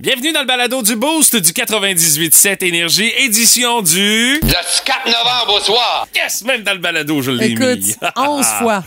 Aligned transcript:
Bienvenue 0.00 0.32
dans 0.32 0.40
le 0.40 0.46
balado 0.46 0.82
du 0.82 0.96
Boost 0.96 1.36
du 1.36 1.52
98.7 1.52 2.64
Énergie, 2.64 3.12
édition 3.18 3.80
du... 3.80 4.40
Le 4.40 4.84
4 4.84 5.06
novembre 5.06 5.54
au 5.54 5.60
soir. 5.60 6.06
Yes! 6.14 6.42
Même 6.42 6.62
dans 6.64 6.72
le 6.72 6.78
balado, 6.80 7.22
je 7.22 7.30
l'ai 7.30 7.50
Écoute, 7.52 7.78
mis. 7.78 7.94
11 8.16 8.44
fois. 8.58 8.82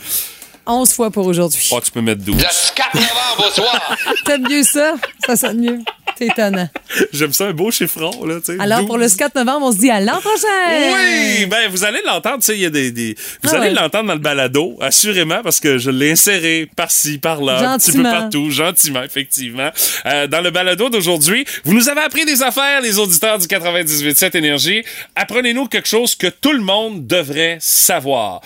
11 0.66 0.92
fois 0.92 1.10
pour 1.10 1.26
aujourd'hui. 1.26 1.66
Oh, 1.72 1.80
tu 1.80 1.90
peux 1.90 2.02
mettre 2.02 2.22
12. 2.22 2.36
Le 2.36 2.74
4 2.74 2.94
novembre 2.94 3.48
au 3.48 3.50
soir. 3.50 3.96
T'aimes 4.26 4.46
mieux 4.48 4.62
ça? 4.62 4.94
Ça 5.26 5.34
sonne 5.36 5.60
mieux. 5.60 5.78
C'est 6.18 6.26
étonnant. 6.26 6.68
J'aime 7.12 7.32
ça, 7.32 7.46
un 7.46 7.52
beau 7.52 7.70
chiffron, 7.70 8.10
là, 8.26 8.36
tu 8.44 8.52
sais. 8.52 8.60
Alors, 8.60 8.80
12. 8.80 8.86
pour 8.88 8.98
le 8.98 9.08
4 9.08 9.34
novembre, 9.36 9.66
on 9.66 9.72
se 9.72 9.78
dit 9.78 9.90
à 9.90 10.00
l'an 10.00 10.18
prochain! 10.20 10.46
Oui, 10.68 11.46
ben 11.46 11.70
vous 11.70 11.84
allez 11.84 12.00
l'entendre, 12.04 12.38
tu 12.38 12.46
sais, 12.46 12.54
il 12.56 12.60
y 12.60 12.66
a 12.66 12.70
des, 12.70 12.90
des- 12.90 13.14
vous 13.42 13.50
Ah 13.52 13.56
allez 13.56 13.68
ouais. 13.68 13.74
l'entendre 13.74 14.08
dans 14.08 14.14
le 14.14 14.18
balado, 14.20 14.76
assurément, 14.80 15.40
parce 15.42 15.60
que 15.60 15.78
je 15.78 15.90
l'ai 15.90 16.10
inséré 16.12 16.68
par-ci, 16.76 17.18
par-là, 17.18 17.70
un 17.70 17.78
petit 17.78 17.92
peu 17.92 18.02
partout, 18.02 18.50
gentiment, 18.50 19.02
effectivement. 19.02 19.70
Euh, 20.06 20.26
dans 20.26 20.40
le 20.40 20.50
balado 20.50 20.88
d'aujourd'hui, 20.90 21.44
vous 21.64 21.74
nous 21.74 21.88
avez 21.88 22.00
appris 22.00 22.24
des 22.24 22.42
affaires, 22.42 22.80
les 22.80 22.98
auditeurs 22.98 23.38
du 23.38 23.46
98.7 23.46 24.36
Énergie. 24.36 24.82
Apprenez-nous 25.14 25.66
quelque 25.66 25.88
chose 25.88 26.14
que 26.14 26.26
tout 26.26 26.52
le 26.52 26.60
monde 26.62 27.06
devrait 27.06 27.58
savoir. 27.60 28.40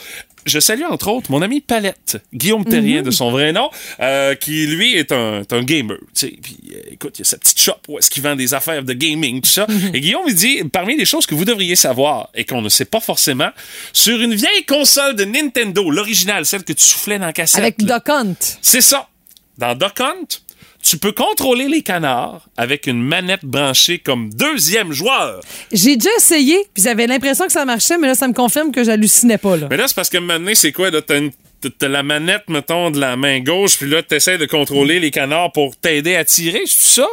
Je 0.44 0.58
salue 0.60 0.82
entre 0.90 1.08
autres 1.08 1.30
mon 1.30 1.40
ami 1.42 1.60
Palette, 1.60 2.18
Guillaume 2.34 2.64
Terrien 2.64 2.98
Mhm. 2.98 3.04
de 3.04 3.10
son 3.10 3.30
vrai 3.30 3.52
nom, 3.52 3.70
euh, 4.00 4.34
qui 4.34 4.66
lui 4.66 4.94
est 4.96 5.12
un, 5.12 5.40
est 5.42 5.52
un 5.52 5.62
gamer. 5.62 5.98
Puis 6.14 6.38
euh, 6.74 6.80
écoute, 6.90 7.14
il 7.18 7.20
y 7.20 7.22
a 7.22 7.24
sa 7.24 7.38
petite 7.38 7.60
shop 7.60 7.76
où 7.88 7.98
est-ce 7.98 8.10
qu'il 8.10 8.22
vend 8.22 8.34
des 8.36 8.52
affaires 8.54 8.82
de 8.82 8.92
gaming, 8.92 9.40
tout 9.40 9.50
ça. 9.50 9.66
Mhm. 9.68 9.90
Et 9.94 10.00
Guillaume 10.00 10.24
il 10.26 10.34
dit 10.34 10.62
parmi 10.64 10.96
les 10.96 11.04
choses 11.04 11.26
que 11.26 11.34
vous 11.34 11.44
devriez 11.44 11.76
savoir 11.76 12.28
et 12.34 12.44
qu'on 12.44 12.60
ne 12.62 12.68
sait 12.68 12.84
pas 12.84 13.00
forcément, 13.00 13.50
sur 13.92 14.20
une 14.20 14.34
vieille 14.34 14.64
console 14.66 15.14
de 15.16 15.24
Nintendo, 15.24 15.90
l'originale, 15.90 16.44
celle 16.46 16.64
que 16.64 16.72
tu 16.72 16.84
soufflais 16.84 17.18
dans 17.18 17.26
la 17.26 17.32
cassette. 17.32 17.60
Avec. 17.60 17.78
Doc 17.78 18.08
Hunt. 18.08 18.34
C'est 18.60 18.80
ça. 18.80 19.08
Dans 19.58 19.74
Duck 19.74 20.00
Hunt, 20.00 20.40
tu 20.82 20.98
peux 20.98 21.12
contrôler 21.12 21.68
les 21.68 21.82
canards 21.82 22.48
avec 22.56 22.86
une 22.86 23.02
manette 23.02 23.44
branchée 23.44 23.98
comme 23.98 24.30
deuxième 24.30 24.92
joueur. 24.92 25.40
J'ai 25.72 25.96
déjà 25.96 26.10
essayé, 26.18 26.56
puis 26.74 26.82
j'avais 26.82 27.06
l'impression 27.06 27.46
que 27.46 27.52
ça 27.52 27.64
marchait, 27.64 27.98
mais 27.98 28.08
là, 28.08 28.14
ça 28.14 28.26
me 28.28 28.34
confirme 28.34 28.72
que 28.72 28.82
j'hallucinais 28.84 29.38
pas. 29.38 29.56
Là. 29.56 29.68
Mais 29.70 29.76
là, 29.76 29.86
c'est 29.86 29.94
parce 29.94 30.10
que 30.10 30.18
maintenant, 30.18 30.52
c'est 30.54 30.72
quoi? 30.72 30.90
une- 31.10 31.30
t'as 31.78 31.88
la 31.88 32.02
manette, 32.02 32.42
mettons, 32.48 32.90
de 32.90 32.98
la 32.98 33.16
main 33.16 33.38
gauche, 33.40 33.76
puis 33.78 33.88
là, 33.88 34.02
t'essaies 34.02 34.38
de 34.38 34.46
contrôler 34.46 34.98
les 34.98 35.12
canards 35.12 35.52
pour 35.52 35.76
t'aider 35.76 36.16
à 36.16 36.24
tirer, 36.24 36.62
c'est 36.66 37.00
ça? 37.00 37.06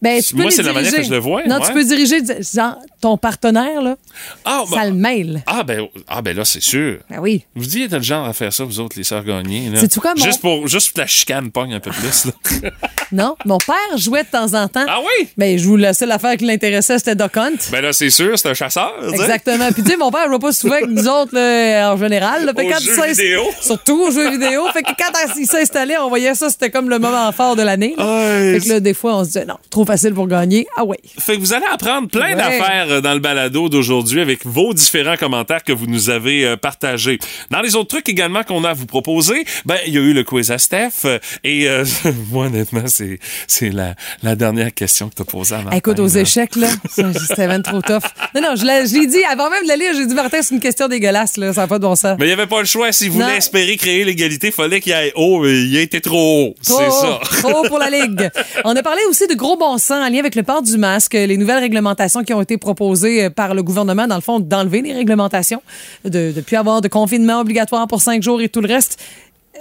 Ben, 0.00 0.22
tu 0.22 0.34
peux 0.34 0.42
Moi, 0.42 0.50
c'est 0.50 0.62
la 0.62 0.72
manière 0.72 0.92
que 0.92 1.02
je 1.02 1.10
le 1.10 1.18
vois, 1.18 1.42
Non, 1.44 1.56
ouais. 1.58 1.66
tu 1.66 1.72
peux 1.72 1.84
diriger, 1.84 2.18
genre, 2.54 2.76
ton 3.00 3.16
partenaire, 3.16 3.82
là, 3.82 3.96
Ah, 4.44 4.62
ça 4.72 4.84
le 4.86 4.92
mêle. 4.92 5.42
ah, 5.46 5.62
ben, 5.64 5.86
ah, 6.06 6.22
ben 6.22 6.36
là, 6.36 6.44
c'est 6.44 6.62
sûr. 6.62 6.98
Ben 7.10 7.18
oui. 7.20 7.44
Vous 7.54 7.64
dites, 7.66 7.92
le 7.92 8.00
genre 8.02 8.26
à 8.26 8.32
faire 8.32 8.52
ça, 8.52 8.64
vous 8.64 8.78
autres, 8.80 8.96
les 8.96 9.04
sœurs 9.04 9.24
gagnées. 9.24 9.70
C'est-tu 9.76 10.00
quoi, 10.00 10.14
mon- 10.16 10.24
Juste 10.24 10.40
pour, 10.40 10.68
juste 10.68 10.92
pour 10.92 11.00
la 11.00 11.06
chicane 11.06 11.50
pogne 11.50 11.74
un 11.74 11.80
peu 11.80 11.90
plus, 11.90 12.26
là. 12.26 12.32
Non, 13.10 13.36
mon 13.46 13.56
père 13.56 13.96
jouait 13.96 14.22
de 14.22 14.28
temps 14.28 14.52
en 14.52 14.68
temps. 14.68 14.84
ah 14.86 14.98
oui? 15.00 15.28
Ben, 15.38 15.58
je 15.58 15.64
vous 15.66 15.76
la 15.76 15.94
seule 15.94 16.12
affaire 16.12 16.36
qui 16.36 16.44
l'intéressait, 16.44 16.98
c'était 16.98 17.14
Doc 17.14 17.38
Hunt. 17.38 17.52
Ben 17.72 17.80
là, 17.80 17.94
c'est 17.94 18.10
sûr, 18.10 18.38
c'est 18.38 18.50
un 18.50 18.54
chasseur. 18.54 18.92
Exactement. 19.10 19.72
Puis 19.72 19.82
tu 19.82 19.92
sais, 19.92 19.96
mon 19.96 20.10
père 20.10 20.30
joue 20.30 20.38
pas 20.38 20.52
souvent 20.52 20.74
avec 20.74 20.88
nous 20.90 21.08
autres 21.08 21.34
là, 21.34 21.90
en 21.94 21.96
général. 21.96 22.44
là. 22.44 22.52
Aux 22.52 22.54
quand 22.54 22.78
jeux 22.80 23.06
vidéo. 23.06 23.42
Surtout 23.62 24.02
aux 24.02 24.10
jeux 24.10 24.30
vidéo. 24.30 24.66
Fait 24.74 24.82
que 24.82 24.90
quand 24.90 25.10
il 25.38 25.46
s'installait, 25.46 25.96
on 25.96 26.10
voyait 26.10 26.34
ça, 26.34 26.50
c'était 26.50 26.68
comme 26.70 26.90
le 26.90 26.98
moment 26.98 27.32
fort 27.32 27.56
de 27.56 27.62
l'année. 27.62 27.94
Fait 27.96 28.60
que 28.62 28.68
là, 28.68 28.80
des 28.80 28.92
fois, 28.92 29.16
on 29.16 29.20
se 29.24 29.28
disait 29.28 29.46
non, 29.46 29.56
trop 29.70 29.86
facile 29.88 30.12
pour 30.14 30.26
gagner. 30.28 30.66
Ah 30.76 30.84
ouais. 30.84 30.98
Fait 31.18 31.34
que 31.36 31.40
vous 31.40 31.52
allez 31.52 31.66
apprendre 31.72 32.08
plein 32.08 32.28
Ouais. 32.28 32.34
d'affaires 32.36 32.86
euh, 32.90 33.00
dans 33.00 33.14
le 33.14 33.20
balado 33.20 33.68
d'aujourd'hui 33.68 34.20
avec 34.20 34.44
vos 34.44 34.74
différents 34.74 35.16
commentaires 35.16 35.64
que 35.64 35.72
vous 35.72 35.86
nous 35.86 36.10
avez 36.10 36.44
euh, 36.44 36.56
partagés. 36.56 37.18
Dans 37.50 37.60
les 37.62 37.74
autres 37.74 37.88
trucs 37.88 38.08
également 38.08 38.42
qu'on 38.42 38.64
a 38.64 38.70
à 38.70 38.74
vous 38.74 38.86
proposer, 38.86 39.44
ben 39.64 39.76
il 39.86 39.94
y 39.94 39.96
a 39.96 40.00
eu 40.00 40.12
le 40.12 40.24
quiz 40.24 40.50
à 40.50 40.58
Steph 40.58 40.90
euh, 41.06 41.18
et 41.42 41.68
euh, 41.68 41.84
moi 42.30 42.46
honnêtement 42.46 42.86
c'est 42.86 43.18
c'est 43.46 43.70
la, 43.70 43.94
la 44.22 44.36
dernière 44.36 44.74
question 44.74 45.08
que 45.08 45.14
t'as 45.14 45.24
posée 45.24 45.54
à 45.54 45.62
Martin. 45.62 45.76
Écoute, 45.78 45.98
aux 46.00 46.06
échecs, 46.08 46.54
là, 46.56 46.68
c'était 47.28 47.46
même 47.48 47.62
trop 47.62 47.80
tough. 47.80 48.02
Non, 48.34 48.42
non, 48.42 48.56
je 48.56 48.64
l'ai 48.66 49.06
dit, 49.06 49.24
avant 49.24 49.48
même 49.50 49.62
de 49.62 49.68
la 49.68 49.76
lire, 49.76 49.92
j'ai 49.96 50.06
dit, 50.06 50.14
Martin, 50.14 50.42
c'est 50.42 50.54
une 50.54 50.60
question 50.60 50.86
dégueulasse, 50.88 51.36
là, 51.38 51.52
ça 51.52 51.62
n'a 51.62 51.66
pas 51.66 51.78
de 51.78 51.82
bon 51.84 51.96
sens. 51.96 52.16
Mais 52.18 52.26
il 52.26 52.28
n'y 52.28 52.32
avait 52.34 52.46
pas 52.46 52.60
le 52.60 52.66
choix. 52.66 52.92
Si 52.92 53.08
vous 53.08 53.20
voulez 53.20 53.36
espérer 53.36 53.76
créer 53.76 54.04
l'égalité, 54.04 54.50
fallait 54.50 54.80
qu'il 54.80 54.92
aille 54.92 55.12
haut. 55.14 55.40
Mais 55.42 55.62
il 55.62 55.76
a 55.76 55.80
été 55.80 56.00
trop 56.00 56.48
haut. 56.48 56.54
C'est 56.60 56.72
ça. 56.90 57.20
Trop 57.22 57.60
haut 57.64 57.68
pour 57.68 57.78
la 57.78 57.88
Ligue. 57.90 58.28
On 58.64 58.74
a 58.76 58.82
parlé 58.82 59.00
aussi 59.08 59.26
de 59.26 59.34
gros 59.34 59.56
bon 59.56 59.77
en 59.90 60.08
lien 60.08 60.18
avec 60.18 60.34
le 60.34 60.42
port 60.42 60.62
du 60.62 60.76
masque, 60.76 61.14
les 61.14 61.36
nouvelles 61.36 61.60
réglementations 61.60 62.24
qui 62.24 62.32
ont 62.34 62.42
été 62.42 62.58
proposées 62.58 63.24
euh, 63.24 63.30
par 63.30 63.54
le 63.54 63.62
gouvernement, 63.62 64.06
dans 64.06 64.16
le 64.16 64.20
fond, 64.20 64.40
d'enlever 64.40 64.82
les 64.82 64.92
réglementations, 64.92 65.62
de 66.04 66.32
ne 66.34 66.40
plus 66.40 66.56
avoir 66.56 66.80
de 66.80 66.88
confinement 66.88 67.40
obligatoire 67.40 67.86
pour 67.88 68.00
cinq 68.00 68.22
jours 68.22 68.40
et 68.40 68.48
tout 68.48 68.60
le 68.60 68.68
reste. 68.68 68.98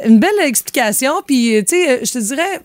Une 0.06 0.20
belle 0.20 0.30
explication. 0.44 1.14
Puis, 1.26 1.56
euh, 1.56 1.62
tu 1.62 1.76
sais, 1.76 1.90
euh, 1.90 2.00
je 2.04 2.12
te 2.12 2.20
dirais, 2.20 2.62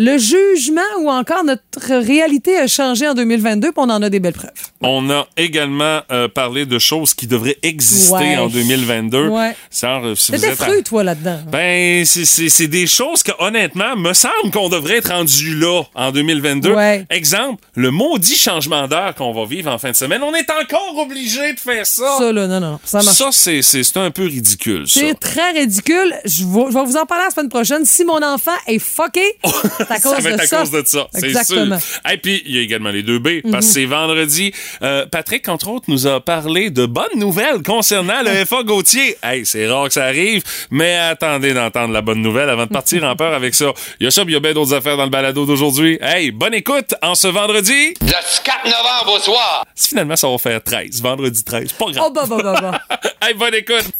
le 0.00 0.16
jugement 0.16 0.80
ou 1.00 1.10
encore 1.10 1.42
notre 1.42 1.92
réalité 1.92 2.56
a 2.56 2.68
changé 2.68 3.08
en 3.08 3.14
2022, 3.14 3.72
puis 3.72 3.74
on 3.78 3.90
en 3.90 4.00
a 4.00 4.08
des 4.08 4.20
belles 4.20 4.32
preuves. 4.32 4.52
On 4.80 5.10
a 5.10 5.26
également 5.36 6.02
euh, 6.12 6.28
parlé 6.28 6.66
de 6.66 6.78
choses 6.78 7.14
qui 7.14 7.26
devraient 7.26 7.58
exister 7.64 8.14
Ouais. 8.14 8.36
en 8.36 8.46
2022. 8.46 9.26
Ouais. 9.26 9.56
Genre, 9.76 10.04
euh, 10.06 10.14
si 10.14 10.30
vous 10.30 10.44
êtes 10.44 10.60
à- 10.62 10.82
toi, 10.84 11.02
là-dedans. 11.02 11.40
Ben, 11.50 12.04
c'est- 12.04 12.68
des 12.68 12.86
choses 12.86 13.24
que, 13.24 13.32
honnêtement, 13.40 13.96
me 13.96 14.12
semble 14.12 14.52
qu'on 14.52 14.68
devrait 14.68 14.98
être 14.98 15.10
rendu 15.10 15.56
là 15.58 15.82
en 15.96 16.12
2022. 16.12 16.72
Ouais. 16.74 17.04
Exemple, 17.10 17.64
le 17.74 17.90
maudit 17.90 18.36
changement 18.36 18.86
d'heure 18.86 19.16
qu'on 19.16 19.32
va 19.32 19.46
vivre 19.46 19.68
en 19.72 19.78
fin 19.78 19.90
de 19.90 19.96
semaine. 19.96 20.22
On 20.22 20.32
est 20.34 20.48
encore 20.50 20.96
obligé 20.98 21.54
de 21.54 21.58
faire 21.58 21.84
ça. 21.84 22.18
Ça, 22.18 22.30
là, 22.32 22.46
non, 22.46 22.60
non, 22.60 22.78
ça 22.84 23.02
marche 23.02 23.16
Ça, 23.16 23.30
c'est 23.32 23.96
un 23.96 24.12
peu 24.12 24.26
ridicule. 24.26 24.84
C'est 24.86 25.14
très 25.18 25.50
ridicule. 25.52 26.14
Je 26.24 26.44
vais, 26.44 26.66
je 26.70 26.74
vais 26.74 26.84
vous 26.84 26.96
en 26.96 27.04
parler 27.06 27.24
la 27.24 27.30
semaine 27.34 27.48
prochaine. 27.48 27.84
Si 27.84 28.04
mon 28.04 28.22
enfant 28.22 28.52
est 28.68 28.78
fucké, 28.78 29.24
à 29.90 30.00
cause 30.00 30.14
ça 30.14 30.20
va 30.20 30.30
de 30.30 30.34
être 30.34 30.40
à 30.42 30.46
ça. 30.46 30.58
cause 30.60 30.70
de 30.70 30.82
ça, 30.84 31.06
c'est 31.12 31.20
sûr. 31.20 31.28
Exactement. 31.28 31.78
Et 32.12 32.16
puis, 32.18 32.42
il 32.46 32.56
y 32.56 32.58
a 32.58 32.62
également 32.62 32.90
les 32.90 33.02
deux 33.02 33.18
B, 33.18 33.40
parce 33.50 33.66
que 33.66 33.72
c'est 33.72 33.84
vendredi. 33.84 34.52
Euh, 34.82 35.06
Patrick, 35.06 35.48
entre 35.48 35.68
autres, 35.68 35.86
nous 35.88 36.06
a 36.06 36.20
parlé 36.20 36.70
de 36.70 36.86
bonnes 36.86 37.06
nouvelles 37.16 37.62
concernant 37.62 38.22
le 38.22 38.44
FA 38.44 38.62
Gauthier. 38.62 39.16
Hey, 39.22 39.44
c'est 39.46 39.66
rare 39.68 39.86
que 39.88 39.92
ça 39.94 40.04
arrive, 40.04 40.42
mais 40.70 40.96
attendez 40.96 41.54
d'entendre 41.54 41.92
la 41.92 42.00
bonne 42.02 42.22
nouvelle 42.22 42.48
avant 42.48 42.64
de 42.66 42.70
partir 42.70 43.04
en 43.04 43.16
peur 43.16 43.32
avec 43.34 43.54
ça. 43.54 43.72
Il 44.00 44.04
y 44.04 44.06
a 44.06 44.10
ça, 44.10 44.22
puis 44.24 44.32
il 44.32 44.34
y 44.34 44.36
a 44.36 44.40
bien 44.40 44.52
d'autres 44.54 44.74
affaires 44.74 44.96
dans 44.96 45.04
le 45.04 45.10
balado 45.10 45.44
d'aujourd'hui. 45.46 45.98
Hey, 46.00 46.30
bonne 46.30 46.54
écoute 46.54 46.94
en 47.02 47.14
ce 47.14 47.28
vendredi. 47.28 47.94
Le 48.00 48.42
4 48.44 48.64
novembre 48.64 49.16
au 49.16 49.18
soir. 49.20 49.64
Finalement, 49.76 50.16
ça 50.16 50.28
va 50.28 50.38
faire 50.38 50.62
13, 50.62 51.00
vendredi 51.02 51.44
13. 51.44 51.72
Pas 51.72 51.84
grave. 51.90 52.04
Oh, 52.08 52.10
bah, 52.12 52.24
bah, 52.28 52.36
bah, 52.42 52.60
bah. 52.88 52.98
hey, 53.26 53.34
bonne 53.34 53.54
écoute. 53.54 53.90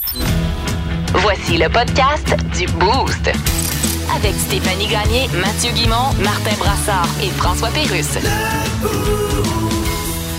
Voici 1.15 1.57
le 1.57 1.69
podcast 1.69 2.37
du 2.57 2.67
Boost. 2.67 3.31
Avec 4.15 4.35
Stéphanie 4.35 4.87
Gagné, 4.87 5.29
Mathieu 5.41 5.71
Guimont, 5.73 6.13
Martin 6.23 6.57
Brassard 6.59 7.09
et 7.23 7.29
François 7.31 7.69
Pérusse. 7.69 8.19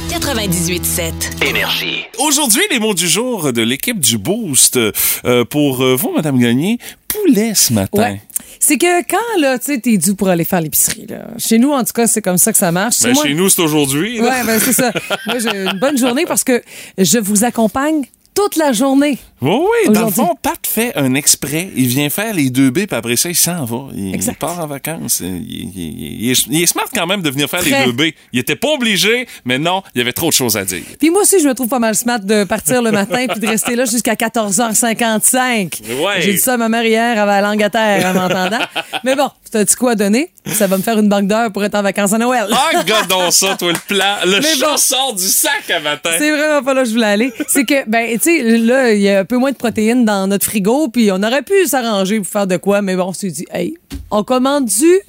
98.7. 0.10 1.48
Énergie. 1.48 2.06
Aujourd'hui, 2.18 2.62
les 2.72 2.80
mots 2.80 2.94
du 2.94 3.08
jour 3.08 3.54
de 3.54 3.62
l'équipe 3.62 4.00
du 4.00 4.18
Boost. 4.18 4.78
Euh, 4.78 5.46
pour 5.46 5.84
euh, 5.84 5.96
vous, 5.96 6.12
Madame 6.16 6.40
Gagné, 6.40 6.80
poulet 7.08 7.54
ce 7.56 7.74
matin. 7.74 8.02
Ouais. 8.14 8.22
C'est 8.60 8.78
que 8.78 9.02
quand, 9.08 9.42
là, 9.42 9.58
tu 9.60 9.66
sais, 9.74 9.80
t'es 9.80 9.98
dû 9.98 10.16
pour 10.16 10.28
aller 10.30 10.44
faire 10.44 10.62
l'épicerie, 10.62 11.06
là. 11.08 11.28
Chez 11.38 11.58
nous, 11.60 11.72
en 11.72 11.84
tout 11.84 11.94
cas, 11.94 12.08
c'est 12.08 12.22
comme 12.22 12.38
ça 12.38 12.52
que 12.52 12.58
ça 12.58 12.72
marche. 12.72 13.00
Ben, 13.02 13.14
Moi- 13.14 13.24
chez 13.24 13.34
nous, 13.34 13.50
c'est 13.50 13.62
aujourd'hui. 13.62 14.18
là. 14.18 14.24
Ouais, 14.24 14.44
ben, 14.46 14.60
c'est 14.60 14.74
ça. 14.74 14.92
Moi, 15.28 15.38
j'ai 15.40 15.50
une 15.56 15.80
bonne 15.80 15.98
journée 15.98 16.26
parce 16.28 16.44
que 16.44 16.62
je 16.98 17.20
vous 17.20 17.44
accompagne 17.46 18.02
toute 18.40 18.56
la 18.56 18.72
journée. 18.72 19.18
Oui, 19.42 19.52
oui, 19.52 19.94
dans 19.94 20.06
le 20.06 20.12
fond, 20.12 20.36
Pat 20.42 20.60
fait 20.66 20.96
un 20.96 21.14
exprès. 21.14 21.70
Il 21.76 21.88
vient 21.88 22.10
faire 22.10 22.34
les 22.34 22.50
deux 22.50 22.70
B, 22.70 22.86
puis 22.86 22.88
après 22.92 23.16
ça, 23.18 23.30
il 23.30 23.36
s'en 23.36 23.66
va. 23.66 23.88
Il, 23.94 24.18
part 24.36 24.60
en 24.60 24.68
vacances. 24.68 25.22
Il, 25.22 26.30
est, 26.30 26.46
il 26.50 26.64
est 26.64 26.66
smart 26.66 26.88
quand 26.94 27.08
même 27.08 27.22
de 27.22 27.30
venir 27.30 27.50
faire 27.50 27.60
Très. 27.60 27.80
les 27.80 27.86
deux 27.86 27.92
B. 27.92 28.14
Il 28.32 28.40
était 28.40 28.56
pas 28.56 28.70
obligé, 28.70 29.28
mais 29.44 29.58
non, 29.58 29.82
il 29.94 30.00
y 30.00 30.02
avait 30.02 30.14
trop 30.14 30.28
de 30.28 30.34
choses 30.34 30.56
à 30.56 30.64
dire. 30.64 30.84
Puis 31.00 31.10
moi 31.10 31.22
aussi, 31.22 31.42
je 31.42 31.48
me 31.48 31.54
trouve 31.54 31.68
pas 31.68 31.80
mal 31.80 31.96
smart 31.96 32.20
de 32.20 32.46
partir 32.46 32.82
le 32.82 32.92
matin 32.92 33.26
puis 33.30 33.40
de 33.42 33.48
rester 33.48 33.76
là 33.76 33.84
jusqu'à 33.86 34.14
14h55. 34.14 35.82
Ouais. 36.02 36.22
J'ai 36.22 36.34
dit 36.34 36.40
ça 36.40 36.54
à 36.54 36.58
ma 36.58 36.70
mère 36.70 36.86
hier, 36.86 37.14
elle 37.14 37.20
avait 37.20 37.42
la 37.42 37.42
langue 37.42 37.64
à 37.64 37.70
terre 37.70 38.06
en 38.06 38.14
m'entendant. 38.14 38.66
Mais 39.04 39.16
bon, 39.16 39.30
t'as 39.52 39.64
dit 39.66 39.76
quoi 39.76 39.92
à 39.92 39.96
donner? 39.96 40.32
Ça 40.46 40.68
va 40.68 40.78
me 40.78 40.84
faire 40.84 40.98
une 40.98 41.10
banque 41.10 41.28
d'heures 41.28 41.52
pour 41.52 41.64
être 41.64 41.76
en 41.76 41.82
vacances 41.82 42.14
à 42.14 42.18
Noël. 42.18 42.48
Ah, 42.52 42.84
godon 42.84 43.32
ça, 43.32 43.56
toi, 43.56 43.72
le 43.72 43.80
plan. 43.88 44.16
Le 44.26 44.40
bon. 44.62 44.78
sort 44.78 45.14
du 45.14 45.28
sac 45.28 45.70
à 45.70 45.80
matin. 45.80 46.12
C'est 46.18 46.32
vraiment 46.32 46.64
pas 46.64 46.74
là 46.74 46.84
que 46.84 46.90
je 46.90 46.94
voulais 46.94 47.06
aller. 47.06 47.34
C'est 47.48 47.66
que, 47.66 47.88
ben, 47.88 48.18
tu 48.20 48.29
sais, 48.30 48.58
là, 48.58 48.92
il 48.94 49.02
y 49.02 49.10
a 49.10 49.20
un 49.20 49.26
peu 49.26 49.38
moins 49.38 49.52
de 49.52 49.58
protéines 49.58 50.06
dans 50.06 50.28
notre 50.28 50.46
frigo, 50.46 50.88
puis 50.90 51.12
on 51.12 51.22
aurait 51.24 51.44
pu 51.44 51.66
s'arranger 51.66 52.18
pour 52.18 52.28
faire 52.28 52.48
de 52.48 52.58
quoi, 52.58 52.82
mais 52.82 52.96
bon, 52.96 53.06
on 53.06 53.14
s'est 53.14 53.32
dit, 53.32 53.46
hey, 53.52 53.76
on 54.12 54.24
commande 54.24 54.66
du, 54.66 55.00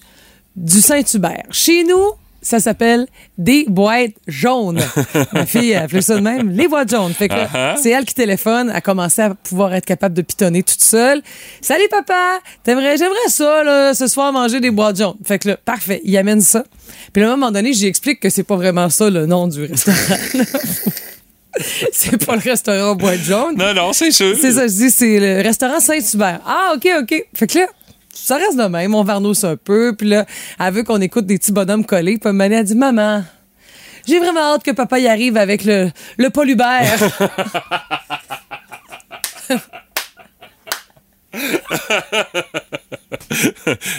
du 0.56 0.80
Saint-Hubert. 0.80 1.44
Chez 1.50 1.84
nous, 1.84 2.12
ça 2.42 2.58
s'appelle 2.58 3.06
des 3.36 3.66
boîtes 3.68 4.14
jaunes. 4.26 4.80
Ma 5.32 5.46
fille 5.46 5.74
a 5.74 5.82
appelé 5.82 6.00
ça 6.00 6.16
de 6.16 6.20
même, 6.20 6.50
les 6.50 6.68
boîtes 6.68 6.90
jaunes. 6.90 7.12
Fait 7.12 7.28
que 7.28 7.34
ah. 7.34 7.74
c'est 7.80 7.90
elle 7.90 8.04
qui 8.04 8.14
téléphone, 8.14 8.70
a 8.70 8.80
commencé 8.80 9.22
à 9.22 9.34
pouvoir 9.34 9.74
être 9.74 9.84
capable 9.84 10.14
de 10.14 10.22
pitonner 10.22 10.62
toute 10.62 10.80
seule. 10.80 11.22
Salut 11.60 11.88
papa, 11.90 12.38
t'aimerais, 12.62 12.96
j'aimerais 12.96 13.28
ça, 13.28 13.62
là, 13.62 13.94
ce 13.94 14.06
soir 14.06 14.32
manger 14.32 14.60
des 14.60 14.70
boîtes 14.70 14.98
jaunes. 14.98 15.18
Fait 15.24 15.38
que 15.38 15.48
là, 15.48 15.56
parfait, 15.62 16.00
il 16.04 16.16
amène 16.16 16.40
ça. 16.40 16.64
Puis 17.12 17.22
à 17.22 17.26
un 17.26 17.36
moment 17.36 17.50
donné, 17.50 17.72
j'y 17.72 17.86
explique 17.86 18.20
que 18.20 18.30
c'est 18.30 18.44
pas 18.44 18.56
vraiment 18.56 18.88
ça 18.88 19.10
le 19.10 19.26
nom 19.26 19.46
du 19.46 19.64
restaurant. 19.66 19.96
c'est 21.92 22.24
pas 22.24 22.34
le 22.34 22.40
restaurant 22.40 22.94
boîte 22.94 23.20
jaune. 23.20 23.56
Non, 23.56 23.74
non, 23.74 23.92
c'est 23.92 24.10
sûr. 24.10 24.36
C'est 24.40 24.52
ça, 24.52 24.66
je 24.66 24.72
dis, 24.72 24.90
c'est 24.90 25.18
le 25.18 25.42
restaurant 25.42 25.80
Saint-Hubert. 25.80 26.40
Ah, 26.46 26.74
OK, 26.76 26.88
OK. 27.00 27.24
Fait 27.34 27.46
que 27.46 27.58
là, 27.58 27.66
ça 28.12 28.36
reste 28.36 28.56
de 28.56 28.64
même, 28.64 28.94
on 28.94 29.02
varnousse 29.02 29.44
un 29.44 29.56
peu. 29.56 29.94
Puis 29.96 30.08
là, 30.08 30.26
elle 30.58 30.72
veut 30.72 30.82
qu'on 30.82 31.00
écoute 31.00 31.26
des 31.26 31.38
petits 31.38 31.52
bonhommes 31.52 31.84
collés. 31.84 32.18
Puis 32.18 32.32
Mané 32.32 32.56
a 32.56 32.62
dit, 32.62 32.74
maman, 32.74 33.24
j'ai 34.06 34.18
vraiment 34.18 34.54
hâte 34.54 34.62
que 34.62 34.70
papa 34.70 34.98
y 34.98 35.08
arrive 35.08 35.36
avec 35.36 35.64
le, 35.64 35.90
le 36.18 36.30
Paul 36.30 36.48
Hubert. 36.48 36.98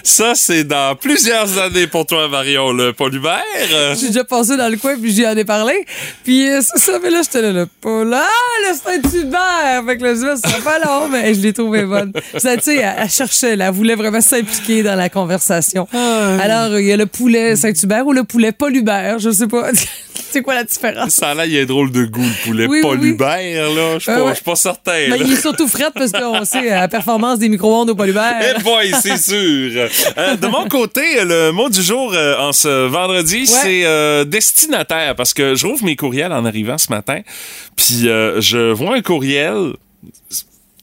Ça, 0.04 0.34
c'est 0.36 0.64
dans 0.64 0.96
plusieurs 0.96 1.58
années 1.58 1.88
pour 1.88 2.06
toi, 2.06 2.28
Marion, 2.28 2.72
le 2.74 2.94
Paul 2.94 3.14
Hubert. 3.14 3.42
Euh, 3.72 3.96
J'ai 4.00 4.08
déjà 4.08 4.24
passé 4.24 4.58
dans 4.58 4.70
le 4.70 4.78
coin 4.78 4.96
puis 5.00 5.12
j'y 5.12 5.26
en 5.26 5.36
ai 5.36 5.46
parlé. 5.46 5.86
Puis 6.24 6.50
euh, 6.50 6.60
c'est 6.62 6.80
ça, 6.80 7.00
mais 7.02 7.10
là, 7.10 7.22
j'étais 7.24 7.42
là, 7.42 7.52
le 7.52 7.66
Paul, 7.66 8.14
ah, 8.14 8.28
le 8.70 8.76
Saint-Hubert! 8.76 9.84
Fait 9.86 9.98
que 9.98 10.04
là, 10.04 10.14
je 10.14 10.36
dit, 10.36 10.62
pas 10.64 10.80
long, 10.80 11.08
mais 11.08 11.34
je 11.34 11.40
l'ai 11.42 11.54
trouvé 11.54 11.84
bonne. 11.86 12.12
Ça, 12.38 12.58
tu 12.58 12.64
sais, 12.64 12.78
elle, 12.78 12.96
elle 12.98 13.10
cherchait, 13.10 13.56
là, 13.56 13.68
elle 13.68 13.74
voulait 13.74 13.96
vraiment 13.96 14.22
s'impliquer 14.22 14.84
dans 14.84 14.96
la 14.96 15.10
conversation. 15.10 15.88
Alors, 15.94 16.78
il 16.80 16.86
y 16.86 16.92
a 16.92 16.98
le 16.98 17.06
poulet 17.06 17.56
Saint-Hubert 17.56 18.06
ou 18.06 18.14
le 18.14 18.24
poulet 18.24 18.52
Paul 18.52 18.76
Hubert, 18.76 19.20
je 19.20 19.32
sais 19.32 19.48
pas. 19.48 19.70
c'est 20.32 20.42
quoi 20.42 20.56
la 20.56 20.64
différence? 20.64 21.14
Ça 21.14 21.34
là, 21.34 21.46
il 21.46 21.52
y 21.54 21.60
a 21.60 21.66
drôle 21.66 21.92
de 21.92 22.06
goût, 22.06 22.22
le 22.22 22.44
poulet 22.44 22.68
Oui, 22.68 22.82
là. 22.82 23.98
Je 23.98 24.00
suis 24.00 24.12
Euh, 24.12 24.16
pas, 24.16 24.24
ouais. 24.24 24.30
je 24.30 24.36
suis 24.36 24.44
pas 24.44 24.56
certain. 24.56 24.92
Mais 25.10 25.18
là. 25.18 25.18
il 25.20 25.32
est 25.34 25.42
surtout 25.42 25.68
fret 25.68 25.90
parce 25.94 26.12
qu'on 26.12 26.46
sait 26.46 26.70
la 26.70 26.88
performance 26.88 27.40
des 27.40 27.50
micro-ondes 27.50 27.90
au 27.90 27.96
Paul 27.96 28.10
Hubert. 28.10 28.36
Eh 28.58 28.62
boy, 28.62 28.92
c'est 29.02 29.18
sûr. 29.18 29.88
Euh, 30.18 30.36
de 30.36 30.48
mon 30.48 30.68
côté, 30.68 31.02
le 31.24 31.52
mot 31.52 31.70
du 31.70 31.82
jour 31.82 32.14
euh, 32.14 32.38
en 32.40 32.52
ce 32.54 32.88
vendredi, 32.88 33.48
c'est 33.48 33.86
euh, 33.86 34.24
destinataire 34.24 35.16
parce 35.16 35.34
que 35.34 35.56
je 35.56 35.68
rouvre 35.68 35.84
mes 35.86 35.96
courriels 35.96 36.32
en 36.34 36.46
arrivant 36.46 36.78
ce 36.78 36.90
matin, 36.92 37.22
puis 37.76 38.08
euh, 38.08 38.40
je 38.42 38.72
vois 38.72 38.96
un 38.96 39.02
courriel 39.02 39.74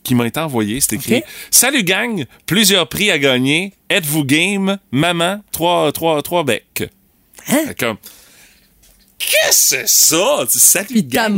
qui 0.05 0.15
m'a 0.15 0.27
été 0.27 0.41
envoyé, 0.41 0.81
c'est 0.81 0.95
écrit. 0.95 1.23
Salut 1.51 1.83
gang, 1.83 2.25
plusieurs 2.47 2.89
prix 2.89 3.11
à 3.11 3.19
gagner. 3.19 3.75
Êtes-vous 3.91 4.25
game 4.25 4.79
Maman, 4.91 5.41
trois 5.53 5.93
trois 5.93 6.23
trois 6.23 6.45
becs. 6.45 6.89
Hein? 7.51 7.59
Comme 7.79 7.97
Qu'est-ce 9.19 9.75
que 9.75 9.83
c'est 9.87 9.89
ça? 9.89 10.45
Salut 10.49 11.03
gang. 11.03 11.35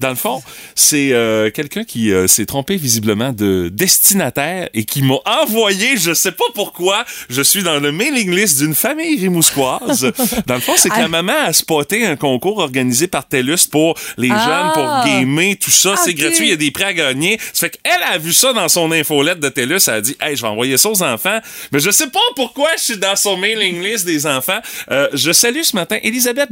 Dans 0.00 0.08
le 0.08 0.14
fond, 0.16 0.42
c'est 0.74 1.12
euh, 1.12 1.50
quelqu'un 1.50 1.84
qui 1.84 2.12
euh, 2.12 2.26
s'est 2.26 2.46
trompé 2.46 2.76
visiblement 2.76 3.32
de 3.32 3.70
destinataire 3.72 4.68
et 4.74 4.84
qui 4.84 5.02
m'a 5.02 5.14
envoyé, 5.42 5.96
je 5.96 6.12
sais 6.12 6.32
pas 6.32 6.44
pourquoi, 6.54 7.04
je 7.28 7.42
suis 7.42 7.62
dans 7.62 7.78
le 7.78 7.92
mailing 7.92 8.34
list 8.34 8.58
d'une 8.58 8.74
famille 8.74 9.20
rimousquoise. 9.20 10.10
dans 10.46 10.54
le 10.54 10.60
fond, 10.60 10.72
c'est 10.76 10.88
que 10.90 10.98
la 10.98 11.04
Ah. 11.04 11.08
maman 11.08 11.32
a 11.46 11.52
spoté 11.52 12.04
un 12.06 12.16
concours 12.16 12.58
organisé 12.58 13.06
par 13.06 13.26
TELUS 13.28 13.68
pour 13.70 13.96
les 14.18 14.30
Ah. 14.32 14.72
jeunes, 14.74 14.84
pour 14.84 15.04
gamer, 15.04 15.54
tout 15.60 15.70
ça. 15.70 15.94
C'est 15.96 16.14
gratuit, 16.14 16.46
il 16.46 16.50
y 16.50 16.52
a 16.52 16.56
des 16.56 16.72
prix 16.72 16.84
à 16.84 16.92
gagner. 16.92 17.38
Ça 17.52 17.68
fait 17.68 17.78
qu'elle 17.82 18.02
a 18.02 18.18
vu 18.18 18.32
ça 18.32 18.52
dans 18.52 18.68
son 18.68 18.90
infolette 18.90 19.38
de 19.38 19.48
TELUS, 19.48 19.78
elle 19.86 19.94
a 19.94 20.00
dit, 20.00 20.16
hey, 20.20 20.34
je 20.36 20.42
vais 20.42 20.48
envoyer 20.48 20.76
ça 20.76 20.88
aux 20.90 21.02
enfants. 21.04 21.38
Mais 21.70 21.78
je 21.78 21.90
sais 21.92 22.08
pas 22.08 22.18
pourquoi 22.34 22.68
je 22.78 22.82
suis 22.82 22.98
dans 22.98 23.14
son 23.16 23.36
mailing 23.36 23.80
list 23.80 24.04
des 24.06 24.26
enfants. 24.26 24.58
Euh, 24.90 25.08
je 25.14 25.30
salue 25.32 25.62
ce 25.62 25.76
matin 25.76 25.98
Elisabeth 26.02 26.48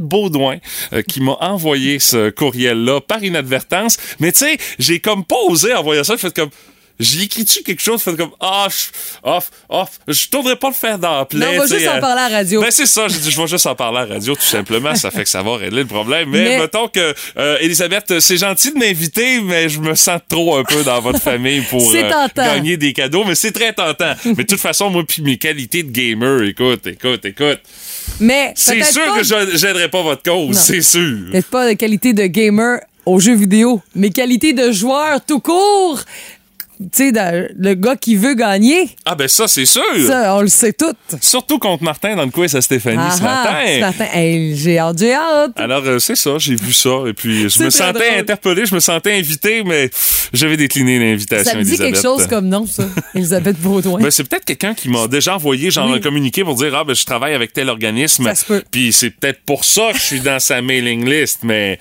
Euh, 0.92 1.02
qui 1.02 1.20
m'a 1.20 1.36
envoyé 1.40 1.98
ce 1.98 2.30
courriel-là 2.30 3.00
par 3.00 3.22
inadvertance. 3.22 3.96
Mais 4.20 4.32
tu 4.32 4.40
sais, 4.40 4.58
j'ai 4.78 5.00
comme 5.00 5.24
pas 5.24 5.36
osé 5.48 5.74
envoyer 5.74 6.04
ça. 6.04 6.14
J'ai 6.14 6.28
fait 6.28 6.34
comme, 6.34 6.50
j'y 7.00 7.24
écris-tu 7.24 7.62
quelque 7.62 7.82
chose? 7.82 8.02
Fait 8.02 8.16
comme, 8.16 8.30
ah, 8.40 8.66
je- 8.70 9.28
off, 9.28 9.50
off. 9.68 9.90
Je 10.08 10.28
tournerais 10.28 10.56
pas 10.56 10.68
le 10.68 10.74
faire 10.74 10.98
dans 10.98 11.18
la 11.18 11.24
plaie, 11.24 11.40
Non, 11.40 11.52
on 11.54 11.58
va 11.58 11.66
juste 11.66 11.88
en 11.88 11.96
euh, 11.96 12.00
parler 12.00 12.20
à 12.22 12.28
la 12.28 12.36
radio. 12.38 12.60
Ben, 12.60 12.70
c'est 12.70 12.86
ça. 12.86 13.08
J'ai 13.08 13.18
dit, 13.18 13.30
je 13.30 13.40
vais 13.40 13.46
juste 13.46 13.66
en 13.66 13.74
parler 13.74 13.98
à 13.98 14.06
la 14.06 14.14
radio, 14.14 14.34
tout 14.34 14.42
simplement. 14.42 14.94
Ça 14.94 15.10
fait 15.10 15.22
que 15.24 15.28
ça 15.28 15.42
va 15.42 15.56
régler 15.56 15.82
le 15.82 15.86
problème. 15.88 16.28
Mais, 16.30 16.44
Mais- 16.44 16.58
mettons 16.58 16.88
que, 16.88 17.14
euh, 17.38 17.58
Elisabeth, 17.60 18.18
c'est 18.20 18.36
gentil 18.36 18.72
de 18.72 18.78
m'inviter, 18.78 19.40
mais 19.40 19.68
je 19.68 19.80
me 19.80 19.94
sens 19.94 20.20
trop 20.28 20.56
un 20.56 20.64
peu 20.64 20.82
dans 20.84 21.00
votre 21.00 21.20
famille 21.20 21.60
pour 21.62 21.90
euh, 21.94 22.28
gagner 22.34 22.76
des 22.76 22.92
cadeaux. 22.92 23.24
Mais 23.24 23.34
c'est 23.34 23.52
très 23.52 23.72
tentant. 23.72 24.14
mais 24.24 24.34
de 24.34 24.42
toute 24.42 24.60
façon, 24.60 24.90
moi, 24.90 25.04
puis 25.06 25.22
mes 25.22 25.38
qualités 25.38 25.82
de 25.82 25.90
gamer, 25.90 26.42
écoute, 26.42 26.86
écoute, 26.86 27.24
écoute. 27.24 27.60
Mais 28.20 28.52
C'est 28.56 28.82
sûr 28.84 29.04
pas- 29.04 29.18
que 29.18 29.22
je- 29.24 29.56
j'aiderai 29.56 29.88
pas 29.88 30.02
votre 30.02 30.22
cause. 30.22 30.56
C'est 30.58 30.80
sûr. 30.82 31.26
Peut-être 31.30 31.50
pas 31.50 31.68
de 31.68 31.74
qualité 31.74 32.12
de 32.12 32.24
gamer 32.26 32.80
aux 33.06 33.20
jeux 33.20 33.34
vidéo, 33.36 33.82
mais 33.94 34.10
qualité 34.10 34.52
de 34.52 34.72
joueur 34.72 35.24
tout 35.24 35.40
court. 35.40 36.00
Tu 36.80 37.10
sais, 37.10 37.48
le 37.56 37.74
gars 37.74 37.96
qui 37.96 38.14
veut 38.14 38.34
gagner, 38.34 38.88
Ah, 39.04 39.16
ben 39.16 39.26
ça, 39.26 39.48
c'est 39.48 39.64
sûr. 39.64 39.82
ça, 40.06 40.36
on 40.36 40.42
le 40.42 40.46
sait 40.48 40.72
tout. 40.72 40.92
Surtout 41.20 41.58
contre 41.58 41.82
Martin 41.82 42.14
dans 42.14 42.24
le 42.24 42.30
quiz 42.30 42.54
à 42.54 42.60
Stéphanie 42.60 42.96
ce 43.16 43.20
Ah 43.22 43.44
matin. 43.44 43.66
ce 43.74 43.80
matin. 43.80 44.06
Hey, 44.12 44.56
j'ai 44.56 44.78
hâte, 44.78 44.96
j'ai 44.98 45.12
hâte. 45.12 45.52
Alors, 45.56 45.82
euh, 45.84 45.98
c'est 45.98 46.14
ça, 46.14 46.38
j'ai 46.38 46.54
vu 46.54 46.72
ça. 46.72 46.90
Et 47.08 47.12
puis, 47.14 47.50
je 47.50 47.62
me 47.64 47.70
sentais 47.70 47.92
drôle. 48.10 48.20
interpellé, 48.20 48.64
je 48.66 48.74
me 48.76 48.80
sentais 48.80 49.18
invité, 49.18 49.64
mais 49.64 49.90
j'avais 50.32 50.56
décliné 50.56 51.00
l'invitation. 51.00 51.50
Ça 51.52 51.58
me 51.58 51.64
dit 51.64 51.76
quelque 51.76 52.00
chose 52.00 52.28
comme 52.28 52.48
nom, 52.48 52.64
ça. 52.66 52.84
Elisabeth 53.14 53.58
Baudouin. 53.60 54.00
Ben, 54.00 54.10
c'est 54.12 54.22
peut-être 54.28 54.44
quelqu'un 54.44 54.74
qui 54.74 54.88
m'a 54.88 55.08
déjà 55.08 55.34
envoyé 55.34 55.72
genre 55.72 55.90
Oui. 55.90 55.96
un 55.98 56.00
communiqué 56.00 56.44
pour 56.44 56.54
dire 56.54 56.72
ah 56.76 56.84
ben 56.84 56.94
je 56.94 57.04
travaille 57.04 57.34
avec 57.34 57.52
tel 57.52 57.68
organisme. 57.70 58.24
Ça 58.24 58.34
se 58.36 58.44
peut. 58.44 58.62
Puis 58.70 58.92
c'est 58.92 59.10
peut-être 59.10 59.40
pour 59.44 59.64
ça 59.64 59.90
que 59.92 59.98
je 59.98 60.04
suis 60.04 60.20
dans 60.20 60.38
sa 60.38 60.62
mailing 60.62 61.04
list, 61.08 61.40
mais 61.42 61.78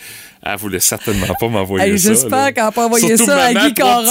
elle 0.53 0.59
voulait 0.59 0.79
certainement 0.79 1.27
pas 1.39 1.47
m'envoyer 1.47 1.91
Hey, 1.91 1.99
ça. 1.99 2.09
j'espère 2.13 2.53
qu'elle 2.53 2.63
a 2.63 2.71
pas 2.71 2.85
envoyé 2.85 3.07
Surtout 3.07 3.25
ça 3.25 3.43
à 3.45 3.53
Guy 3.53 3.73
becs. 3.73 3.79
Non, 3.79 4.03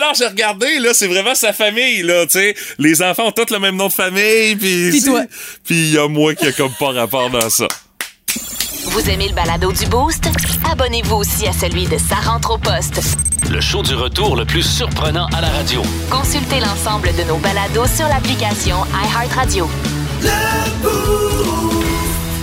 non, 0.00 0.12
j'ai 0.16 0.26
regardé, 0.26 0.78
là, 0.78 0.90
c'est 0.92 1.06
vraiment 1.06 1.34
sa 1.34 1.52
famille, 1.52 2.02
là, 2.02 2.24
tu 2.26 2.32
sais. 2.38 2.54
Les 2.78 3.02
enfants 3.02 3.26
ont 3.28 3.32
tous 3.32 3.52
le 3.52 3.58
même 3.58 3.76
nom 3.76 3.88
de 3.88 3.92
famille, 3.92 4.56
puis... 4.56 4.90
Puis 4.90 5.02
toi. 5.04 5.22
Puis 5.64 5.76
il 5.76 5.94
y 5.94 5.98
a 5.98 6.08
moi 6.08 6.34
qui 6.34 6.46
a 6.46 6.52
comme 6.52 6.72
pas 6.78 6.90
rapport 6.92 7.30
dans 7.30 7.48
ça. 7.50 7.66
Vous 8.86 9.08
aimez 9.08 9.28
le 9.28 9.34
balado 9.34 9.72
du 9.72 9.86
Boost? 9.86 10.28
Abonnez-vous 10.70 11.16
aussi 11.16 11.46
à 11.46 11.52
celui 11.52 11.84
de 11.86 11.96
Sa 11.98 12.16
rentre 12.16 12.52
au 12.52 12.58
poste. 12.58 13.00
Le 13.50 13.60
show 13.60 13.82
du 13.82 13.94
retour 13.94 14.36
le 14.36 14.44
plus 14.44 14.62
surprenant 14.62 15.26
à 15.36 15.40
la 15.40 15.48
radio. 15.48 15.82
Consultez 16.10 16.60
l'ensemble 16.60 17.10
de 17.16 17.22
nos 17.24 17.36
balados 17.38 17.86
sur 17.96 18.06
l'application 18.08 18.76
iHeartRadio. 18.94 19.68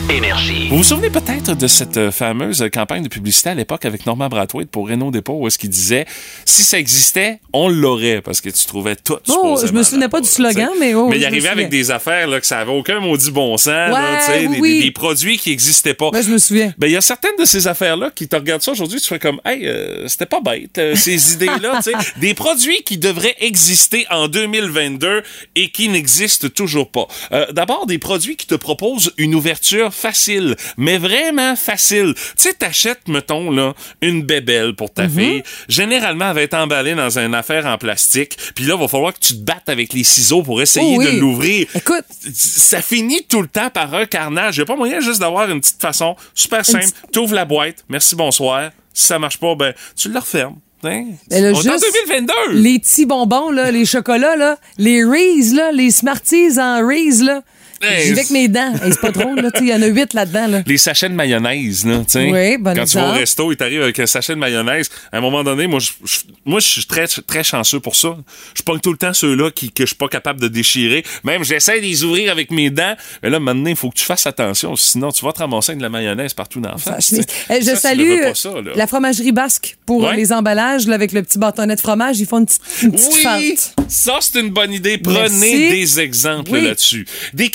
Énergie. 0.09 0.67
Vous 0.69 0.77
vous 0.77 0.83
souvenez 0.83 1.09
peut-être 1.09 1.53
de 1.55 1.67
cette 1.67 1.97
euh, 1.97 2.11
fameuse 2.11 2.63
campagne 2.73 3.03
de 3.03 3.09
publicité 3.09 3.49
à 3.49 3.53
l'époque 3.55 3.83
avec 3.83 4.05
Norman 4.05 4.29
Brathwaite 4.29 4.69
pour 4.71 4.87
Renault 4.89 5.11
Dépôt 5.11 5.33
où 5.33 5.47
est-ce 5.47 5.57
qu'il 5.57 5.69
disait 5.69 6.05
si 6.45 6.63
ça 6.63 6.79
existait, 6.79 7.39
on 7.51 7.67
l'aurait 7.67 8.21
parce 8.21 8.39
que 8.39 8.49
tu 8.49 8.65
trouvais 8.65 8.95
tout. 8.95 9.17
Oh, 9.27 9.59
je 9.65 9.71
me 9.73 9.83
souvenais 9.83 10.07
pas 10.07 10.21
du 10.21 10.27
slogan, 10.29 10.69
mais 10.79 10.93
oh, 10.95 11.09
Mais 11.09 11.17
il 11.17 11.25
arrivait 11.25 11.49
avec 11.49 11.67
des 11.69 11.91
affaires 11.91 12.27
là, 12.27 12.39
que 12.39 12.47
ça 12.47 12.59
avait 12.59 12.71
aucun 12.71 12.99
maudit 13.01 13.31
bon 13.31 13.57
sens, 13.57 13.67
là, 13.67 13.91
Ouais, 14.13 14.19
tu 14.19 14.25
sais, 14.25 14.47
oui, 14.47 14.55
des, 14.55 14.61
oui. 14.61 14.73
des- 14.79 14.83
des 14.85 14.91
produits 14.91 15.37
qui 15.37 15.49
n'existaient 15.49 15.93
pas. 15.93 16.09
Ben, 16.11 16.23
je 16.23 16.29
me 16.31 16.37
souviens. 16.37 16.73
Ben, 16.77 16.87
il 16.87 16.93
y 16.93 16.97
a 16.97 17.01
certaines 17.01 17.35
de 17.37 17.45
ces 17.45 17.67
affaires-là 17.67 18.09
qui 18.15 18.27
te 18.29 18.35
regardent 18.37 18.61
ça 18.63 18.71
aujourd'hui, 18.71 19.01
tu 19.01 19.07
fais 19.09 19.19
comme, 19.19 19.41
hey, 19.45 19.67
euh, 19.67 20.07
c'était 20.07 20.25
pas 20.25 20.39
bête, 20.41 20.77
euh, 20.77 20.95
ces 20.95 21.33
idées-là, 21.33 21.81
tu 21.83 21.91
sais. 21.91 21.97
Des 22.17 22.33
produits 22.33 22.81
qui 22.85 22.97
devraient 22.97 23.35
exister 23.41 24.05
en 24.09 24.29
2022 24.29 25.21
et 25.55 25.69
qui 25.69 25.89
n'existent 25.89 26.47
toujours 26.49 26.89
pas. 26.91 27.07
Euh, 27.33 27.45
D'abord, 27.51 27.85
des 27.87 27.97
produits 27.97 28.35
qui 28.37 28.47
te 28.47 28.55
proposent 28.55 29.11
une 29.17 29.35
ouverture 29.35 29.93
facile, 29.97 30.55
mais 30.77 30.97
vraiment 30.97 31.55
facile. 31.55 32.13
Tu 32.15 32.21
sais, 32.37 32.53
t'achètes, 32.53 33.07
mettons, 33.07 33.51
là, 33.51 33.73
une 34.01 34.23
bébelle 34.23 34.75
pour 34.75 34.89
Mhm. 34.89 34.93
ta 34.93 35.09
fille. 35.09 35.43
Généralement, 35.67 36.29
elle 36.29 36.35
va 36.35 36.41
être 36.43 36.53
emballée 36.53 36.95
dans 36.95 37.17
une 37.19 37.35
affaire 37.35 37.65
en 37.65 37.77
plastique. 37.77 38.37
Puis 38.55 38.65
là, 38.65 38.75
il 38.75 38.79
va 38.81 38.87
falloir 38.87 39.13
que 39.13 39.19
tu 39.19 39.33
te 39.33 39.39
battes 39.43 39.67
avec 39.69 39.93
les 39.93 40.03
ciseaux 40.03 40.43
pour 40.43 40.61
essayer 40.61 40.95
Oh 40.95 40.99
oui. 40.99 41.05
de 41.15 41.19
l'ouvrir 41.19 41.67
Écoute, 41.75 42.05
ça 42.33 42.81
finit 42.81 43.23
tout 43.27 43.41
le 43.41 43.47
temps 43.47 43.69
par 43.69 43.93
un 43.93 44.05
carnage. 44.05 44.57
Il 44.57 44.59
n'y 44.59 44.63
a 44.63 44.65
pas 44.65 44.75
moyen 44.75 44.99
juste 44.99 45.19
d'avoir 45.19 45.49
une 45.49 45.59
petite 45.59 45.81
façon 45.81 46.15
super 46.33 46.65
simple. 46.65 46.85
petite- 46.85 47.11
Tu 47.11 47.19
ouvres 47.19 47.35
la 47.35 47.45
boîte, 47.45 47.83
merci, 47.89 48.15
bonsoir. 48.15 48.71
Si 48.93 49.05
ça 49.07 49.19
marche 49.19 49.37
pas, 49.37 49.55
ben, 49.55 49.73
tu 49.95 50.09
le 50.09 50.19
refermes. 50.19 50.55
Hein? 50.83 51.05
Là, 51.31 51.37
On 51.39 51.41
est 51.43 51.49
en 51.51 51.61
juste 51.61 51.85
2022! 52.07 52.33
les 52.53 52.77
petits 52.79 53.05
bonbons, 53.07 53.49
là, 53.49 53.71
les 53.71 53.85
chocolats, 53.85 54.35
là, 54.35 54.57
les 54.77 55.03
Reese, 55.03 55.53
là, 55.53 55.71
les 55.71 55.89
Smarties 55.89 56.59
en 56.59 56.87
Reese, 56.87 57.23
là. 57.23 57.41
J'y 57.81 57.87
vais 57.87 58.11
avec 58.13 58.29
mes 58.31 58.47
dents. 58.47 58.73
Hey, 58.73 58.91
c'est 58.91 59.01
pas 59.01 59.11
drôle, 59.11 59.39
là. 59.39 59.49
Il 59.61 59.67
y 59.67 59.73
en 59.73 59.81
a 59.81 59.87
huit 59.87 60.13
là-dedans, 60.13 60.47
là. 60.47 60.63
Les 60.65 60.77
sachets 60.77 61.09
de 61.09 61.13
mayonnaise, 61.13 61.85
là, 61.85 61.97
tu 61.99 62.03
sais. 62.07 62.31
Oui, 62.31 62.57
bon 62.57 62.73
Quand 62.75 62.85
tu 62.85 62.97
vas 62.97 63.09
au 63.09 63.13
resto, 63.13 63.51
il 63.51 63.57
t'arrive 63.57 63.81
avec 63.81 63.99
un 63.99 64.05
sachet 64.05 64.33
de 64.33 64.39
mayonnaise. 64.39 64.89
À 65.11 65.17
un 65.17 65.21
moment 65.21 65.43
donné, 65.43 65.67
moi, 65.67 65.79
je, 65.79 65.91
je- 66.05 66.19
moi, 66.45 66.59
je 66.59 66.67
suis 66.67 66.85
très, 66.85 67.07
très 67.07 67.43
chanceux 67.43 67.79
pour 67.79 67.95
ça. 67.95 68.17
Je 68.55 68.61
pogne 68.63 68.79
tout 68.79 68.91
le 68.91 68.97
temps 68.97 69.13
ceux-là 69.13 69.51
qui, 69.51 69.71
que 69.71 69.83
je 69.83 69.87
suis 69.87 69.95
pas 69.95 70.07
capable 70.07 70.39
de 70.41 70.47
déchirer. 70.47 71.03
Même, 71.23 71.43
j'essaie 71.43 71.79
de 71.79 71.85
les 71.85 72.03
ouvrir 72.03 72.31
avec 72.31 72.51
mes 72.51 72.69
dents. 72.69 72.95
Mais 73.23 73.29
là, 73.29 73.39
maintenant, 73.39 73.69
il 73.69 73.75
faut 73.75 73.89
que 73.89 73.97
tu 73.97 74.05
fasses 74.05 74.25
attention. 74.27 74.75
Sinon, 74.75 75.11
tu 75.11 75.23
vas 75.25 75.33
te 75.33 75.39
ramasser 75.39 75.71
avec 75.71 75.79
de 75.79 75.83
la 75.83 75.89
mayonnaise 75.89 76.33
partout 76.33 76.59
dans 76.59 76.71
la 76.71 76.77
face. 76.77 77.13
je 77.49 77.61
Ça, 77.61 77.75
salue 77.75 78.19
ça, 78.33 78.49
la 78.75 78.87
fromagerie 78.87 79.31
basque 79.31 79.77
pour 79.85 80.03
Ouais. 80.03 80.15
les 80.15 80.31
emballages 80.31 80.87
là, 80.87 80.95
avec 80.95 81.11
le 81.11 81.21
petit 81.23 81.37
bâtonnet 81.37 81.75
de 81.75 81.81
fromage. 81.81 82.19
Ils 82.19 82.25
font 82.27 82.39
une 82.39 82.45
petite, 82.45 82.61
une 82.83 82.91
petite 82.91 83.13
Oui, 83.13 83.55
fente. 83.57 83.73
ça 83.89 84.17
c'est 84.21 84.39
une 84.39 84.49
bonne 84.49 84.71
idée. 84.73 84.97
Prenez 84.97 85.17
Merci. 85.17 85.69
des 85.69 85.99
exemples 85.99 86.51
Oui. 86.51 86.61
là-dessus. 86.61 87.05
Des 87.33 87.49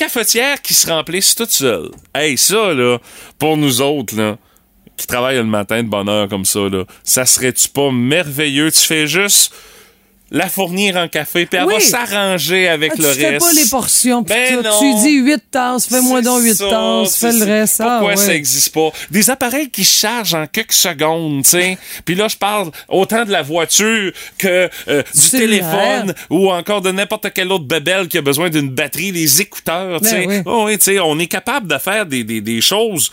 qui 0.63 0.75
se 0.75 0.89
remplissent 0.89 1.35
toutes 1.35 1.51
seules. 1.51 1.91
Hey, 2.15 2.37
ça 2.37 2.75
là, 2.75 2.99
pour 3.39 3.57
nous 3.57 3.81
autres 3.81 4.17
là, 4.17 4.37
qui 4.97 5.07
travaillent 5.07 5.37
le 5.37 5.45
matin 5.45 5.83
de 5.83 5.89
bonne 5.89 6.09
heure 6.09 6.29
comme 6.29 6.45
ça 6.45 6.61
là, 6.69 6.85
ça 7.03 7.25
serait-tu 7.25 7.69
pas 7.69 7.91
merveilleux? 7.91 8.71
Tu 8.71 8.81
fais 8.81 9.07
juste 9.07 9.55
la 10.35 10.49
fournir 10.49 10.97
en 10.97 11.07
café, 11.09 11.47
puis 11.47 11.59
elle 11.61 11.67
Oui. 11.67 11.75
va 11.75 11.81
s'arranger 11.81 12.67
avec 12.67 12.93
Ah, 12.95 12.97
tu 12.97 13.03
le 13.03 13.09
fais 13.13 13.29
reste. 13.31 13.47
pas 13.47 13.53
les 13.53 13.69
portions. 13.69 14.23
Ben 14.23 14.63
non. 14.63 14.71
Tu 14.81 14.95
dis 15.03 15.17
8 15.19 15.43
tasses, 15.51 15.87
fais-moi 15.87 16.23
donc 16.23 16.43
8 16.43 16.55
ça, 16.55 16.69
tasses, 16.71 17.17
fais 17.17 17.33
le 17.33 17.45
reste. 17.45 17.81
Ah, 17.81 17.99
Pourquoi 18.01 18.15
ouais. 18.15 18.17
ça 18.17 18.35
existe 18.35 18.73
pas? 18.75 18.91
Des 19.11 19.29
appareils 19.31 19.69
qui 19.71 19.85
chargent 19.85 20.35
en 20.35 20.47
quelques 20.47 20.73
secondes, 20.73 21.45
tu 21.45 21.51
sais. 21.51 21.79
Puis 22.05 22.15
là, 22.15 22.29
je 22.29 22.37
parle 22.37 22.71
autant 22.89 23.25
de 23.25 23.31
la 23.31 23.43
voiture 23.43 24.11
que 24.39 24.69
euh, 24.89 25.03
du 25.15 25.31
téléphone 25.31 26.15
ou 26.31 26.51
encore 26.51 26.81
de 26.81 26.91
n'importe 26.91 27.33
quelle 27.33 27.53
autre 27.53 27.65
bébelle 27.67 28.09
qui 28.09 28.19
a 28.19 28.23
besoin 28.23 28.49
d'une 28.51 28.71
batterie, 28.71 29.13
les 29.13 29.41
écouteurs, 29.43 30.01
tu 30.01 30.09
sais. 30.09 30.27
Ben 30.27 30.29
oui. 30.29 30.43
Oh, 30.47 30.65
oui, 30.67 30.79
tu 30.79 30.99
on 31.01 31.19
est 31.19 31.27
capable 31.27 31.69
de 31.69 31.79
faire 31.79 32.07
des, 32.07 32.25
des, 32.25 32.41
des 32.41 32.61
choses 32.61 33.11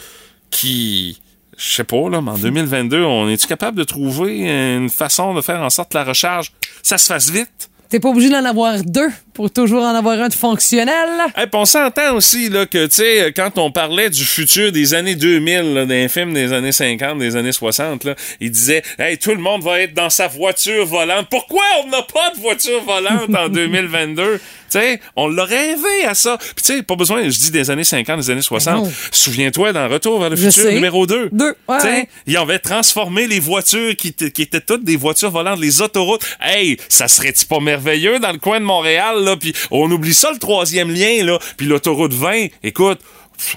qui... 0.50 1.20
Je 1.60 1.76
sais 1.76 1.84
pas, 1.84 2.10
là, 2.10 2.22
mais 2.22 2.32
en 2.32 2.38
2022, 2.38 3.04
on 3.04 3.28
est-tu 3.28 3.46
capable 3.46 3.78
de 3.78 3.84
trouver 3.84 4.48
une 4.78 4.90
façon 4.90 5.34
de 5.34 5.42
faire 5.42 5.62
en 5.62 5.70
sorte 5.70 5.92
que 5.92 5.98
la 5.98 6.06
recharge, 6.06 6.54
ça 6.82 6.98
se 6.98 7.08
fasse 7.08 7.30
vite? 7.30 7.70
T'es 7.90 8.00
pas 8.00 8.08
obligé 8.08 8.30
d'en 8.30 8.46
avoir 8.46 8.82
deux 8.82 9.10
pour 9.40 9.50
toujours 9.52 9.84
en 9.84 9.96
avoir 9.96 10.20
un 10.20 10.28
de 10.28 10.34
fonctionnel. 10.34 11.08
Hey, 11.34 11.46
on 11.54 11.64
s'entend 11.64 12.14
aussi 12.14 12.50
là, 12.50 12.66
que, 12.66 12.88
tu 12.88 12.96
sais, 12.96 13.32
quand 13.34 13.58
on 13.58 13.72
parlait 13.72 14.10
du 14.10 14.26
futur 14.26 14.74
des 14.74 14.94
années 14.94 15.16
2000, 15.16 15.74
là, 15.76 15.86
des 15.86 16.10
films 16.10 16.34
des 16.34 16.52
années 16.52 16.74
50, 16.74 17.18
des 17.20 17.38
années 17.38 17.54
60, 17.54 18.04
là, 18.04 18.16
il 18.42 18.52
disait 18.52 18.84
Hey, 18.98 19.18
tout 19.18 19.30
le 19.32 19.38
monde 19.38 19.64
va 19.64 19.80
être 19.80 19.94
dans 19.94 20.10
sa 20.10 20.28
voiture 20.28 20.86
volante. 20.86 21.28
Pourquoi 21.30 21.64
on 21.86 21.88
n'a 21.88 22.02
pas 22.02 22.32
de 22.36 22.42
voiture 22.42 22.84
volante 22.84 23.34
en 23.34 23.48
2022? 23.84 24.40
Tu 24.72 24.78
sais, 24.78 25.00
on 25.16 25.28
l'a 25.30 25.46
rêvé 25.46 26.06
à 26.06 26.14
ça. 26.14 26.38
Puis, 26.38 26.54
tu 26.64 26.76
sais, 26.76 26.84
pas 26.84 26.96
besoin, 26.96 27.24
je 27.24 27.30
dis 27.40 27.50
des 27.50 27.72
années 27.72 27.84
50, 27.86 28.20
des 28.20 28.30
années 28.30 28.42
60. 28.42 28.84
non. 28.84 28.92
Souviens-toi, 29.12 29.72
dans 29.74 29.88
Retour 29.90 30.20
vers 30.20 30.30
le 30.30 30.36
Je 30.36 30.48
futur, 30.50 30.64
sais. 30.64 30.74
numéro 30.74 31.08
2. 31.08 31.30
Deux, 31.32 31.56
ouais, 31.70 32.08
ils 32.28 32.38
avaient 32.38 32.60
transformé 32.60 33.26
les 33.26 33.40
voitures 33.40 33.96
qui, 33.96 34.14
t- 34.14 34.30
qui 34.32 34.44
étaient 34.44 34.62
toutes 34.62 34.84
des 34.84 34.96
voitures 34.98 35.32
volantes, 35.32 35.60
les 35.60 35.82
autoroutes. 35.82 36.22
Hey, 36.40 36.78
ça 36.88 37.08
serait-tu 37.08 37.46
pas 37.48 37.60
merveilleux 37.60 38.20
dans 38.20 38.32
le 38.32 38.38
coin 38.38 38.60
de 38.60 38.66
Montréal, 38.66 39.29
là? 39.30 39.38
Puis 39.38 39.54
on 39.72 39.90
oublie 39.92 40.14
ça, 40.14 40.32
le 40.32 40.40
troisième 40.40 40.92
lien, 40.92 41.24
là. 41.24 41.40
Puis 41.58 41.68
l'autoroute 41.68 42.14
20, 42.14 42.48
écoute, 42.64 43.00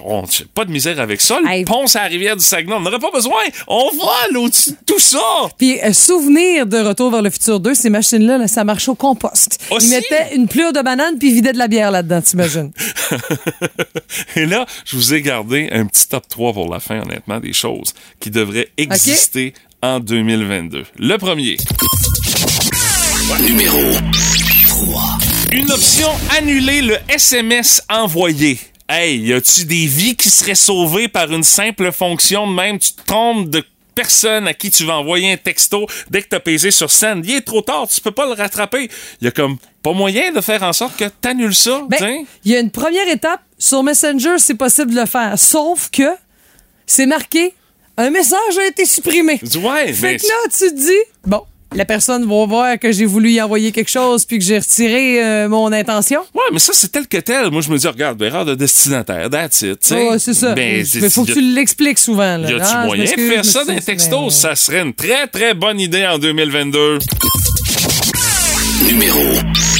on 0.05 0.23
pas 0.55 0.63
de 0.65 0.71
misère 0.71 0.99
avec 0.99 1.19
ça. 1.19 1.39
Le 1.41 1.49
Hey. 1.49 1.65
pont 1.65 1.85
à 1.93 2.03
la 2.03 2.07
rivière 2.07 2.37
du 2.37 2.43
Saguenay, 2.43 2.73
on 2.73 2.79
n'aurait 2.79 2.99
pas 2.99 3.11
besoin. 3.11 3.41
On 3.67 3.89
vole 3.91 4.37
au-dessus 4.37 4.71
de 4.71 4.77
tout 4.85 4.99
ça. 4.99 5.19
Puis, 5.57 5.77
euh, 5.83 5.91
souvenir 5.91 6.65
de 6.65 6.77
Retour 6.77 7.11
vers 7.11 7.21
le 7.21 7.29
futur 7.29 7.59
2, 7.59 7.73
ces 7.73 7.89
machines-là, 7.89 8.37
là, 8.37 8.47
ça 8.47 8.63
marche 8.63 8.87
au 8.87 8.95
compost. 8.95 9.59
Aussi? 9.71 9.87
Ils 9.87 9.89
mettaient 9.89 10.35
une 10.35 10.47
plure 10.47 10.71
de 10.71 10.81
banane 10.81 11.17
puis 11.19 11.29
ils 11.29 11.33
vidaient 11.35 11.51
de 11.53 11.57
la 11.57 11.67
bière 11.67 11.91
là-dedans, 11.91 12.21
t'imagines? 12.21 12.71
Et 14.37 14.45
là, 14.45 14.65
je 14.85 14.95
vous 14.95 15.13
ai 15.13 15.21
gardé 15.21 15.67
un 15.71 15.85
petit 15.85 16.07
top 16.07 16.27
3 16.29 16.53
pour 16.53 16.71
la 16.71 16.79
fin, 16.79 17.01
honnêtement, 17.01 17.39
des 17.41 17.53
choses 17.53 17.93
qui 18.21 18.31
devraient 18.31 18.69
exister 18.77 19.53
en 19.81 19.99
2022. 19.99 20.83
Le 20.97 21.17
premier. 21.17 21.57
Numéro 23.41 23.79
Une 25.53 25.71
option 25.71 26.07
annuler 26.35 26.81
le 26.81 26.97
SMS 27.07 27.83
envoyé. 27.87 28.59
Hey, 28.89 29.19
y 29.19 29.33
a-tu 29.33 29.65
des 29.65 29.85
vies 29.85 30.15
qui 30.15 30.31
seraient 30.31 30.55
sauvées 30.55 31.07
par 31.07 31.31
une 31.31 31.43
simple 31.43 31.91
fonction 31.91 32.47
de 32.47 32.55
même? 32.55 32.79
Tu 32.79 32.93
te 32.93 33.03
trompes 33.05 33.51
de 33.51 33.63
personne 33.93 34.47
à 34.47 34.55
qui 34.55 34.71
tu 34.71 34.83
vas 34.83 34.97
envoyer 34.97 35.31
un 35.31 35.37
texto 35.37 35.85
dès 36.09 36.23
que 36.23 36.29
t'as 36.29 36.39
pesé 36.39 36.71
sur 36.71 36.89
send. 36.89 37.21
Il 37.23 37.35
est 37.35 37.41
trop 37.41 37.61
tard, 37.61 37.87
tu 37.87 38.01
peux 38.01 38.09
pas 38.09 38.25
le 38.25 38.31
rattraper. 38.31 38.89
Y 39.21 39.27
a 39.27 39.31
comme 39.31 39.57
pas 39.83 39.93
moyen 39.93 40.31
de 40.31 40.41
faire 40.41 40.63
en 40.63 40.73
sorte 40.73 40.97
que 40.97 41.05
t'annules 41.05 41.53
ça, 41.53 41.83
Ben, 41.87 42.25
il 42.43 42.51
y 42.51 42.55
a 42.55 42.59
une 42.59 42.71
première 42.71 43.07
étape. 43.07 43.41
Sur 43.59 43.83
Messenger, 43.83 44.39
c'est 44.39 44.55
possible 44.55 44.89
de 44.95 45.01
le 45.01 45.05
faire. 45.05 45.37
Sauf 45.37 45.91
que 45.91 46.15
c'est 46.87 47.05
marqué 47.05 47.53
un 47.97 48.09
message 48.09 48.57
a 48.59 48.65
été 48.65 48.85
supprimé. 48.85 49.39
Ouais, 49.61 49.93
Fait 49.93 50.13
mais 50.13 50.17
que 50.17 50.25
là, 50.25 50.33
tu 50.45 50.71
te 50.71 50.75
dis, 50.75 50.97
bon, 51.25 51.43
la 51.75 51.85
personne 51.85 52.23
va 52.25 52.45
voir 52.45 52.79
que 52.79 52.91
j'ai 52.91 53.05
voulu 53.05 53.31
y 53.31 53.41
envoyer 53.41 53.71
quelque 53.71 53.89
chose 53.89 54.25
puis 54.25 54.37
que 54.39 54.45
j'ai 54.45 54.59
retiré 54.59 55.23
euh, 55.23 55.49
mon 55.49 55.71
intention? 55.71 56.21
Ouais, 56.33 56.41
mais 56.51 56.59
ça, 56.59 56.73
c'est 56.73 56.91
tel 56.91 57.07
que 57.07 57.17
tel. 57.17 57.49
Moi, 57.51 57.61
je 57.61 57.69
me 57.71 57.77
dis, 57.77 57.87
regarde, 57.87 58.21
erreur 58.21 58.45
de 58.45 58.55
destinataire, 58.55 59.29
that's 59.29 59.61
it. 59.61 59.79
tu 59.79 59.87
sais. 59.89 60.09
Ouais, 60.09 60.19
c'est 60.19 60.33
ça. 60.33 60.53
Ben, 60.53 60.85
Mais 61.01 61.09
faut 61.09 61.25
que 61.25 61.31
tu 61.33 61.41
l'expliques 61.41 61.99
souvent. 61.99 62.37
Là. 62.37 62.49
Y 62.49 62.53
a-tu 62.53 62.61
Ah, 62.65 62.81
je 62.83 62.87
moyen 62.87 63.03
de 63.05 63.09
faire 63.09 63.45
ça 63.45 63.65
d'un 63.65 63.77
texto? 63.79 64.21
mais- 64.25 64.29
Ça 64.29 64.55
serait 64.55 64.81
une 64.81 64.93
très, 64.93 65.27
très 65.27 65.53
bonne 65.53 65.79
idée 65.79 66.05
en 66.05 66.17
2022. 66.17 66.99
Numéro 68.87 69.19
2 69.19 69.72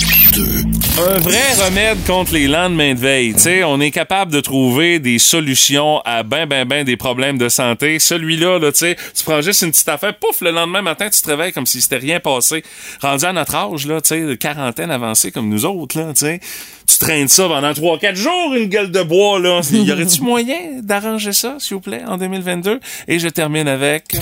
Un 0.96 1.18
vrai 1.18 1.54
remède 1.66 2.06
contre 2.06 2.34
les 2.34 2.48
lendemains 2.48 2.94
de 2.94 3.00
veille. 3.00 3.34
Tu 3.34 3.40
sais, 3.40 3.64
on 3.64 3.82
est 3.82 3.90
capable 3.90 4.32
de 4.32 4.40
trouver 4.40 5.00
des 5.00 5.18
solutions 5.18 6.00
à 6.06 6.22
ben, 6.22 6.46
ben, 6.46 6.68
ben 6.68 6.84
des 6.84 6.98
problèmes 6.98 7.40
de 7.40 7.50
santé. 7.50 7.98
Celui-là, 7.98 8.60
là, 8.60 8.72
tu 8.72 8.80
sais, 8.80 8.96
tu 9.16 9.24
prends 9.24 9.42
juste 9.42 9.64
une 9.64 9.72
petite 9.72 9.90
affaire, 9.90 10.16
pouf, 10.16 10.42
le 10.42 10.52
lendemain 10.52 10.84
matin, 10.84 11.10
tu 11.10 11.20
te 11.20 11.28
réveilles 11.28 11.52
comme 11.52 11.66
si 11.66 11.82
c'était 11.82 11.98
rien 11.98 12.20
passé. 12.20 12.64
Rendu 13.02 13.26
à 13.26 13.34
notre 13.34 13.56
âge, 13.56 13.88
là, 13.88 14.02
tu 14.02 14.38
quarantaine 14.38 14.92
avancée 14.92 15.32
comme 15.32 15.50
nous 15.50 15.66
autres, 15.66 15.98
là, 15.98 16.14
tu 16.14 16.28
sais, 16.28 16.40
tu 16.88 17.00
traînes 17.00 17.28
ça 17.28 17.48
pendant 17.48 17.72
3-4 17.72 18.16
jours, 18.16 18.54
une 18.54 18.70
gueule 18.70 18.92
de 18.92 19.02
bois, 19.02 19.40
là. 19.40 19.62
Y 19.72 19.92
aurait-tu 19.92 20.22
moyen 20.22 20.80
d'arranger 20.84 21.34
ça, 21.34 21.56
s'il 21.58 21.76
vous 21.76 21.82
plaît, 21.82 22.04
en 22.08 22.18
2022? 22.18 22.80
Et 23.08 23.18
je 23.18 23.30
termine 23.30 23.68
avec... 23.68 24.16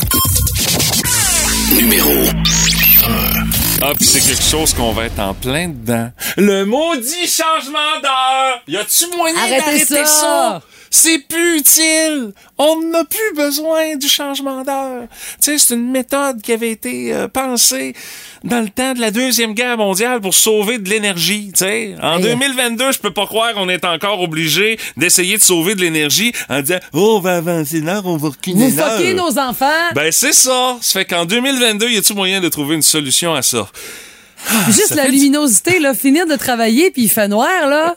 Numéro 1.76 2.12
Ah, 3.84 3.94
puis 3.96 4.06
c'est 4.06 4.22
quelque 4.22 4.44
chose 4.44 4.76
qu'on 4.76 4.92
va 4.92 5.06
être 5.06 5.20
en 5.20 5.34
plein 5.34 5.68
dedans. 5.70 6.12
Le 6.38 6.66
maudit 6.66 7.26
changement 7.28 8.00
d'heure! 8.02 8.62
Y 8.68 8.78
a-tu 8.78 9.08
moyen 9.18 9.36
Arrêtez 9.38 9.58
d'arrêter 9.60 10.06
ça! 10.06 10.06
ça? 10.06 10.62
C'est 10.94 11.20
plus 11.20 11.60
utile! 11.60 12.34
On 12.58 12.82
n'a 12.82 13.06
plus 13.06 13.34
besoin 13.36 13.96
du 13.96 14.10
changement 14.10 14.62
d'heure. 14.64 15.08
Tu 15.10 15.38
sais, 15.40 15.58
c'est 15.58 15.74
une 15.76 15.90
méthode 15.90 16.42
qui 16.42 16.52
avait 16.52 16.70
été 16.70 17.14
euh, 17.14 17.30
pensée 17.30 17.94
dans 18.44 18.60
le 18.60 18.68
temps 18.70 18.94
de 18.94 19.00
la 19.00 19.10
Deuxième 19.10 19.54
Guerre 19.54 19.78
mondiale 19.78 20.20
pour 20.20 20.34
sauver 20.34 20.80
de 20.80 20.90
l'énergie, 20.90 21.52
tu 21.54 21.64
sais. 21.64 21.96
En 22.02 22.18
Aïe. 22.18 22.24
2022, 22.24 22.92
je 22.92 23.00
peux 23.00 23.14
pas 23.14 23.26
croire 23.26 23.54
qu'on 23.54 23.70
est 23.70 23.86
encore 23.86 24.20
obligé 24.22 24.78
d'essayer 24.98 25.38
de 25.38 25.44
sauver 25.44 25.76
de 25.76 25.82
l'énergie 25.82 26.34
en 26.50 26.62
disant 26.62 26.80
«Oh, 26.94 27.16
on 27.18 27.20
va 27.22 27.38
avancer 27.38 27.80
l'heure, 27.80 28.06
on 28.06 28.18
va 28.18 28.28
reculer 28.28 28.68
Vous 28.68 28.78
fuckez 28.78 29.14
nos 29.14 29.40
enfants. 29.40 29.66
Ben, 29.96 30.12
c'est 30.12 30.34
ça. 30.34 30.78
Ça 30.82 31.00
fait 31.00 31.06
qu'en 31.06 31.26
2022, 31.26 31.90
y 31.90 31.98
a-tu 31.98 32.14
moyen 32.14 32.42
de 32.42 32.50
trouver 32.50 32.76
une 32.76 32.82
solution 32.82 33.34
à 33.34 33.42
ça? 33.42 33.66
Juste 34.68 34.88
ça 34.90 34.96
la 34.96 35.06
du- 35.06 35.12
luminosité, 35.12 35.80
là, 35.80 35.94
finir 35.94 36.26
de 36.28 36.36
travailler 36.36 36.92
puis 36.92 37.04
il 37.04 37.10
fait 37.10 37.28
noir, 37.28 37.68
là. 37.68 37.96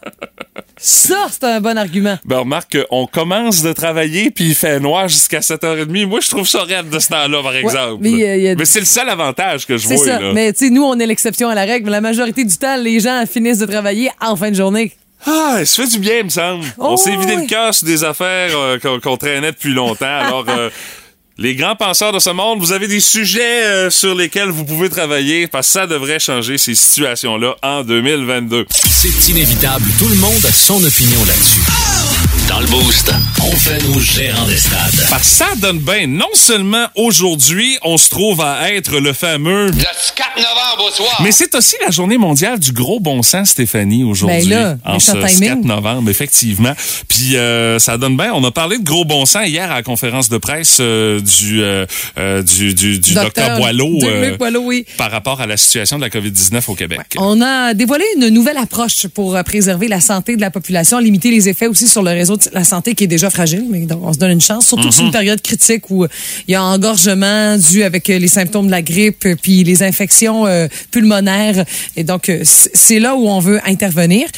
Ça, 0.76 1.26
c'est 1.30 1.44
un 1.44 1.60
bon 1.60 1.76
argument. 1.78 2.18
Ben, 2.24 2.38
remarque 2.40 2.76
qu'on 2.88 3.06
commence 3.06 3.62
de 3.62 3.72
travailler 3.72 4.30
puis 4.30 4.44
il 4.48 4.54
fait 4.54 4.78
noir 4.80 5.08
jusqu'à 5.08 5.40
7h30. 5.40 6.06
Moi, 6.06 6.20
je 6.20 6.30
trouve 6.30 6.46
ça 6.46 6.62
raide 6.62 6.90
de 6.90 6.98
ce 6.98 7.08
temps-là, 7.08 7.42
par 7.42 7.56
exemple. 7.56 7.98
mais, 8.00 8.48
euh, 8.48 8.52
a- 8.52 8.54
Mais 8.56 8.64
c'est 8.64 8.80
le 8.80 8.84
seul 8.86 9.08
avantage 9.08 9.66
que 9.66 9.76
je 9.76 9.86
C'est 9.88 9.96
vois, 9.96 10.04
ça. 10.04 10.20
là. 10.20 10.32
Mais 10.32 10.52
tu 10.52 10.66
sais, 10.66 10.70
nous, 10.70 10.82
on 10.84 10.98
est 10.98 11.06
l'exception 11.06 11.48
à 11.48 11.54
la 11.54 11.64
règle. 11.64 11.86
Mais 11.86 11.92
la 11.92 12.00
majorité 12.00 12.44
du 12.44 12.56
temps, 12.56 12.76
les 12.76 13.00
gens 13.00 13.24
finissent 13.30 13.58
de 13.58 13.66
travailler 13.66 14.10
en 14.20 14.36
fin 14.36 14.50
de 14.50 14.56
journée. 14.56 14.92
Ah, 15.26 15.64
ça 15.64 15.82
fait 15.82 15.88
du 15.88 15.98
bien, 16.00 16.18
il 16.18 16.24
me 16.24 16.28
semble. 16.28 16.64
Oh, 16.76 16.88
On 16.90 16.96
s'est 16.98 17.16
vidé 17.16 17.36
le 17.36 17.46
cœur 17.46 17.72
sur 17.74 17.86
des 17.86 18.04
affaires 18.04 18.50
euh, 18.54 18.78
qu'on 18.78 19.00
qu'on 19.00 19.16
traînait 19.16 19.52
depuis 19.52 19.72
longtemps. 19.72 20.04
Alors, 20.06 20.44
euh, 20.48 20.68
les 21.36 21.56
grands 21.56 21.74
penseurs 21.74 22.12
de 22.12 22.18
ce 22.18 22.30
monde, 22.30 22.60
vous 22.60 22.72
avez 22.72 22.86
des 22.86 23.00
sujets 23.00 23.64
euh, 23.64 23.90
sur 23.90 24.14
lesquels 24.14 24.50
vous 24.50 24.64
pouvez 24.64 24.88
travailler 24.88 25.48
parce 25.48 25.66
que 25.66 25.72
ça 25.72 25.86
devrait 25.86 26.20
changer 26.20 26.58
ces 26.58 26.74
situations-là 26.74 27.56
en 27.62 27.82
2022. 27.82 28.66
C'est 28.70 29.30
inévitable, 29.30 29.84
tout 29.98 30.08
le 30.08 30.16
monde 30.16 30.44
a 30.46 30.52
son 30.52 30.82
opinion 30.84 31.24
là-dessus. 31.26 31.83
Dans 32.48 32.60
le 32.60 32.66
Boost, 32.66 33.10
on 33.42 33.56
fait 33.56 33.82
nos 33.88 33.98
gérants 33.98 34.46
d'estrade. 34.46 34.92
Parce 35.08 35.22
que 35.22 35.34
ça 35.34 35.46
donne 35.56 35.78
bien. 35.78 36.06
Non 36.06 36.28
seulement 36.34 36.86
aujourd'hui, 36.94 37.78
on 37.82 37.96
se 37.96 38.10
trouve 38.10 38.42
à 38.42 38.70
être 38.72 38.98
le 38.98 39.14
fameux... 39.14 39.66
Le 39.66 39.72
4 39.72 40.36
novembre 40.36 40.88
au 40.88 40.90
soir. 40.90 41.20
Mais 41.22 41.32
c'est 41.32 41.54
aussi 41.54 41.76
la 41.84 41.90
journée 41.90 42.18
mondiale 42.18 42.58
du 42.58 42.72
gros 42.72 43.00
bon 43.00 43.22
sens, 43.22 43.50
Stéphanie, 43.50 44.04
aujourd'hui. 44.04 44.48
Ben 44.48 44.50
là, 44.50 44.76
en 44.84 44.98
ce 44.98 45.12
méchant 45.12 45.26
timing. 45.26 45.48
4 45.62 45.64
novembre, 45.64 46.10
effectivement. 46.10 46.74
Puis 47.08 47.36
euh, 47.36 47.78
ça 47.78 47.96
donne 47.96 48.16
bien. 48.16 48.32
On 48.34 48.44
a 48.44 48.50
parlé 48.50 48.78
de 48.78 48.84
gros 48.84 49.04
bon 49.04 49.24
sens 49.24 49.46
hier 49.46 49.70
à 49.70 49.76
la 49.76 49.82
conférence 49.82 50.28
de 50.28 50.36
presse 50.36 50.78
euh, 50.80 51.20
du, 51.20 51.62
euh, 51.62 51.86
euh, 52.18 52.42
du, 52.42 52.74
du, 52.74 52.98
du 52.98 53.14
docteur 53.14 53.56
Boileau 53.58 53.98
euh, 54.02 54.36
Boileau, 54.36 54.62
oui. 54.64 54.84
par 54.98 55.10
rapport 55.10 55.40
à 55.40 55.46
la 55.46 55.56
situation 55.56 55.96
de 55.96 56.02
la 56.02 56.10
COVID-19 56.10 56.62
au 56.68 56.74
Québec. 56.74 57.00
On 57.16 57.40
a 57.40 57.72
dévoilé 57.74 58.04
une 58.16 58.28
nouvelle 58.28 58.58
approche 58.58 59.06
pour 59.08 59.42
préserver 59.44 59.88
la 59.88 60.00
santé 60.00 60.36
de 60.36 60.40
la 60.40 60.50
population, 60.50 60.98
limiter 60.98 61.30
les 61.30 61.48
effets 61.48 61.66
aussi 61.68 61.88
sur 61.88 62.02
le 62.02 62.10
réseau 62.10 62.33
la 62.52 62.64
santé 62.64 62.94
qui 62.94 63.04
est 63.04 63.08
déjà 63.08 63.30
fragile, 63.30 63.66
mais 63.70 63.80
donc 63.80 64.00
on 64.02 64.12
se 64.12 64.18
donne 64.18 64.32
une 64.32 64.40
chance, 64.40 64.66
surtout 64.66 64.88
que 64.88 64.94
c'est 64.94 65.02
une 65.02 65.10
période 65.10 65.40
critique 65.40 65.90
où 65.90 66.06
il 66.48 66.52
y 66.52 66.54
a 66.54 66.62
engorgement 66.62 67.56
dû 67.56 67.82
avec 67.82 68.08
euh, 68.10 68.18
les 68.18 68.28
symptômes 68.28 68.66
de 68.66 68.70
la 68.70 68.82
grippe 68.82 69.26
euh, 69.26 69.36
puis 69.40 69.64
les 69.64 69.82
infections 69.82 70.46
euh, 70.46 70.68
pulmonaires. 70.90 71.64
Et 71.96 72.04
donc, 72.04 72.30
c'est 72.42 72.98
là 72.98 73.14
où 73.14 73.28
on 73.28 73.40
veut 73.40 73.60
intervenir. 73.66 74.28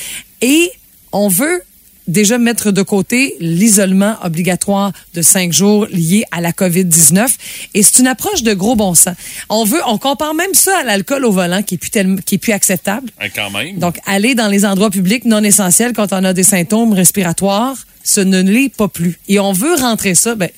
Et 0.42 0.70
on 1.12 1.28
veut 1.28 1.62
déjà 2.06 2.38
mettre 2.38 2.70
de 2.70 2.82
côté 2.82 3.36
l'isolement 3.40 4.16
obligatoire 4.22 4.92
de 5.14 5.22
cinq 5.22 5.52
jours 5.52 5.86
lié 5.90 6.24
à 6.30 6.40
la 6.40 6.52
COVID-19. 6.52 7.28
Et 7.74 7.82
c'est 7.82 8.00
une 8.00 8.06
approche 8.06 8.42
de 8.42 8.54
gros 8.54 8.76
bon 8.76 8.94
sens. 8.94 9.14
On 9.48 9.64
veut, 9.64 9.80
on 9.86 9.98
compare 9.98 10.34
même 10.34 10.54
ça 10.54 10.78
à 10.78 10.84
l'alcool 10.84 11.24
au 11.24 11.32
volant 11.32 11.62
qui 11.62 11.74
est 11.74 11.78
plus 11.78 11.90
tellement, 11.90 12.18
qui 12.24 12.36
est 12.36 12.38
plus 12.38 12.52
acceptable. 12.52 13.10
Quand 13.34 13.50
même. 13.50 13.78
Donc, 13.78 13.98
aller 14.06 14.34
dans 14.34 14.48
les 14.48 14.64
endroits 14.64 14.90
publics 14.90 15.24
non 15.24 15.42
essentiels 15.42 15.92
quand 15.92 16.12
on 16.12 16.24
a 16.24 16.32
des 16.32 16.42
symptômes 16.42 16.92
respiratoires, 16.92 17.76
ce 18.04 18.20
ne 18.20 18.40
l'est 18.40 18.74
pas 18.74 18.88
plus. 18.88 19.18
Et 19.28 19.40
on 19.40 19.52
veut 19.52 19.74
rentrer 19.74 20.14
ça, 20.14 20.34
ben, 20.34 20.48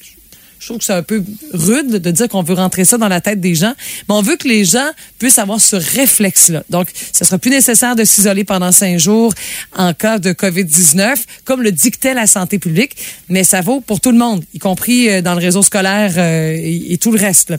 Je 0.58 0.66
trouve 0.66 0.78
que 0.78 0.84
c'est 0.84 0.92
un 0.92 1.04
peu 1.04 1.22
rude 1.52 1.90
de 1.90 2.10
dire 2.10 2.28
qu'on 2.28 2.42
veut 2.42 2.54
rentrer 2.54 2.84
ça 2.84 2.98
dans 2.98 3.08
la 3.08 3.20
tête 3.20 3.40
des 3.40 3.54
gens, 3.54 3.74
mais 4.08 4.14
on 4.14 4.22
veut 4.22 4.36
que 4.36 4.48
les 4.48 4.64
gens 4.64 4.88
puissent 5.18 5.38
avoir 5.38 5.60
ce 5.60 5.76
réflexe-là. 5.76 6.64
Donc, 6.68 6.88
ce 7.12 7.24
sera 7.24 7.38
plus 7.38 7.50
nécessaire 7.50 7.94
de 7.94 8.04
s'isoler 8.04 8.42
pendant 8.42 8.72
cinq 8.72 8.98
jours 8.98 9.32
en 9.76 9.94
cas 9.94 10.18
de 10.18 10.32
COVID-19, 10.32 11.16
comme 11.44 11.62
le 11.62 11.70
dictait 11.70 12.12
la 12.12 12.26
santé 12.26 12.58
publique, 12.58 12.96
mais 13.28 13.44
ça 13.44 13.60
vaut 13.60 13.80
pour 13.80 14.00
tout 14.00 14.10
le 14.10 14.18
monde, 14.18 14.44
y 14.52 14.58
compris 14.58 15.08
euh, 15.08 15.22
dans 15.22 15.34
le 15.34 15.40
réseau 15.40 15.62
scolaire 15.62 16.14
euh, 16.16 16.56
et, 16.60 16.98
tout 16.98 17.12
le 17.12 17.20
reste. 17.20 17.54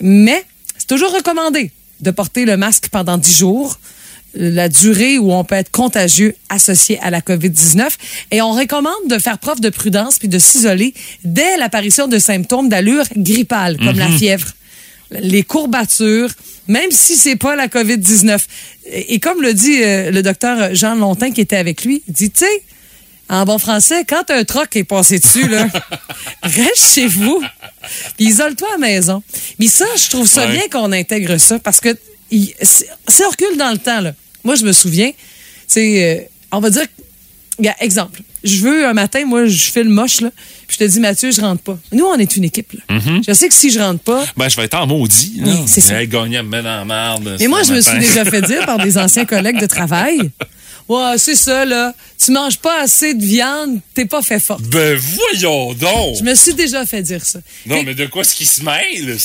Mais 0.00 0.44
c'est 0.76 0.88
toujours 0.88 1.12
recommandé 1.14 1.70
de 2.00 2.10
porter 2.10 2.44
le 2.46 2.56
masque 2.56 2.88
pendant 2.90 3.16
10 3.16 3.38
jours 3.38 3.78
la 4.34 4.68
durée 4.68 5.18
où 5.18 5.32
on 5.32 5.42
peut 5.44 5.56
être 5.56 5.70
contagieux 5.70 6.34
associé 6.48 6.98
à 7.00 7.10
la 7.10 7.20
COVID-19 7.20 7.88
et 8.30 8.40
on 8.42 8.52
recommande 8.52 8.94
de 9.08 9.18
faire 9.18 9.38
preuve 9.38 9.60
de 9.60 9.70
prudence 9.70 10.18
puis 10.18 10.28
de 10.28 10.38
s'isoler 10.38 10.94
dès 11.24 11.56
l'apparition 11.56 12.06
de 12.08 12.18
symptômes 12.18 12.68
d'allure 12.68 13.04
grippale 13.16 13.76
comme 13.78 13.98
la 13.98 14.08
fièvre, 14.08 14.46
les 15.10 15.42
courbatures, 15.42 16.30
même 16.68 16.90
si 16.92 17.16
c'est 17.16 17.34
pas 17.36 17.56
la 17.56 17.66
COVID-19. 17.66 18.38
Et, 18.86 19.14
et 19.14 19.18
comme 19.20 19.42
le 19.42 19.52
dit 19.52 19.82
euh, 19.82 20.10
le 20.12 20.22
docteur 20.22 20.74
Jean 20.74 20.94
Longtin 20.94 21.32
qui 21.32 21.40
était 21.40 21.56
avec 21.56 21.84
lui, 21.84 22.02
il 22.06 22.12
dit 22.14 22.30
tu 22.30 22.44
sais 22.44 22.62
en 23.28 23.44
bon 23.44 23.58
français, 23.58 24.04
quand 24.08 24.28
un 24.30 24.42
troc 24.42 24.74
est 24.74 24.82
passé 24.82 25.20
dessus, 25.20 25.46
là, 25.46 25.68
reste 26.42 26.94
chez 26.94 27.06
vous. 27.06 27.40
Isole-toi 28.18 28.66
à 28.68 28.72
la 28.72 28.78
maison. 28.78 29.22
Mais 29.60 29.68
ça, 29.68 29.86
je 29.96 30.10
trouve 30.10 30.26
ça 30.26 30.46
Ouais. 30.46 30.52
bien 30.52 30.62
qu'on 30.68 30.90
intègre 30.90 31.38
ça 31.38 31.60
parce 31.60 31.80
que 31.80 31.96
il- 32.30 32.54
on 33.24 33.30
recule 33.30 33.56
dans 33.58 33.70
le 33.72 33.78
temps. 33.78 34.00
Là. 34.00 34.12
Moi, 34.44 34.54
je 34.54 34.64
me 34.64 34.72
souviens, 34.72 35.10
c'est, 35.66 36.04
euh, 36.04 36.22
on 36.52 36.60
va 36.60 36.70
dire, 36.70 36.84
regarde, 37.58 37.76
exemple, 37.80 38.20
je 38.42 38.56
veux 38.56 38.86
un 38.86 38.94
matin, 38.94 39.24
moi, 39.26 39.44
je 39.46 39.70
fais 39.70 39.82
le 39.82 39.90
moche, 39.90 40.22
là, 40.22 40.30
puis 40.66 40.78
je 40.80 40.84
te 40.84 40.90
dis, 40.90 40.98
Mathieu, 41.00 41.30
je 41.30 41.40
rentre 41.42 41.62
pas. 41.62 41.78
Nous, 41.92 42.04
on 42.04 42.16
est 42.16 42.36
une 42.36 42.44
équipe. 42.44 42.72
Là. 42.72 42.98
Je 43.26 43.32
sais 43.34 43.48
que 43.48 43.54
si 43.54 43.70
je 43.70 43.78
rentre 43.78 44.00
pas, 44.00 44.24
Ben, 44.36 44.48
je 44.48 44.56
vais 44.56 44.64
être 44.64 44.74
en 44.78 44.86
maudit. 44.86 45.40
Oui, 45.44 45.52
c'est 45.66 45.82
ça. 45.82 46.04
Gagner 46.06 46.38
à 46.38 46.42
me 46.42 46.48
mettre 46.48 46.68
en 46.68 46.84
marde. 46.86 47.36
mais 47.38 47.46
moi, 47.48 47.62
je 47.62 47.72
me 47.74 47.80
suis 47.80 47.98
déjà 47.98 48.24
fait 48.24 48.40
dire 48.42 48.64
par 48.64 48.78
des 48.78 48.96
anciens 48.96 49.24
collègues 49.26 49.60
de 49.60 49.66
travail, 49.66 50.18
ouais, 50.88 51.18
c'est 51.18 51.36
ça, 51.36 51.66
là, 51.66 51.92
tu 52.18 52.30
manges 52.32 52.56
pas 52.58 52.80
assez 52.82 53.12
de 53.12 53.22
viande, 53.22 53.78
t'es 53.92 54.06
pas 54.06 54.22
fait 54.22 54.40
fort. 54.40 54.58
Ben, 54.70 54.98
voyons 54.98 55.74
donc! 55.74 56.16
Je 56.18 56.22
me 56.24 56.34
suis 56.34 56.54
déjà 56.54 56.86
fait 56.86 57.02
dire 57.02 57.24
ça. 57.26 57.40
Non, 57.66 57.76
Fait- 57.76 57.84
mais 57.84 57.94
de 57.94 58.06
quoi 58.06 58.22
est-ce 58.22 58.34
qu'il 58.34 58.48
se 58.48 58.62
mêle? 58.62 59.18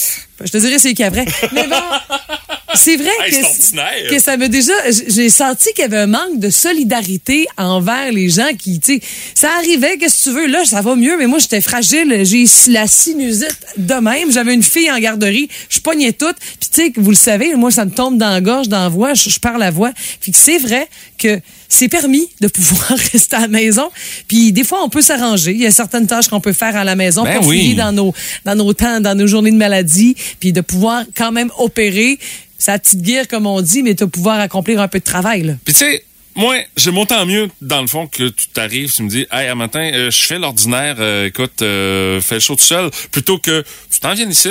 Je 0.44 0.52
te 0.52 0.58
dirais 0.58 0.78
c'est 0.80 0.94
vrai. 1.10 1.26
Mais 1.54 1.68
bon, 1.68 1.76
c'est 2.84 2.98
vrai 2.98 3.10
Hey, 3.26 3.32
que, 3.32 4.16
que 4.16 4.20
ça 4.22 4.38
me 4.38 4.48
déjà. 4.50 4.74
J'ai 5.08 5.30
senti 5.30 5.70
qu'il 5.74 5.82
y 5.82 5.86
avait 5.86 5.98
un 5.98 6.08
manque 6.08 6.40
de 6.40 6.50
solidarité 6.50 7.48
envers 7.58 8.12
les 8.12 8.30
gens 8.30 8.50
qui, 8.58 8.80
tu 8.80 8.96
sais, 8.96 9.02
ça 9.34 9.50
arrivait, 9.58 9.98
qu'est-ce 9.98 10.26
que 10.26 10.30
tu 10.30 10.36
veux, 10.36 10.48
là, 10.48 10.64
ça 10.66 10.82
va 10.82 10.96
mieux, 10.96 11.18
mais 11.18 11.28
moi, 11.28 11.40
j'étais 11.40 11.62
fragile. 11.62 12.22
J'ai 12.24 12.46
la 12.72 12.88
sinusite 12.88 13.58
de 13.78 13.94
même. 13.96 14.32
J'avais 14.32 14.54
une 14.54 14.64
fille 14.64 14.92
en 14.92 15.00
garderie, 15.00 15.50
je 15.70 15.80
pognais 15.80 16.14
toute. 16.14 16.36
Puis, 16.60 16.70
tu 16.74 16.82
sais, 16.86 16.94
vous 16.96 17.12
le 17.12 17.16
savez, 17.16 17.56
moi, 17.56 17.72
ça 17.72 17.86
me 17.86 17.92
tombe 17.92 18.18
dans 18.18 18.30
la 18.30 18.42
gorge, 18.42 18.68
dans 18.68 18.84
la 18.84 18.90
voix, 18.90 19.14
je, 19.14 19.30
je 19.30 19.40
parle 19.40 19.60
la 19.60 19.72
voix. 19.72 19.92
Puis, 20.22 20.32
c'est 20.36 20.58
vrai 20.58 20.88
que 21.18 21.40
c'est 21.70 21.88
permis 21.90 22.28
de 22.42 22.48
pouvoir 22.56 22.98
rester 23.12 23.36
à 23.36 23.42
la 23.42 23.48
maison. 23.48 23.90
Puis, 24.28 24.52
des 24.52 24.64
fois, 24.64 24.84
on 24.84 24.90
peut 24.90 25.02
s'arranger. 25.02 25.52
Il 25.52 25.62
y 25.62 25.66
a 25.66 25.72
certaines 25.72 26.08
tâches 26.08 26.28
qu'on 26.28 26.42
peut 26.42 26.54
faire 26.54 26.76
à 26.76 26.84
la 26.84 26.96
maison 26.96 27.24
Ben 27.24 27.40
pour 27.40 27.48
oui. 27.48 27.76
dans 27.76 27.92
nos, 27.92 28.14
dans 28.44 28.56
nos 28.56 28.74
temps, 28.74 29.00
dans 29.02 29.16
nos 29.16 29.28
journées 29.28 29.52
de 29.52 29.58
maladie, 29.58 30.16
puis 30.40 30.54
de 30.54 30.62
pouvoir 30.62 31.04
quand 31.16 31.32
même 31.32 31.52
opérer 31.58 32.20
sa 32.58 32.80
petite 32.80 33.02
guerre, 33.02 33.28
comme 33.28 33.46
on 33.46 33.62
dit, 33.62 33.84
mais 33.84 33.94
de 33.94 34.06
pouvoir 34.06 34.40
accomplir 34.40 34.80
un 34.82 34.88
peu 34.88 35.00
de 35.00 35.04
travail. 35.04 35.44
Là. 35.44 35.54
Puis 35.66 35.74
tu 35.74 35.80
sais, 35.82 36.04
moi, 36.36 36.56
j'aime 36.76 36.98
autant 36.98 37.26
mieux, 37.26 37.50
dans 37.62 37.82
le 37.82 37.88
fond, 37.88 38.08
que 38.08 38.28
tu 38.30 38.48
t'arrives, 38.48 38.92
tu 38.92 39.04
me 39.04 39.10
dis, 39.10 39.26
hey, 39.32 39.48
un 39.48 39.56
matin, 39.56 39.90
euh, 39.94 40.12
je 40.12 40.18
fais 40.24 40.38
l'ordinaire, 40.40 40.98
euh, 41.00 41.28
écoute, 41.28 41.62
euh, 41.62 42.20
fais 42.22 42.36
le 42.36 42.42
show 42.42 42.56
tout 42.56 42.64
seul, 42.64 42.90
plutôt 43.12 43.38
que 43.38 43.64
tu 43.92 44.00
t'en 44.02 44.14
viens 44.14 44.30
ici, 44.30 44.50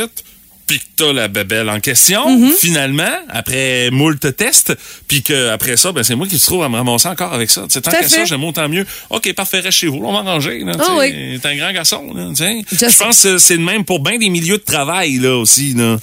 puis 0.67 0.79
que 0.79 0.85
t'as 0.97 1.13
la 1.13 1.29
bébelle 1.29 1.69
en 1.69 1.79
question, 1.81 2.27
Mm-hmm. 2.27 2.53
finalement, 2.55 3.13
après 3.29 3.91
moult 3.91 4.35
tests, 4.35 4.75
puis 5.07 5.23
que 5.23 5.51
après 5.51 5.77
ça, 5.77 5.93
ben 5.93 6.03
c'est 6.03 6.15
moi 6.15 6.27
qui 6.27 6.39
se 6.39 6.47
trouve 6.47 6.63
à 6.63 6.71
me 6.71 6.77
ramasser 6.77 7.09
encore 7.09 7.35
avec 7.35 7.51
ça. 7.51 7.65
Tu 7.65 7.75
sais, 7.75 7.83
tant 7.83 7.91
qu'à 7.91 8.09
ça, 8.09 8.25
j'aime 8.25 8.45
autant 8.45 8.67
mieux. 8.67 8.87
OK, 9.11 9.31
parfait, 9.35 9.61
reste 9.61 9.77
chez 9.77 9.89
vous, 9.89 10.01
on 10.03 10.13
va 10.15 10.21
ranger. 10.23 10.61
Tu 10.61 10.67
Ah 10.81 10.83
sais. 10.83 10.91
oui. 10.93 11.39
T'es 11.39 11.49
un 11.49 11.57
grand 11.57 11.71
garçon. 11.71 12.03
Tu. 12.35 12.45
Je 12.79 12.99
pense 12.99 13.23
que 13.25 13.37
c'est 13.37 13.57
le 13.59 13.63
même 13.63 13.85
pour 13.85 14.01
bien 14.01 14.17
des 14.17 14.31
milieux 14.31 14.57
de 14.57 14.63
travail 14.63 15.19
là 15.19 15.37
aussi. 15.37 15.75
Là. 15.75 15.99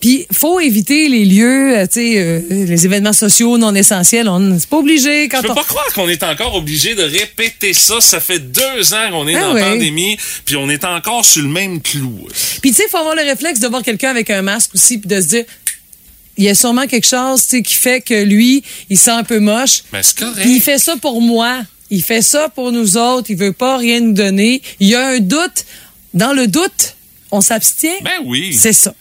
Puis, 0.00 0.26
faut 0.32 0.60
éviter 0.60 1.08
les 1.08 1.26
lieux, 1.26 1.76
euh, 1.76 1.86
tu 1.86 2.00
sais, 2.00 2.18
euh, 2.18 2.40
les 2.48 2.86
événements 2.86 3.12
sociaux 3.12 3.58
non 3.58 3.74
essentiels. 3.74 4.28
On 4.28 4.58
c'est 4.58 4.68
pas 4.68 4.78
obligé 4.78 5.28
quand 5.28 5.38
Je 5.42 5.46
peux 5.46 5.52
on... 5.52 5.54
pas 5.54 5.64
croire 5.64 5.92
qu'on 5.94 6.08
est 6.08 6.22
encore 6.22 6.54
obligé 6.54 6.94
de 6.94 7.02
répéter 7.02 7.74
ça. 7.74 8.00
Ça 8.00 8.18
fait 8.18 8.38
deux 8.38 8.94
ans 8.94 9.10
qu'on 9.10 9.28
est 9.28 9.34
Ah 9.34 9.40
dans 9.40 9.52
la 9.52 9.62
pandémie, 9.62 10.16
puis 10.46 10.56
on 10.56 10.70
est 10.70 10.84
encore 10.84 11.24
sur 11.26 11.42
le 11.42 11.48
même 11.48 11.82
clou. 11.82 12.26
Puis, 12.62 12.70
tu 12.70 12.76
sais, 12.76 12.88
faut 12.88 12.96
avoir 12.96 13.14
le 13.14 13.22
réflexe 13.22 13.60
de 13.60 13.68
voir 13.68 13.82
quelqu'un 13.82 14.08
avec 14.08 14.30
un 14.30 14.40
masque 14.40 14.74
aussi, 14.74 14.96
puis 14.96 15.08
de 15.08 15.20
se 15.20 15.26
dire, 15.26 15.44
il 16.38 16.44
y 16.44 16.48
a 16.48 16.54
sûrement 16.54 16.86
quelque 16.86 17.06
chose, 17.06 17.46
qui 17.46 17.74
fait 17.74 18.00
que 18.00 18.24
lui, 18.24 18.62
il 18.88 18.98
sent 18.98 19.10
un 19.10 19.24
peu 19.24 19.40
moche. 19.40 19.82
Ben, 19.92 20.02
c'est 20.02 20.18
correct. 20.18 20.46
Il 20.46 20.60
fait 20.62 20.78
ça 20.78 20.96
pour 20.96 21.20
moi. 21.20 21.60
Il 21.90 22.02
fait 22.02 22.22
ça 22.22 22.48
pour 22.48 22.72
nous 22.72 22.96
autres. 22.96 23.30
Il 23.30 23.36
veut 23.36 23.52
pas 23.52 23.76
rien 23.76 24.00
nous 24.00 24.14
donner. 24.14 24.62
Il 24.78 24.88
y 24.88 24.94
a 24.94 25.08
un 25.08 25.18
doute. 25.18 25.66
Dans 26.14 26.32
le 26.32 26.46
doute, 26.46 26.96
on 27.30 27.40
s'abstient. 27.40 28.02
Ben 28.02 28.20
oui. 28.24 28.56
C'est 28.58 28.72
ça. 28.72 28.94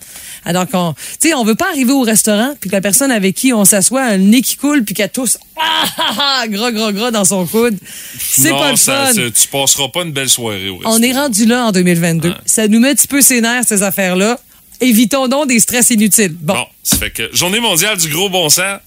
Alors 0.46 0.68
qu'on, 0.68 0.94
tu 1.20 1.30
sais, 1.30 1.34
on 1.34 1.44
veut 1.44 1.56
pas 1.56 1.70
arriver 1.70 1.92
au 1.92 2.02
restaurant 2.02 2.54
puis 2.60 2.70
que 2.70 2.76
la 2.76 2.82
personne 2.82 3.12
avec 3.12 3.36
qui 3.36 3.54
on 3.54 3.66
s'assoit 3.66 4.04
a 4.04 4.18
le 4.18 4.24
nez 4.24 4.42
qui 4.42 4.56
coule 4.56 4.84
puis 4.84 4.96
qu'elle 4.96 5.10
tousse 5.12 5.38
ah, 5.58 5.86
ah, 5.98 6.40
ah, 6.42 6.48
gras 6.48 6.72
gras 6.72 6.92
gras 6.92 7.12
dans 7.12 7.26
son 7.26 7.46
coude. 7.46 7.78
C'est 8.20 8.50
pas 8.52 8.72
le 8.72 8.78
ça- 8.78 9.08
fun. 9.08 9.14
tu 9.16 9.48
passeras 9.52 9.90
pas 9.90 10.04
une 10.04 10.12
belle 10.12 10.30
soirée 10.30 10.70
au. 10.70 10.80
On 10.86 11.02
est 11.02 11.14
rendu 11.14 11.46
là 11.46 11.66
en 11.66 11.72
2022. 11.72 12.34
Ça 12.46 12.68
nous 12.68 12.80
met 12.80 12.92
un 12.92 12.96
petit 12.96 13.08
peu 13.08 13.22
ses 13.22 13.42
nerfs 13.42 13.64
ces 13.68 13.84
affaires-là. 13.84 14.40
Évitons 14.82 15.28
donc 15.28 15.48
des 15.48 15.60
stress 15.60 15.90
inutiles. 15.90 16.36
Bon. 16.40 16.54
Bon, 16.54 16.66
ça 16.84 16.96
fait 16.98 17.12
que 17.12 17.30
journée 17.36 17.60
mondiale 17.60 17.98
du 17.98 18.08
gros 18.10 18.30
bon 18.30 18.48
sens. 18.48 18.80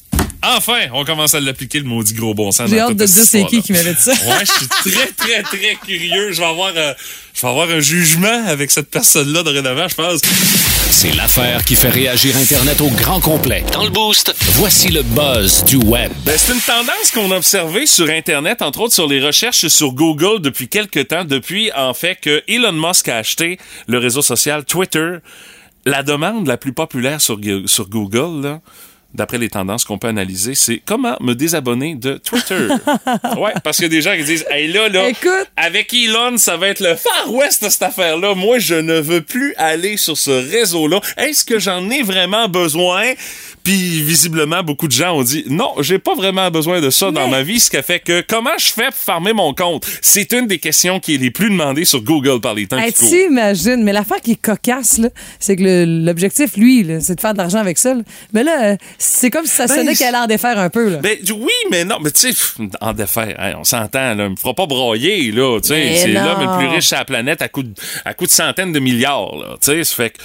Enfin, 0.43 0.81
on 0.93 1.05
commence 1.05 1.35
à 1.35 1.41
l'appliquer 1.41 1.79
le 1.79 1.85
maudit 1.85 2.15
gros 2.15 2.35
bon 2.35 2.51
sens. 2.51 2.69
J'ai 2.69 2.81
hâte 2.81 2.97
de 2.97 3.05
dire 3.05 3.25
c'est 3.25 3.45
qui 3.47 3.63
qui 3.63 3.73
m'avait 3.73 3.95
dit 3.95 4.03
ça. 4.03 4.13
Ouais, 4.13 4.45
je 4.45 4.53
suis 4.53 4.69
très, 4.69 5.13
très, 5.13 5.43
très 5.43 5.77
curieux. 5.85 6.33
Je 6.33 6.41
vais 6.41 6.47
avoir, 6.47 6.73
euh, 6.77 6.95
je 7.33 7.41
vais 7.41 7.49
avoir 7.49 7.71
un 7.71 7.81
jugement 7.81 8.47
avec 8.47 8.71
cette 8.71 8.91
personne-là 8.91 9.43
dorénavant, 9.45 9.87
je 9.89 9.95
pense. 9.95 10.21
C'est 10.91 11.15
l'affaire 11.15 11.65
qui 11.65 11.75
fait 11.75 11.89
réagir 11.91 12.37
Internet 12.37 12.81
au 12.81 12.89
grand 12.89 13.21
complet. 13.21 13.65
Dans 13.73 13.85
le 13.85 13.91
boost, 13.91 14.35
voici 14.55 14.89
le 14.89 15.03
buzz 15.03 15.65
du 15.65 15.77
web. 15.77 16.13
Ben, 16.25 16.35
c'est 16.37 16.53
une 16.53 16.61
tendance 16.61 17.11
qu'on 17.15 17.31
a 17.31 17.37
observée 17.37 17.87
sur 17.87 18.11
Internet, 18.11 18.63
entre 18.63 18.81
autres 18.81 18.95
sur 18.95 19.09
les 19.09 19.25
recherches 19.25 19.69
sur 19.69 19.93
Google 19.93 20.41
depuis 20.41 20.69
quelques 20.69 21.09
temps, 21.09 21.25
depuis 21.25 21.73
en 21.73 21.95
fait 21.95 22.17
que 22.17 22.43
Elon 22.47 22.73
Musk 22.73 23.09
a 23.09 23.17
acheté 23.17 23.59
le 23.87 23.99
réseau 23.99 24.23
social 24.23 24.65
Twitter. 24.65 25.17
La 25.87 26.03
demande 26.03 26.47
la 26.47 26.57
plus 26.57 26.73
populaire 26.73 27.21
sur, 27.21 27.39
sur 27.67 27.89
Google, 27.89 28.43
là, 28.43 28.61
d'après 29.15 29.39
les 29.39 29.49
tendances 29.49 29.85
qu'on 29.85 29.99
peut 29.99 30.09
analyser, 30.09 30.55
c'est 30.55 30.81
comment 30.85 31.17
me 31.21 31.35
désabonner 31.35 31.95
de 31.95 32.15
Twitter. 32.19 32.69
ouais, 33.39 33.53
parce 33.63 33.77
qu'il 33.77 33.85
y 33.85 33.87
a 33.87 33.91
des 33.91 34.03
gens 34.03 34.17
qui 34.17 34.25
disent, 34.25 34.45
hey 34.51 34.73
là, 34.73 34.89
là, 34.89 35.09
Écoute. 35.09 35.51
avec 35.57 35.93
Elon, 35.93 36.37
ça 36.39 36.57
va 36.57 36.69
être 36.69 36.81
le 36.81 36.95
Far 36.97 37.33
West 37.33 37.65
de 37.65 37.69
cette 37.69 37.83
affaire-là. 37.83 38.35
Moi, 38.35 38.59
je 38.59 38.75
ne 38.75 38.99
veux 39.01 39.21
plus 39.23 39.55
aller 39.57 39.97
sur 39.97 40.17
ce 40.17 40.31
réseau-là. 40.31 41.01
Est-ce 41.17 41.45
que 41.45 41.59
j'en 41.59 41.89
ai 41.91 42.03
vraiment 42.03 42.49
besoin? 42.49 43.13
Puis 43.65 44.03
visiblement, 44.03 44.65
beaucoup 44.65 44.89
de 44.89 44.93
gens 44.93 45.17
ont 45.17 45.23
dit 45.23 45.45
non, 45.49 45.71
j'ai 45.81 46.01
pas 46.01 46.15
vraiment 46.15 46.51
besoin 46.51 46.81
de 46.81 46.91
ça 46.91 47.13
dans 47.13 47.29
ma 47.29 47.43
vie, 47.45 47.61
ce 47.61 47.71
qui 47.71 47.77
a 47.77 47.83
fait 47.83 48.01
que 48.01 48.21
comment 48.27 48.51
je 48.59 48.67
fais 48.73 48.87
pour 48.87 48.95
farmer 48.95 49.33
mon 49.33 49.55
compte? 49.55 49.87
C'est 50.01 50.33
une 50.33 50.49
des 50.49 50.59
questions 50.59 50.99
qui 50.99 51.15
est 51.15 51.19
les 51.19 51.31
plus 51.31 51.49
demandées 51.49 51.85
sur 51.85 52.01
Google 52.03 52.41
par 52.41 52.55
les 52.55 52.67
temps 52.67 52.79
Hey, 52.79 52.93
qui 52.93 52.99
courent. 52.99 53.11
tu 53.11 53.25
imagines, 53.27 53.85
mais 53.85 53.93
l'affaire 53.93 54.21
qui 54.21 54.33
est 54.33 54.41
cocasse, 54.43 54.99
là, 54.99 55.11
c'est 55.39 55.55
que 55.55 55.85
l'objectif, 56.05 56.57
lui, 56.57 56.85
c'est 57.01 57.15
de 57.15 57.21
faire 57.21 57.35
de 57.35 57.39
l'argent 57.39 57.59
avec 57.59 57.79
ça. 57.79 57.95
là. 57.95 58.03
Mais 58.33 58.43
là, 58.43 58.65
euh, 58.73 58.77
c'est 59.05 59.31
comme 59.31 59.45
si 59.47 59.53
ça 59.53 59.67
Ben, 59.67 59.75
sonnait 59.77 59.95
c'est- 59.95 60.05
qu'elle 60.05 60.15
allait 60.15 60.25
en 60.25 60.27
défaire 60.27 60.59
un 60.59 60.71
peu. 60.71 60.89
Là. 60.91 60.99
Ben, 60.99 61.19
oui, 61.35 61.53
mais 61.71 61.85
non, 61.85 61.97
mais 62.01 62.11
tu 62.11 62.33
sais, 62.33 62.53
en 62.81 62.93
défaire, 62.93 63.35
hein, 63.39 63.55
on 63.59 63.65
s'entend, 63.65 64.15
là, 64.15 64.29
me 64.29 64.37
fera 64.37 64.55
pas 64.55 64.67
broyer, 64.67 65.31
là, 65.33 65.59
tu 65.61 65.69
sais, 65.69 65.97
c'est 65.97 66.09
l'homme 66.09 66.41
le 66.41 66.59
plus 66.59 66.69
riche 66.69 66.87
sur 66.89 66.97
la 66.99 67.05
planète 67.05 67.43
à 67.43 67.49
coup 67.49 67.63
de, 67.65 67.75
à 68.05 68.15
coup 68.15 68.27
de 68.27 68.31
centaines 68.31 68.73
de 68.73 68.79
milliards, 68.79 69.35
là, 69.37 69.57
tu 69.61 69.73
sais, 69.73 69.85
ça 69.85 69.95
fait 69.95 70.11
que, 70.11 70.19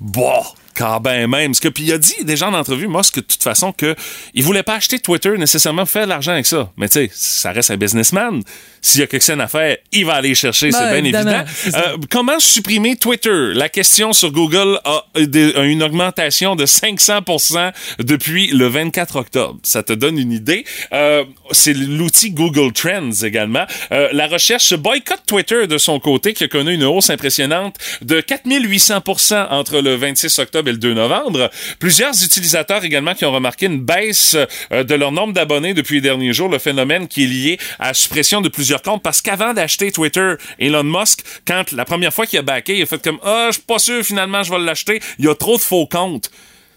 bon, 0.00 0.32
quand 0.74 1.00
ben 1.00 1.28
même, 1.28 1.54
ce 1.54 1.60
que, 1.60 1.68
puis 1.68 1.84
il 1.84 1.92
a 1.92 1.98
dit 1.98 2.24
déjà 2.24 2.48
en 2.48 2.54
entrevue, 2.54 2.88
Musk, 2.88 3.16
de 3.16 3.20
toute 3.20 3.42
façon, 3.42 3.72
que 3.72 3.94
il 4.34 4.42
voulait 4.42 4.62
pas 4.62 4.74
acheter 4.74 4.98
Twitter 4.98 5.36
nécessairement 5.38 5.82
pour 5.82 5.90
faire 5.90 6.04
de 6.04 6.10
l'argent 6.10 6.32
avec 6.32 6.46
ça, 6.46 6.70
mais 6.76 6.88
tu 6.88 6.94
sais, 6.94 7.10
ça 7.12 7.52
reste 7.52 7.70
un 7.70 7.76
businessman, 7.76 8.42
s'il 8.80 9.00
y 9.00 9.04
a 9.04 9.06
quelque 9.06 9.24
chose 9.24 9.38
à 9.38 9.48
faire, 9.48 9.76
il 9.92 10.04
va 10.04 10.14
aller 10.14 10.34
chercher, 10.34 10.70
Ben, 10.70 10.78
c'est 10.78 10.88
bien 10.88 11.04
évidemment, 11.04 11.44
évident. 11.64 11.78
Euh, 11.78 11.96
comment 12.10 12.38
supprimer 12.38 12.96
Twitter? 12.96 13.52
La 13.54 13.68
question 13.68 14.12
sur 14.12 14.32
Google 14.32 14.80
a 14.84 15.04
une 15.14 15.82
augmentation 15.82 16.56
de 16.56 16.66
500% 16.66 17.72
depuis 18.00 18.48
le 18.48 18.66
24 18.66 19.16
octobre. 19.16 19.58
Ça 19.62 19.82
te 19.82 19.92
donne 19.92 20.18
une 20.18 20.32
idée. 20.32 20.64
Euh, 20.92 21.24
c'est 21.52 21.74
l'outil 21.74 22.30
Google 22.30 22.72
Trends 22.72 23.12
également. 23.22 23.64
Euh, 23.92 24.08
la 24.12 24.26
recherche 24.26 24.74
boycott 24.74 25.20
Twitter 25.26 25.66
de 25.66 25.78
son 25.78 26.00
côté 26.00 26.32
qui 26.34 26.44
a 26.44 26.48
connu 26.48 26.74
une 26.74 26.84
hausse 26.84 27.10
impressionnante 27.10 27.76
de 28.02 28.20
4800% 28.20 29.48
entre 29.50 29.80
le 29.80 29.96
26 29.96 30.38
octobre 30.38 30.61
et 30.68 30.72
le 30.72 30.78
2 30.78 30.94
novembre. 30.94 31.50
Plusieurs 31.78 32.12
utilisateurs 32.24 32.84
également 32.84 33.14
qui 33.14 33.24
ont 33.24 33.32
remarqué 33.32 33.66
une 33.66 33.80
baisse 33.80 34.36
euh, 34.72 34.84
de 34.84 34.94
leur 34.94 35.12
nombre 35.12 35.32
d'abonnés 35.32 35.74
depuis 35.74 35.96
les 35.96 36.00
derniers 36.00 36.32
jours, 36.32 36.48
le 36.48 36.58
phénomène 36.58 37.08
qui 37.08 37.24
est 37.24 37.26
lié 37.26 37.58
à 37.78 37.88
la 37.88 37.94
suppression 37.94 38.40
de 38.40 38.48
plusieurs 38.48 38.82
comptes 38.82 39.02
parce 39.02 39.20
qu'avant 39.22 39.54
d'acheter 39.54 39.92
Twitter, 39.92 40.34
Elon 40.58 40.84
Musk, 40.84 41.20
quand 41.46 41.72
la 41.72 41.84
première 41.84 42.12
fois 42.12 42.26
qu'il 42.26 42.38
a 42.38 42.42
backé, 42.42 42.76
il 42.76 42.82
a 42.82 42.86
fait 42.86 43.02
comme 43.02 43.18
ah, 43.24 43.46
je 43.48 43.54
suis 43.54 43.62
pas 43.62 43.78
sûr 43.78 44.04
finalement 44.04 44.42
je 44.42 44.52
vais 44.52 44.58
l'acheter, 44.58 45.00
il 45.18 45.24
y 45.24 45.28
a 45.28 45.34
trop 45.34 45.56
de 45.56 45.62
faux 45.62 45.86
comptes. 45.86 46.30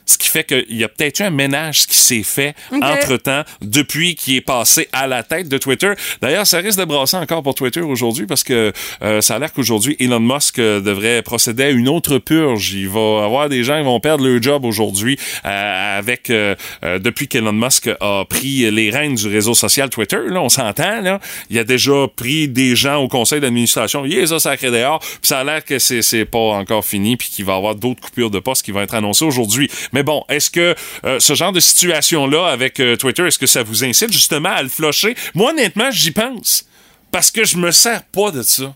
Ce 0.05 0.17
qui 0.17 0.27
fait 0.27 0.43
qu'il 0.43 0.77
y 0.77 0.83
a 0.83 0.89
peut-être 0.89 1.19
eu 1.19 1.23
un 1.23 1.29
ménage 1.29 1.87
qui 1.87 1.97
s'est 1.97 2.23
fait 2.23 2.55
entre-temps 2.71 3.43
depuis 3.61 4.15
qu'il 4.15 4.35
est 4.35 4.41
passé 4.41 4.87
à 4.93 5.07
la 5.07 5.23
tête 5.23 5.49
de 5.49 5.57
Twitter. 5.57 5.93
D'ailleurs, 6.21 6.45
ça 6.45 6.59
risque 6.59 6.79
de 6.79 6.85
brasser 6.85 7.17
encore 7.17 7.43
pour 7.43 7.55
Twitter 7.55 7.81
aujourd'hui 7.81 8.25
parce 8.25 8.43
que 8.43 8.71
euh, 9.01 9.21
ça 9.21 9.35
a 9.35 9.39
l'air 9.39 9.51
qu'aujourd'hui, 9.53 9.95
Elon 9.99 10.19
Musk 10.19 10.59
euh, 10.59 10.81
devrait 10.81 11.21
procéder 11.21 11.63
à 11.63 11.69
une 11.69 11.89
autre 11.89 12.17
purge. 12.17 12.73
Il 12.73 12.89
va 12.89 13.23
avoir 13.25 13.49
des 13.49 13.63
gens 13.63 13.77
qui 13.77 13.85
vont 13.85 13.99
perdre 13.99 14.27
leur 14.27 14.41
job 14.41 14.65
aujourd'hui 14.65 15.17
euh, 15.45 15.97
avec 15.99 16.29
euh, 16.29 16.55
euh, 16.83 16.99
depuis 16.99 17.27
qu'Elon 17.27 17.53
Musk 17.53 17.89
a 17.99 18.25
pris 18.25 18.69
les 18.71 18.89
rênes 18.89 19.15
du 19.15 19.27
réseau 19.27 19.53
social 19.53 19.89
Twitter. 19.89 20.19
Là, 20.27 20.41
on 20.41 20.49
s'entend. 20.49 21.01
Là, 21.01 21.19
il 21.49 21.59
a 21.59 21.63
déjà 21.63 22.07
pris 22.15 22.47
des 22.47 22.75
gens 22.75 22.97
au 22.97 23.07
conseil 23.07 23.39
d'administration. 23.39 24.05
Il 24.05 24.17
est 24.17 24.27
ça 24.27 24.39
sacré 24.39 24.71
dehors. 24.71 24.99
Puis 24.99 25.19
ça 25.23 25.39
a 25.39 25.43
l'air 25.43 25.63
que 25.63 25.79
c'est 25.79 26.01
c'est 26.01 26.25
pas 26.25 26.39
encore 26.39 26.85
fini 26.85 27.17
puis 27.17 27.29
qu'il 27.29 27.45
va 27.45 27.53
y 27.53 27.57
avoir 27.57 27.75
d'autres 27.75 28.01
coupures 28.01 28.31
de 28.31 28.39
postes 28.39 28.63
qui 28.63 28.71
vont 28.71 28.81
être 28.81 28.95
annoncées 28.95 29.25
aujourd'hui. 29.25 29.69
Mais 29.95 30.03
bon, 30.03 30.25
est-ce 30.27 30.49
que 30.49 30.75
euh, 31.05 31.19
ce 31.21 31.35
genre 31.35 31.53
de 31.53 31.61
situation-là 31.61 32.47
avec 32.47 32.81
euh, 32.81 32.97
Twitter, 32.97 33.25
est-ce 33.25 33.39
que 33.39 33.47
ça 33.47 33.63
vous 33.63 33.85
incite 33.85 34.11
justement 34.11 34.49
à 34.49 34.61
le 34.61 34.67
flusher? 34.67 35.15
Moi, 35.33 35.51
honnêtement, 35.51 35.89
j'y 35.89 36.11
pense. 36.11 36.65
Parce 37.11 37.31
que 37.31 37.45
je 37.45 37.55
me 37.55 37.71
sers 37.71 38.03
pas 38.03 38.29
de 38.31 38.41
ça. 38.41 38.65
Tu 38.65 38.73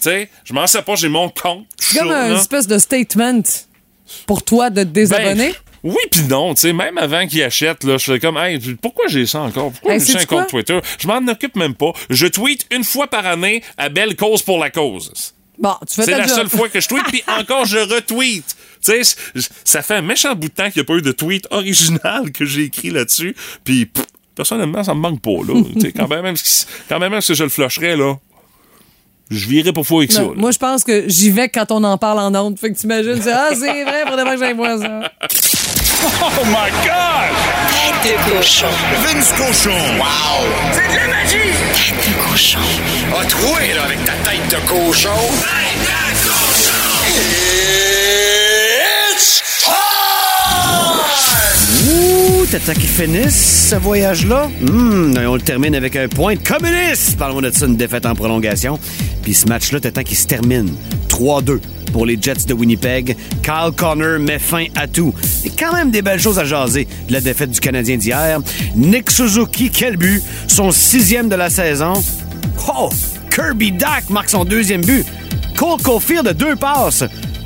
sais, 0.00 0.28
je 0.42 0.52
m'en 0.52 0.66
sers 0.66 0.82
pas, 0.82 0.96
j'ai 0.96 1.08
mon 1.08 1.28
compte. 1.28 1.64
C'est 1.78 2.00
comme 2.00 2.08
là. 2.08 2.36
espèce 2.36 2.66
de 2.66 2.76
statement 2.76 3.42
pour 4.26 4.42
toi 4.42 4.68
de 4.70 4.82
te 4.82 4.88
désabonner. 4.88 5.50
Ben, 5.50 5.54
oui 5.84 6.02
puis 6.10 6.22
non, 6.22 6.54
tu 6.54 6.62
sais, 6.62 6.72
même 6.72 6.98
avant 6.98 7.24
qu'il 7.28 7.40
achète, 7.44 7.84
là, 7.84 7.96
je 7.96 8.12
fais 8.12 8.18
comme, 8.18 8.36
hey, 8.36 8.58
pourquoi 8.82 9.06
j'ai 9.06 9.26
ça 9.26 9.42
encore? 9.42 9.70
Pourquoi 9.70 9.94
Hey, 9.94 10.00
j'ai 10.00 10.14
ça 10.14 10.18
un 10.18 10.24
compte? 10.24 10.48
Twitter? 10.48 10.80
Je 10.98 11.06
m'en 11.06 11.24
occupe 11.28 11.54
même 11.54 11.76
pas. 11.76 11.92
Je 12.10 12.26
tweete 12.26 12.66
une 12.72 12.82
fois 12.82 13.06
par 13.06 13.24
année 13.26 13.62
à 13.76 13.90
belle 13.90 14.16
cause 14.16 14.42
pour 14.42 14.58
la 14.58 14.70
cause. 14.70 15.36
Bon, 15.58 15.74
tu 15.88 15.94
fais 15.96 16.04
C'est 16.04 16.10
la 16.12 16.26
job. 16.26 16.36
seule 16.36 16.48
fois 16.48 16.68
que 16.68 16.80
je 16.80 16.88
tweete, 16.88 17.04
puis 17.08 17.22
encore 17.26 17.64
je 17.66 17.78
retweet. 17.78 18.44
Tu 18.84 19.04
sais, 19.04 19.16
ça 19.64 19.82
fait 19.82 19.96
un 19.96 20.02
méchant 20.02 20.34
bout 20.34 20.48
de 20.48 20.52
temps 20.54 20.70
qu'il 20.70 20.80
n'y 20.80 20.82
a 20.82 20.84
pas 20.84 20.94
eu 20.94 21.02
de 21.02 21.10
tweet 21.12 21.46
original 21.50 22.30
que 22.32 22.44
j'ai 22.44 22.64
écrit 22.64 22.90
là-dessus. 22.90 23.34
Puis, 23.64 23.86
pff, 23.86 24.04
personnellement, 24.36 24.84
ça 24.84 24.94
me 24.94 25.00
manque 25.00 25.20
pas, 25.20 25.30
là. 25.46 25.60
Tu 25.74 25.80
sais, 25.80 25.92
quand 25.92 26.06
même, 26.06 26.22
même 26.22 26.36
si, 26.36 26.64
quand 26.88 27.00
même, 27.00 27.10
même 27.10 27.20
si 27.20 27.34
je 27.34 27.42
le 27.42 27.48
flusherais, 27.50 27.96
là, 27.96 28.14
je 29.30 29.46
virais 29.48 29.72
pas 29.72 29.82
fou 29.82 29.98
avec 29.98 30.12
ça. 30.12 30.22
Là. 30.22 30.28
moi, 30.36 30.52
je 30.52 30.58
pense 30.58 30.84
que 30.84 31.04
j'y 31.08 31.30
vais 31.30 31.48
quand 31.48 31.70
on 31.72 31.82
en 31.84 31.98
parle 31.98 32.20
en 32.20 32.34
ondes. 32.34 32.58
Fait 32.58 32.72
que 32.72 32.78
t'imagines, 32.78 33.20
c'est 33.20 33.32
Ah, 33.32 33.48
c'est 33.52 33.82
vrai, 33.84 34.04
faudrait 34.08 34.24
que 34.34 34.38
j'aille 34.38 34.54
voir 34.54 34.78
ça. 34.78 35.12
Oh 36.22 36.44
my 36.46 36.70
God! 36.84 37.34
Tête 37.72 38.14
de 38.14 38.36
cochon. 38.38 38.66
Vince 39.02 39.32
Cochon! 39.32 39.98
Wow! 39.98 40.97
Tête 41.30 41.42
de 41.42 42.30
cochon. 42.30 42.58
A 43.12 43.24
troué, 43.26 43.74
là, 43.74 43.84
avec 43.84 44.02
ta 44.04 44.12
tête 44.12 44.48
de 44.48 44.56
cochon! 44.66 45.10
Tête 45.42 45.78
de 45.82 45.88
cochon! 46.24 46.72
It's 49.14 49.42
time! 49.62 49.72
Ouh, 51.90 52.46
t'attends 52.46 52.72
qu'il 52.72 52.88
finisse 52.88 53.68
ce 53.68 53.76
voyage-là? 53.76 54.48
Hum, 54.66 55.14
on 55.18 55.34
le 55.34 55.42
termine 55.42 55.74
avec 55.74 55.96
un 55.96 56.08
point 56.08 56.34
de 56.34 56.40
communiste. 56.40 57.18
Parlons 57.18 57.42
de 57.42 57.50
ça, 57.50 57.66
une 57.66 57.76
défaite 57.76 58.06
en 58.06 58.14
prolongation. 58.14 58.78
Puis 59.22 59.34
ce 59.34 59.46
match-là, 59.48 59.80
t'attends 59.80 60.04
qu'il 60.04 60.16
se 60.16 60.26
termine. 60.26 60.74
3-2 61.10 61.60
pour 61.92 62.06
les 62.06 62.18
Jets 62.20 62.46
de 62.46 62.54
Winnipeg. 62.54 63.16
Kyle 63.42 63.72
Connor 63.76 64.18
met 64.18 64.38
fin 64.38 64.66
à 64.74 64.86
tout. 64.86 65.14
A 65.44 65.48
quand 65.58 65.74
même 65.74 65.90
des 65.90 66.02
belles 66.02 66.20
choses 66.20 66.38
à 66.38 66.44
jaser 66.44 66.86
de 67.08 67.12
la 67.12 67.20
défaite 67.20 67.50
du 67.50 67.60
Canadien 67.60 67.96
d'hier. 67.96 68.40
Nick 68.74 69.10
Suzuki, 69.10 69.70
quel 69.70 69.96
but? 69.96 70.22
Son 70.46 70.70
sixième 70.70 71.28
de 71.28 71.36
la 71.36 71.50
saison. 71.50 71.92
Oh! 72.68 72.88
Kirby 73.30 73.72
Dack 73.72 74.10
marque 74.10 74.30
son 74.30 74.44
deuxième 74.44 74.84
but. 74.84 75.06
Cole 75.56 75.80
Caulfield 75.82 76.26
de 76.26 76.32
deux 76.32 76.56
passes. 76.56 77.04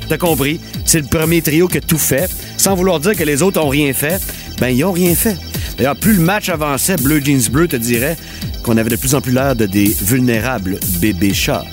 T'as 0.09 0.17
compris? 0.17 0.59
C'est 0.85 0.99
le 0.99 1.07
premier 1.07 1.41
trio 1.41 1.67
qui 1.67 1.77
a 1.77 1.81
tout 1.81 1.97
fait. 1.97 2.29
Sans 2.57 2.75
vouloir 2.75 2.99
dire 2.99 3.15
que 3.15 3.23
les 3.23 3.41
autres 3.41 3.61
ont 3.61 3.69
rien 3.69 3.93
fait, 3.93 4.21
ben 4.59 4.69
ils 4.69 4.83
ont 4.83 4.91
rien 4.91 5.15
fait. 5.15 5.37
D'ailleurs, 5.77 5.95
plus 5.95 6.13
le 6.13 6.21
match 6.21 6.49
avançait, 6.49 6.95
Bleu 6.97 7.19
Jeans 7.23 7.49
Bleu 7.51 7.67
te 7.67 7.75
dirait 7.75 8.17
qu'on 8.63 8.77
avait 8.77 8.89
de 8.89 8.95
plus 8.95 9.15
en 9.15 9.21
plus 9.21 9.31
l'air 9.31 9.55
de 9.55 9.65
des 9.65 9.95
vulnérables 10.01 10.79
bébés 10.99 11.33
chats. 11.33 11.65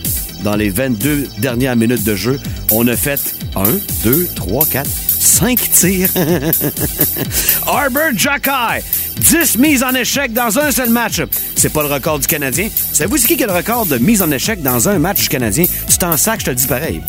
Dans 0.42 0.56
les 0.56 0.70
22 0.70 1.28
dernières 1.38 1.76
minutes 1.76 2.04
de 2.04 2.14
jeu, 2.14 2.40
on 2.72 2.86
a 2.88 2.96
fait 2.96 3.20
1, 3.54 3.64
2, 4.04 4.28
3, 4.34 4.66
4, 4.66 4.88
5 4.88 5.70
tirs. 5.70 6.08
Arbor 7.66 8.10
Jacky, 8.16 8.82
10 9.18 9.58
mises 9.58 9.82
en 9.82 9.94
échec 9.94 10.32
dans 10.32 10.58
un 10.58 10.70
seul 10.70 10.88
match. 10.88 11.20
C'est 11.56 11.72
pas 11.72 11.82
le 11.82 11.88
record 11.88 12.18
du 12.18 12.26
Canadien. 12.26 12.68
Savez-vous 12.92 13.18
c'est 13.18 13.36
qui 13.36 13.44
a 13.44 13.46
le 13.46 13.52
record 13.52 13.86
de 13.86 13.98
mise 13.98 14.22
en 14.22 14.30
échec 14.30 14.62
dans 14.62 14.88
un 14.88 14.98
match 14.98 15.22
du 15.22 15.28
Canadien? 15.28 15.66
Tu 15.88 15.98
t'en 15.98 16.16
sacs, 16.16 16.40
je 16.40 16.44
te 16.46 16.50
le 16.50 16.56
dis 16.56 16.66
pareil. 16.66 17.02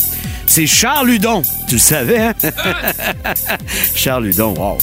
C'est 0.46 0.66
Charles 0.66 1.08
Ludon. 1.08 1.42
Tu 1.68 1.76
le 1.76 1.80
savais, 1.80 2.18
hein? 2.18 2.34
Charles 3.94 4.24
Ludon, 4.24 4.54
wow. 4.58 4.78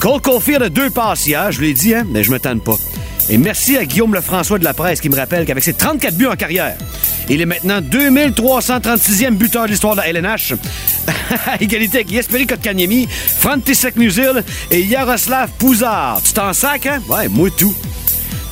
Cole 0.00 0.20
Caulfield 0.20 0.62
a 0.62 0.68
deux 0.68 0.90
passes 0.90 1.26
hier, 1.26 1.50
je 1.50 1.60
l'ai 1.60 1.72
dit, 1.72 1.94
hein, 1.94 2.06
mais 2.10 2.22
je 2.22 2.30
me 2.30 2.38
tente 2.38 2.62
pas. 2.62 2.76
Et 3.30 3.36
merci 3.36 3.76
à 3.76 3.84
Guillaume 3.84 4.14
Lefrançois 4.14 4.58
de 4.58 4.64
la 4.64 4.74
presse 4.74 5.00
qui 5.00 5.08
me 5.08 5.16
rappelle 5.16 5.44
qu'avec 5.44 5.62
ses 5.64 5.74
34 5.74 6.14
buts 6.16 6.26
en 6.26 6.36
carrière, 6.36 6.76
il 7.28 7.40
est 7.40 7.46
maintenant 7.46 7.80
2336e 7.80 9.32
buteur 9.32 9.66
de 9.66 9.70
l'histoire 9.70 9.94
de 9.94 10.00
la 10.00 10.08
LNH. 10.08 10.54
à 11.46 11.56
égalité 11.60 11.98
avec 11.98 12.10
Jesperi 12.10 12.46
Kotkaniemi, 12.46 13.08
František 13.08 13.96
Musil 13.96 14.42
et 14.70 14.82
Yaroslav 14.82 15.50
Pouzard. 15.58 16.20
Tu 16.24 16.32
t'en 16.32 16.52
sacs, 16.52 16.86
hein? 16.86 17.02
Ouais, 17.08 17.28
moi 17.28 17.50
tout. 17.56 17.74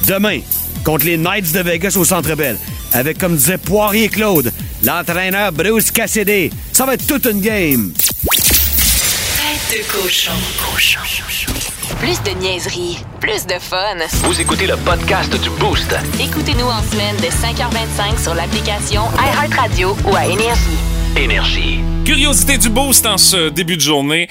Demain, 0.07 0.41
contre 0.85 1.07
les 1.07 1.17
Knights 1.17 1.53
de 1.53 1.61
Vegas 1.61 1.97
au 1.97 2.05
Centre 2.05 2.35
Bell, 2.35 2.59
avec, 2.93 3.19
comme 3.19 3.37
disait 3.37 3.59
Poirier 3.59 4.09
Claude, 4.09 4.53
l'entraîneur 4.85 5.53
Bruce 5.53 5.91
Cassidy. 5.91 6.51
Ça 6.73 6.87
va 6.87 6.95
être 6.95 7.07
toute 7.07 7.27
une 7.27 7.41
game. 7.41 7.93
Tête 8.33 9.79
de 9.79 9.93
cochon. 9.93 10.33
Cochon. 10.73 11.76
Plus 11.98 12.22
de 12.22 12.30
niaiserie, 12.38 12.98
plus 13.20 13.46
de 13.46 13.54
fun. 13.59 13.96
Vous 14.24 14.40
écoutez 14.40 14.66
le 14.66 14.76
podcast 14.76 15.35
du 15.40 15.50
Boost. 15.50 15.94
Écoutez-nous 16.20 16.66
en 16.66 16.82
semaine 16.82 17.16
de 17.16 17.26
5h25 17.26 18.22
sur 18.22 18.35
l'application 18.35 19.02
iHeartRadio 19.18 19.96
ou 20.04 20.14
à 20.14 20.26
Énergie. 20.26 20.78
Énergie. 21.16 21.80
Curiosité 22.04 22.59
du 22.59 22.68
boost 22.68 23.06
en 23.06 23.16
ce 23.16 23.48
début 23.48 23.76
de 23.76 23.80
journée. 23.80 24.28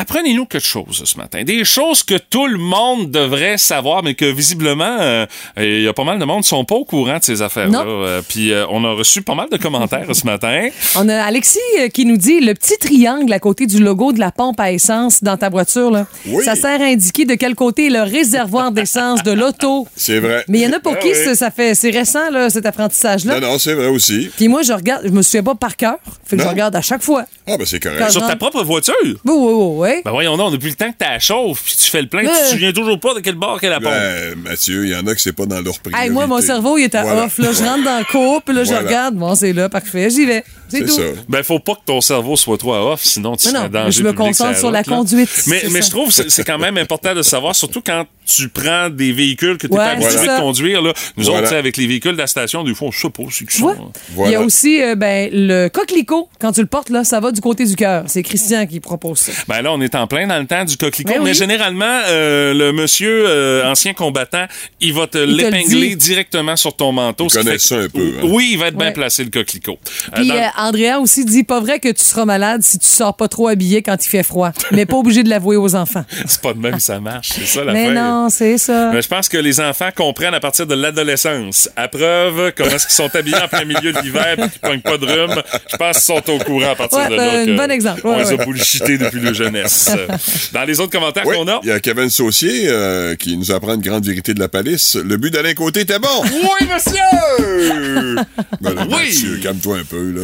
Apprenez-nous 0.00 0.46
quelque 0.46 0.64
chose 0.64 1.02
ce 1.04 1.16
matin. 1.18 1.42
Des 1.42 1.64
choses 1.64 2.04
que 2.04 2.14
tout 2.14 2.46
le 2.46 2.56
monde 2.58 3.10
devrait 3.10 3.58
savoir, 3.58 4.02
mais 4.04 4.14
que 4.14 4.24
visiblement, 4.24 4.96
euh, 5.00 5.26
il 5.56 5.82
y 5.82 5.88
a 5.88 5.92
pas 5.92 6.04
mal 6.04 6.18
de 6.20 6.24
monde 6.24 6.42
qui 6.42 6.48
sont 6.48 6.64
pas 6.64 6.76
au 6.76 6.84
courant 6.84 7.18
de 7.18 7.24
ces 7.24 7.42
affaires-là. 7.42 7.82
Euh, 7.84 8.22
Puis 8.28 8.52
euh, 8.52 8.64
on 8.70 8.84
a 8.84 8.92
reçu 8.92 9.22
pas 9.22 9.34
mal 9.34 9.48
de 9.50 9.56
commentaires 9.56 10.06
ce 10.14 10.24
matin. 10.24 10.68
On 10.96 11.08
a 11.08 11.22
Alexis 11.24 11.58
qui 11.92 12.04
nous 12.06 12.16
dit 12.16 12.40
le 12.40 12.54
petit 12.54 12.78
triangle 12.78 13.32
à 13.32 13.38
côté 13.40 13.66
du 13.66 13.82
logo 13.82 14.12
de 14.12 14.20
la 14.20 14.30
pompe 14.30 14.60
à 14.60 14.70
essence 14.72 15.22
dans 15.22 15.36
ta 15.36 15.48
voiture, 15.48 15.90
là, 15.90 16.06
Oui. 16.26 16.44
ça 16.44 16.54
sert 16.54 16.80
à 16.80 16.84
indiquer 16.84 17.24
de 17.24 17.34
quel 17.34 17.54
côté 17.56 17.86
est 17.86 17.90
le 17.90 18.02
réservoir 18.02 18.70
d'essence 18.72 19.22
de 19.24 19.32
l'auto. 19.32 19.86
C'est 19.96 20.20
vrai. 20.20 20.44
Mais 20.48 20.58
il 20.60 20.62
y 20.62 20.66
en 20.66 20.72
a 20.76 20.80
pour 20.80 20.92
Ah 20.96 21.00
qui 21.00 21.08
oui. 21.08 21.14
ça, 21.24 21.34
ça 21.34 21.50
fait. 21.50 21.74
C'est 21.74 21.90
récent, 21.90 22.30
là, 22.30 22.50
cet 22.50 22.66
apprentissage-là. 22.66 23.40
Non, 23.40 23.48
non, 23.52 23.58
c'est 23.58 23.74
vrai 23.74 23.86
aussi. 23.88 24.30
Puis 24.36 24.46
moi, 24.48 24.62
je 24.62 24.72
regarde, 24.72 25.02
je 25.04 25.10
me 25.10 25.22
souviens 25.22 25.42
pas 25.42 25.54
par 25.56 25.76
cœur. 25.76 25.96
Fait 26.24 26.36
que 26.36 26.42
je 26.42 26.48
regarde 26.48 26.74
à 26.76 26.82
chaque 26.82 27.02
fois. 27.02 27.24
Ah, 27.46 27.56
ben 27.58 27.66
c'est 27.66 27.80
correct. 27.80 28.10
Sur 28.10 28.26
ta 28.26 28.36
propre 28.36 28.62
voiture? 28.62 28.94
Oui, 29.04 29.14
oui, 29.24 29.52
oui, 29.54 29.87
oui. 29.88 30.02
Ben 30.04 30.10
voyons 30.10 30.36
donc, 30.36 30.52
depuis 30.52 30.68
le 30.70 30.74
temps 30.74 30.90
que 30.90 30.96
t'as 30.98 31.18
chauffe, 31.18 31.62
puis 31.64 31.74
tu 31.76 31.90
fais 31.90 32.02
le 32.02 32.08
plein, 32.08 32.20
tu 32.22 32.26
te 32.28 32.32
Ouais. 32.32 32.44
souviens 32.50 32.72
toujours 32.72 33.00
pas 33.00 33.14
de 33.14 33.20
quel 33.20 33.34
bord 33.34 33.60
qu'elle 33.60 33.72
a 33.72 33.78
la 33.78 33.80
pompe. 33.80 33.92
Ben, 33.92 34.34
Mathieu, 34.50 34.84
il 34.86 34.92
y 34.92 34.94
en 34.94 35.06
a 35.06 35.14
que 35.14 35.20
c'est 35.20 35.32
pas 35.32 35.46
dans 35.46 35.60
leur 35.60 35.78
priorité. 35.80 36.06
Hey, 36.06 36.10
moi, 36.10 36.26
mon 36.26 36.40
cerveau, 36.40 36.78
il 36.78 36.84
est 36.84 36.94
à 36.94 37.02
Voilà. 37.02 37.24
off. 37.24 37.38
Là. 37.38 37.48
Je 37.52 37.62
rentre 37.62 37.84
dans 37.84 37.98
le 37.98 38.04
cours, 38.04 38.42
puis 38.42 38.54
là, 38.54 38.64
je 38.64 38.74
regarde. 38.74 39.14
Bon, 39.16 39.34
c'est 39.34 39.52
là, 39.52 39.68
parfait, 39.68 40.10
j'y 40.10 40.24
vais. 40.26 40.44
C'est 40.68 40.80
tout. 40.80 40.88
ça. 40.88 41.02
Ben, 41.28 41.42
faut 41.42 41.60
pas 41.60 41.74
que 41.74 41.80
ton 41.86 42.00
cerveau 42.02 42.36
soit 42.36 42.58
trop 42.58 42.74
à 42.74 42.92
off, 42.92 43.02
sinon 43.02 43.36
tu 43.36 43.48
seras 43.48 43.68
danger 43.68 43.90
je 43.90 44.02
me 44.02 44.12
concentre 44.12 44.50
la 44.52 44.58
sur 44.58 44.70
la 44.70 44.78
là. 44.80 44.84
conduite, 44.84 45.30
Mais, 45.46 45.62
mais 45.70 45.80
je 45.80 45.88
trouve 45.90 46.14
que 46.14 46.28
c'est 46.28 46.44
quand 46.44 46.58
même 46.58 46.76
important 46.76 47.14
de 47.14 47.22
savoir, 47.22 47.56
surtout 47.56 47.80
quand 47.80 48.04
tu 48.26 48.50
prends 48.50 48.90
des 48.90 49.12
véhicules 49.12 49.56
que 49.56 49.66
tu 49.66 49.72
n'es 49.72 49.78
Ouais, 49.78 49.84
pas 49.86 49.92
habitué 49.92 50.26
de 50.26 50.40
conduire. 50.40 50.82
Là. 50.82 50.92
Nous 51.16 51.24
Voilà. 51.24 51.38
autres, 51.40 51.48
sais, 51.48 51.56
avec 51.56 51.78
les 51.78 51.86
véhicules 51.86 52.12
de 52.12 52.18
la 52.18 52.26
station, 52.26 52.64
des 52.64 52.74
fois, 52.74 52.88
on 52.88 52.92
sait 52.92 53.08
pas 53.08 53.22
c'est 53.30 53.46
que 53.46 53.52
ça. 53.54 53.64
Ouais. 53.64 53.72
hein. 53.78 54.24
Il 54.26 54.30
y 54.32 54.34
a 54.34 54.42
aussi 54.42 54.82
euh, 54.82 54.94
ben, 54.94 55.30
le 55.32 55.68
coquelicot. 55.68 56.28
Quand 56.38 56.52
tu 56.52 56.60
le 56.60 56.66
portes, 56.66 56.90
là, 56.90 57.02
ça 57.04 57.18
va 57.20 57.32
du 57.32 57.40
côté 57.40 57.64
du 57.64 57.74
cœur. 57.74 58.04
C'est 58.06 58.22
Christian 58.22 58.66
qui 58.66 58.80
propose 58.80 59.20
ça. 59.20 59.32
Ben 59.48 59.62
là, 59.68 59.74
on 59.74 59.80
est 59.80 59.94
en 59.94 60.06
plein 60.06 60.26
dans 60.26 60.38
le 60.38 60.46
temps 60.46 60.64
du 60.64 60.76
coquelicot, 60.76 61.12
Ben 61.14 61.22
mais 61.22 61.30
oui. 61.30 61.34
généralement, 61.36 62.00
euh, 62.08 62.54
le 62.54 62.72
monsieur 62.72 63.24
euh, 63.26 63.64
ancien 63.70 63.92
combattant, 63.94 64.46
il 64.80 64.92
va 64.94 65.06
te 65.06 65.18
le 65.18 65.26
l'épingler 65.26 65.94
directement 65.96 66.56
sur 66.56 66.74
ton 66.74 66.92
manteau. 66.92 67.26
Il 67.30 67.32
connaît 67.36 67.58
ça 67.58 67.76
un 67.76 67.88
peu, 67.88 68.14
hein. 68.18 68.24
Oui, 68.24 68.50
il 68.52 68.58
va 68.58 68.68
être 68.68 68.76
bien 68.76 68.92
placé, 68.92 69.24
le 69.24 69.30
coquelicot. 69.30 69.78
Euh, 70.12 70.16
Puis 70.16 70.28
dans- 70.28 70.34
euh, 70.34 70.46
Andrea 70.56 70.98
aussi 71.00 71.24
dit 71.24 71.44
pas 71.44 71.60
vrai 71.60 71.78
que 71.80 71.88
tu 71.88 72.02
seras 72.02 72.24
malade 72.24 72.62
si 72.62 72.78
tu 72.78 72.86
sors 72.86 73.16
pas 73.16 73.28
trop 73.28 73.48
habillé 73.48 73.82
quand 73.82 73.96
il 74.04 74.08
fait 74.08 74.22
froid. 74.22 74.52
Mais 74.72 74.86
pas 74.86 74.96
obligé 74.96 75.22
de 75.22 75.28
l'avouer 75.28 75.56
aux 75.56 75.74
enfants. 75.74 76.04
C'est 76.26 76.40
pas 76.40 76.52
de 76.54 76.58
même, 76.58 76.78
ça 76.80 77.00
marche. 77.00 77.28
C'est 77.34 77.46
ça 77.46 77.64
la 77.64 77.72
Mais 77.72 77.90
non, 77.90 78.22
Non, 78.24 78.28
c'est 78.30 78.58
ça. 78.58 78.90
Mais 78.92 79.02
je 79.02 79.08
pense 79.08 79.28
que 79.28 79.36
les 79.36 79.60
enfants 79.60 79.90
comprennent 79.94 80.34
à 80.34 80.40
partir 80.40 80.66
de 80.66 80.74
l'adolescence. 80.74 81.68
À 81.76 81.88
preuve, 81.88 82.52
comment 82.56 82.70
est-ce 82.70 82.86
qu'ils 82.86 82.94
sont 82.96 83.14
habillés 83.14 83.36
en 83.36 83.48
plein 83.48 83.64
milieu 83.64 83.92
de 83.92 84.00
l'hiver 84.00 84.34
et 84.38 84.48
qu'ils 84.48 84.60
pognent 84.60 84.80
pas 84.80 84.96
de 84.98 85.06
rhume, 85.06 85.42
je 85.70 85.76
pense 85.76 85.96
qu'ils 85.96 86.14
sont 86.14 86.30
au 86.30 86.38
courant 86.38 86.70
à 86.72 86.74
partir 86.74 86.98
Ouais, 86.98 87.08
de 87.08 87.16
ben, 87.16 87.46
là. 87.46 87.52
un 87.52 87.56
bon 87.66 87.70
exemple. 87.72 88.06
Ouais, 88.06 88.14
on 88.14 88.18
les 88.18 88.32
a 88.32 88.34
ouais. 88.36 88.44
bullshités 88.46 88.98
depuis 88.98 89.20
Dans 90.52 90.64
les 90.64 90.80
autres 90.80 90.92
commentaires 90.92 91.26
Oui, 91.26 91.36
qu'on 91.36 91.48
a, 91.48 91.60
il 91.62 91.68
y 91.68 91.72
a 91.72 91.80
Kevin 91.80 92.10
Saucier 92.10 92.64
euh, 92.68 93.14
qui 93.16 93.36
nous 93.36 93.50
apprend 93.50 93.74
une 93.74 93.80
grande 93.80 94.04
vérité 94.04 94.34
de 94.34 94.40
la 94.40 94.48
palisse. 94.48 94.96
Le 94.96 95.16
but 95.16 95.32
d'Alain 95.32 95.54
Côté 95.54 95.80
était 95.80 95.98
bon. 95.98 96.08
Oui, 96.24 96.66
monsieur! 96.72 98.14
Ben 98.60 98.74
là, 98.74 98.86
Oui. 98.88 99.06
Mathieu, 99.06 99.38
calme-toi 99.42 99.78
un 99.78 99.84
peu, 99.84 100.10
là. 100.12 100.22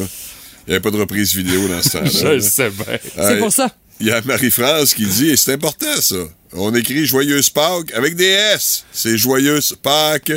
Il 0.66 0.70
n'y 0.70 0.74
avait 0.74 0.80
pas 0.80 0.90
de 0.90 0.96
reprise 0.96 1.34
vidéo 1.34 1.68
dans 1.68 1.82
ce 1.82 1.90
temps-là. 1.90 2.10
Je 2.12 2.26
là. 2.28 2.40
sais 2.40 2.70
bien. 2.70 2.98
C'est 3.16 3.38
pour 3.38 3.52
ça. 3.52 3.70
Il 4.00 4.06
y 4.06 4.10
a 4.10 4.20
Marie-France 4.22 4.94
qui 4.94 5.06
dit, 5.06 5.30
et 5.30 5.36
c'est 5.36 5.52
important 5.52 5.86
ça, 6.00 6.16
on 6.52 6.74
écrit 6.74 7.06
Joyeuse 7.06 7.50
Pâques 7.50 7.92
avec 7.94 8.16
des 8.16 8.26
S. 8.26 8.84
C'est 8.92 9.16
Joyeuse 9.16 9.76
Pâques 9.82 10.32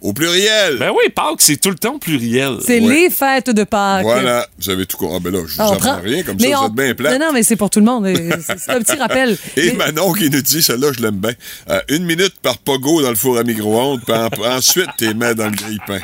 au 0.00 0.12
pluriel. 0.12 0.76
Ben 0.78 0.90
oui, 0.90 1.10
Pâques, 1.14 1.40
c'est 1.40 1.56
tout 1.56 1.70
le 1.70 1.76
temps 1.76 1.98
pluriel. 1.98 2.58
C'est 2.64 2.80
Ouais. 2.80 2.94
les 2.94 3.10
fêtes 3.10 3.50
de 3.50 3.64
Pâques. 3.64 4.02
Voilà, 4.04 4.46
vous 4.58 4.70
avez 4.70 4.84
tout 4.86 4.96
compris. 4.96 5.16
Ah 5.16 5.20
ben 5.20 5.32
là, 5.32 5.40
je 5.46 5.54
vous 5.56 5.62
apprends 5.62 5.76
prend- 5.76 6.00
rien, 6.02 6.22
comme 6.22 6.36
Mais 6.40 6.50
ça, 6.50 6.58
vous 6.58 6.66
êtes 6.66 6.72
bien 6.72 6.94
plat. 6.94 7.18
Non, 7.18 7.26
non, 7.26 7.32
mais 7.32 7.42
c'est 7.42 7.56
pour 7.56 7.70
tout 7.70 7.78
le 7.80 7.86
monde. 7.86 8.06
C'est 8.46 8.70
un 8.70 8.80
petit 8.80 8.96
rappel. 8.96 9.36
Et 9.56 9.70
Mais- 9.70 9.72
Manon 9.76 10.12
qui 10.12 10.28
nous 10.30 10.42
dit, 10.42 10.62
celle-là, 10.62 10.88
je 10.96 11.00
l'aime 11.02 11.16
bien. 11.18 11.32
Euh, 11.70 11.80
une 11.88 12.04
minute 12.04 12.34
par 12.42 12.58
pogo 12.58 13.02
dans 13.02 13.10
le 13.10 13.16
four 13.16 13.38
à 13.38 13.42
micro-ondes, 13.44 14.00
puis 14.04 14.14
en- 14.14 14.28
ensuite, 14.56 14.88
t'es 14.98 15.14
mets 15.14 15.34
dans 15.34 15.46
le 15.46 15.52
grille-pain. 15.56 16.00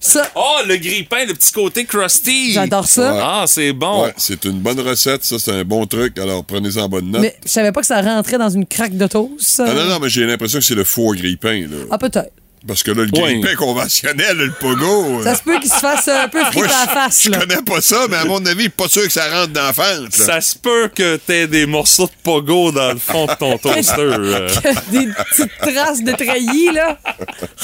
ça, 0.00 0.30
Oh, 0.34 0.56
le 0.68 0.76
grille-pain, 0.76 1.24
le 1.26 1.32
petit 1.32 1.50
côté 1.52 1.86
crusty. 1.86 2.52
j'adore 2.52 2.86
ça. 2.86 3.16
Ah, 3.22 3.44
c'est 3.46 3.72
bon. 3.72 4.04
Ouais, 4.04 4.12
c'est 4.18 4.44
une 4.44 4.58
bonne 4.60 4.80
recette, 4.80 5.24
ça, 5.24 5.38
c'est 5.38 5.52
un 5.52 5.64
bon 5.64 5.86
truc. 5.86 6.18
Alors, 6.18 6.44
prenez-en 6.44 6.88
bonne 6.90 7.10
note. 7.10 7.22
Mais 7.22 7.34
je 7.42 7.50
savais 7.50 7.72
pas 7.72 7.80
que 7.80 7.86
ça 7.86 8.02
rentrait 8.02 8.36
dans 8.36 8.50
une 8.50 8.66
craque 8.66 8.98
de 8.98 9.06
toast. 9.06 9.62
Ah 9.64 9.72
non, 9.72 9.86
non, 9.86 9.98
mais 10.00 10.10
j'ai 10.10 10.26
l'impression 10.26 10.58
que 10.58 10.64
c'est 10.66 10.74
le 10.74 10.84
four 10.84 11.14
grille-pain, 11.14 11.62
là. 11.70 11.76
Ah, 11.90 11.96
peut-être. 11.96 12.30
Parce 12.66 12.82
que 12.82 12.90
là, 12.92 13.02
le 13.04 13.10
Ouais. 13.20 13.34
grille-pain 13.40 13.54
conventionnel, 13.56 14.36
le 14.38 14.50
pogo... 14.52 15.22
Ça 15.22 15.30
euh, 15.30 15.34
se 15.34 15.42
peut 15.42 15.58
qu'il 15.60 15.70
se 15.70 15.76
fasse 15.78 16.08
un 16.08 16.28
peu 16.28 16.42
frite 16.44 16.64
à 16.64 16.86
la 16.86 16.92
face, 16.92 17.24
je 17.24 17.30
connais 17.30 17.60
pas 17.62 17.80
ça, 17.82 18.06
mais 18.08 18.16
à 18.16 18.24
mon 18.24 18.44
avis, 18.46 18.68
pas 18.70 18.88
sûr 18.88 19.02
que 19.04 19.12
ça 19.12 19.28
rentre 19.30 19.52
dans 19.52 19.64
la 19.66 19.72
fente. 19.74 20.16
là. 20.18 20.24
Ça 20.24 20.40
se 20.40 20.56
peut 20.56 20.88
que 20.94 21.16
t'aies 21.16 21.46
des 21.46 21.66
morceaux 21.66 22.06
de 22.06 22.12
pogo 22.22 22.72
dans 22.72 22.92
le 22.92 22.98
fond 22.98 23.26
de 23.26 23.34
ton 23.34 23.58
toaster. 23.58 24.00
euh. 24.00 24.48
Des 24.90 25.06
petites 25.08 25.58
traces 25.60 26.02
de 26.02 26.12
treillis, 26.12 26.70
là. 26.72 26.98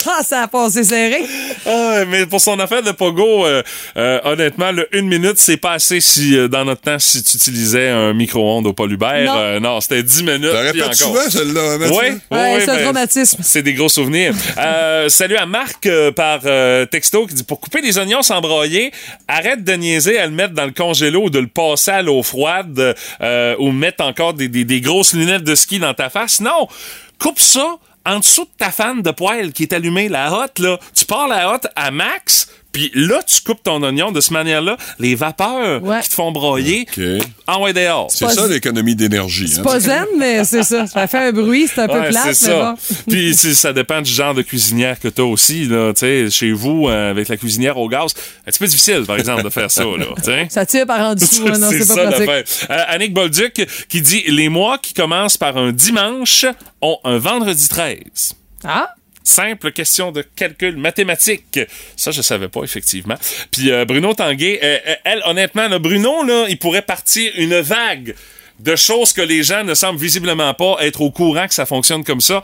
Ah, 0.06 0.22
ça 0.22 0.42
a 0.42 0.48
passé 0.48 0.84
serré. 0.84 1.22
Ah, 1.66 2.04
mais 2.06 2.26
pour 2.26 2.40
son 2.40 2.58
affaire 2.60 2.82
de 2.82 2.92
pogo, 2.92 3.46
euh, 3.46 3.62
euh, 3.96 4.20
honnêtement, 4.24 4.70
le 4.72 4.86
une 4.92 5.08
minute, 5.08 5.38
c'est 5.38 5.56
pas 5.56 5.72
assez 5.72 6.00
si, 6.00 6.36
euh, 6.36 6.48
dans 6.48 6.64
notre 6.64 6.82
temps, 6.82 6.98
si 6.98 7.22
tu 7.22 7.36
utilisais 7.38 7.88
un 7.88 8.12
micro-ondes 8.12 8.66
au 8.66 8.72
polybère. 8.74 9.24
Non. 9.24 9.36
Euh, 9.38 9.60
non, 9.60 9.80
c'était 9.80 10.02
10 10.02 10.22
minutes. 10.24 10.50
Répètes 10.52 10.82
encore. 10.82 10.94
souvent, 10.94 11.30
celle-là, 11.30 11.78
Mathieu? 11.78 11.96
Oui, 11.98 12.20
Ouais, 12.30 12.60
c'est 12.64 12.70
un 12.70 12.82
traumatisme. 12.82 13.38
C'est 13.42 13.62
des 13.62 13.72
gros 13.74 13.88
souvenirs. 13.88 14.34
Euh, 14.58 14.88
salut 15.08 15.36
à 15.36 15.46
Marc 15.46 15.86
euh, 15.86 16.12
par 16.12 16.40
euh, 16.44 16.86
texto 16.86 17.26
qui 17.26 17.34
dit 17.34 17.44
pour 17.44 17.60
couper 17.60 17.82
des 17.82 17.98
oignons 17.98 18.22
sans 18.22 18.40
broyer, 18.40 18.92
arrête 19.28 19.64
de 19.64 19.72
niaiser 19.72 20.18
à 20.18 20.26
le 20.26 20.32
mettre 20.32 20.54
dans 20.54 20.64
le 20.64 20.72
congélo 20.72 21.24
ou 21.24 21.30
de 21.30 21.38
le 21.38 21.46
passer 21.46 21.90
à 21.90 22.02
l'eau 22.02 22.22
froide 22.22 22.94
euh, 23.20 23.56
ou 23.58 23.72
mettre 23.72 24.04
encore 24.04 24.34
des, 24.34 24.48
des, 24.48 24.64
des 24.64 24.80
grosses 24.80 25.12
lunettes 25.12 25.44
de 25.44 25.54
ski 25.54 25.78
dans 25.78 25.94
ta 25.94 26.10
face. 26.10 26.40
Non, 26.40 26.68
coupe 27.18 27.38
ça 27.40 27.78
en 28.06 28.18
dessous 28.18 28.44
de 28.44 28.50
ta 28.56 28.70
fan 28.70 29.02
de 29.02 29.10
poêle 29.10 29.52
qui 29.52 29.64
est 29.64 29.72
allumée, 29.72 30.08
la 30.08 30.32
hotte, 30.32 30.58
là. 30.58 30.78
Tu 30.94 31.04
pars 31.04 31.28
la 31.28 31.52
hotte 31.52 31.66
à 31.76 31.90
max, 31.90 32.39
puis 32.72 32.90
là, 32.94 33.20
tu 33.26 33.40
coupes 33.42 33.62
ton 33.62 33.82
oignon 33.82 34.12
de 34.12 34.20
cette 34.20 34.30
manière-là. 34.32 34.76
Les 34.98 35.14
vapeurs 35.14 35.82
Ouais. 35.82 36.00
qui 36.02 36.08
te 36.08 36.14
font 36.14 36.30
broyer, 36.32 36.86
OK. 36.96 37.02
envoie 37.46 37.72
dehors. 37.72 38.08
C'est 38.10 38.28
ça, 38.30 38.46
l'économie 38.46 38.94
d'énergie. 38.94 39.48
C'est 39.48 39.60
hein. 39.60 39.62
pas 39.62 39.80
zen, 39.80 40.04
mais 40.18 40.44
c'est 40.44 40.62
ça. 40.62 40.86
Ça 40.86 41.06
fait 41.06 41.18
un 41.18 41.32
bruit, 41.32 41.68
c'est 41.72 41.80
un 41.82 41.88
peu 41.88 42.00
Ouais, 42.00 42.10
plate, 42.10 42.34
c'est 42.34 42.48
mais 42.48 42.54
ça. 42.58 42.72
bon. 42.72 43.02
Puis 43.08 43.36
tu 43.40 43.54
ça 43.54 43.72
dépend 43.72 44.00
du 44.00 44.10
genre 44.10 44.34
de 44.34 44.42
cuisinière 44.42 44.98
que 45.00 45.08
t'as 45.08 45.22
aussi. 45.22 45.64
Là, 45.64 45.92
Tu 45.92 46.00
sais, 46.00 46.30
chez 46.30 46.52
vous, 46.52 46.88
euh, 46.88 47.10
avec 47.10 47.28
la 47.28 47.36
cuisinière 47.36 47.76
au 47.78 47.88
gaz, 47.88 48.12
un 48.46 48.50
petit 48.50 48.58
peu 48.58 48.66
difficile, 48.66 49.04
par 49.06 49.16
exemple, 49.16 49.42
de 49.42 49.50
faire 49.50 49.70
ça. 49.70 49.84
Là, 49.84 50.06
tu. 50.22 50.30
Ça 50.50 50.66
tire 50.66 50.86
par 50.86 51.00
en 51.00 51.14
dessous, 51.14 51.46
hein, 51.48 51.58
non, 51.58 51.68
c'est 51.70 51.78
pas 51.80 51.84
ça 51.84 52.06
pratique. 52.10 52.28
Euh, 52.70 52.82
Annick 52.88 53.12
Bolduc 53.14 53.66
qui 53.88 54.00
dit 54.02 54.22
Les 54.28 54.48
mois 54.48 54.78
qui 54.78 54.94
commencent 54.94 55.36
par 55.38 55.56
un 55.56 55.72
dimanche 55.72 56.44
ont 56.80 56.98
un 57.04 57.18
vendredi 57.18 57.68
13. 57.68 57.98
Ah, 58.64 58.90
Simple 59.30 59.70
question 59.70 60.10
de 60.10 60.22
calcul 60.22 60.76
mathématique. 60.76 61.60
Ça, 61.94 62.10
je 62.10 62.20
savais 62.20 62.48
pas, 62.48 62.62
effectivement. 62.64 63.14
Puis 63.52 63.70
euh, 63.70 63.84
Bruno 63.84 64.12
Tanguay, 64.12 64.58
euh, 64.60 64.78
euh, 64.88 64.94
elle, 65.04 65.22
honnêtement, 65.24 65.68
là, 65.68 65.78
Bruno, 65.78 66.24
là, 66.24 66.46
il 66.48 66.58
pourrait 66.58 66.82
partir 66.82 67.30
une 67.36 67.60
vague 67.60 68.16
de 68.58 68.74
choses 68.74 69.12
que 69.12 69.20
les 69.22 69.44
gens 69.44 69.62
ne 69.62 69.74
semblent 69.74 70.00
visiblement 70.00 70.52
pas 70.54 70.78
être 70.80 71.00
au 71.00 71.12
courant 71.12 71.46
que 71.46 71.54
ça 71.54 71.64
fonctionne 71.64 72.02
comme 72.02 72.20
ça. 72.20 72.42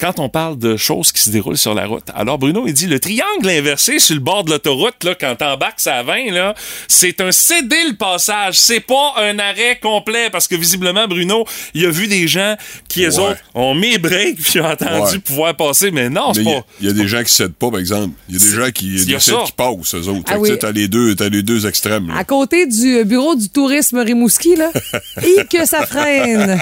Quand 0.00 0.18
on 0.20 0.28
parle 0.28 0.58
de 0.58 0.76
choses 0.76 1.10
qui 1.10 1.20
se 1.20 1.30
déroulent 1.30 1.58
sur 1.58 1.74
la 1.74 1.86
route. 1.86 2.04
Alors, 2.14 2.38
Bruno, 2.38 2.64
il 2.66 2.72
dit 2.72 2.86
le 2.86 3.00
triangle 3.00 3.48
inversé 3.50 3.98
sur 3.98 4.14
le 4.14 4.20
bord 4.20 4.44
de 4.44 4.50
l'autoroute, 4.50 5.02
là, 5.02 5.14
quand 5.18 5.34
t'embarques 5.36 5.84
à 5.86 6.02
20, 6.04 6.30
là, 6.30 6.54
c'est 6.86 7.20
un 7.20 7.32
céder 7.32 7.76
le 7.90 7.96
passage. 7.96 8.58
C'est 8.60 8.78
pas 8.80 9.14
un 9.18 9.38
arrêt 9.40 9.78
complet 9.82 10.30
parce 10.30 10.46
que 10.46 10.54
visiblement, 10.54 11.08
Bruno, 11.08 11.44
il 11.74 11.84
a 11.84 11.90
vu 11.90 12.06
des 12.06 12.28
gens 12.28 12.56
qui, 12.88 13.04
eux 13.04 13.08
Ouais. 13.18 13.30
autres, 13.30 13.40
ont 13.54 13.74
mis 13.74 13.90
les 13.90 13.98
breaks 13.98 14.36
puis 14.40 14.60
ont 14.60 14.66
attendu 14.66 15.14
Ouais. 15.14 15.18
pouvoir 15.18 15.56
passer. 15.56 15.90
Mais 15.90 16.08
non, 16.08 16.32
c'est 16.32 16.44
Mais 16.44 16.50
il 16.50 16.52
y 16.52 16.56
a- 16.56 16.60
pas. 16.60 16.66
il 16.80 16.86
y, 16.86 16.90
a 16.90 16.92
des 16.92 17.08
gens 17.08 17.22
qui 17.24 17.32
cèdent 17.32 17.54
pas, 17.54 17.70
par 17.70 17.80
exemple. 17.80 18.14
Il 18.28 18.34
y 18.34 18.38
a 18.38 18.48
des 18.48 18.54
gens 18.54 18.70
qui 18.70 18.86
il 18.86 19.10
y 19.10 19.14
a 19.16 19.20
ça. 19.20 19.42
qui 19.46 19.52
passent, 19.52 19.94
eux 19.96 20.08
autres. 20.08 20.22
Ah 20.28 20.38
oui. 20.38 20.50
tu 20.50 20.58
t'as 20.58 20.70
les 20.70 20.86
deux, 20.86 21.16
t'as 21.16 21.28
les 21.28 21.42
deux 21.42 21.66
extrêmes. 21.66 22.06
là. 22.08 22.18
à 22.18 22.24
côté 22.24 22.66
du 22.66 22.98
euh, 22.98 23.04
bureau 23.04 23.34
du 23.34 23.48
tourisme 23.48 23.98
Rimouski, 23.98 24.54
là. 24.54 24.70
Et 25.22 25.44
que 25.50 25.66
ça 25.66 25.84
freine. 25.86 26.56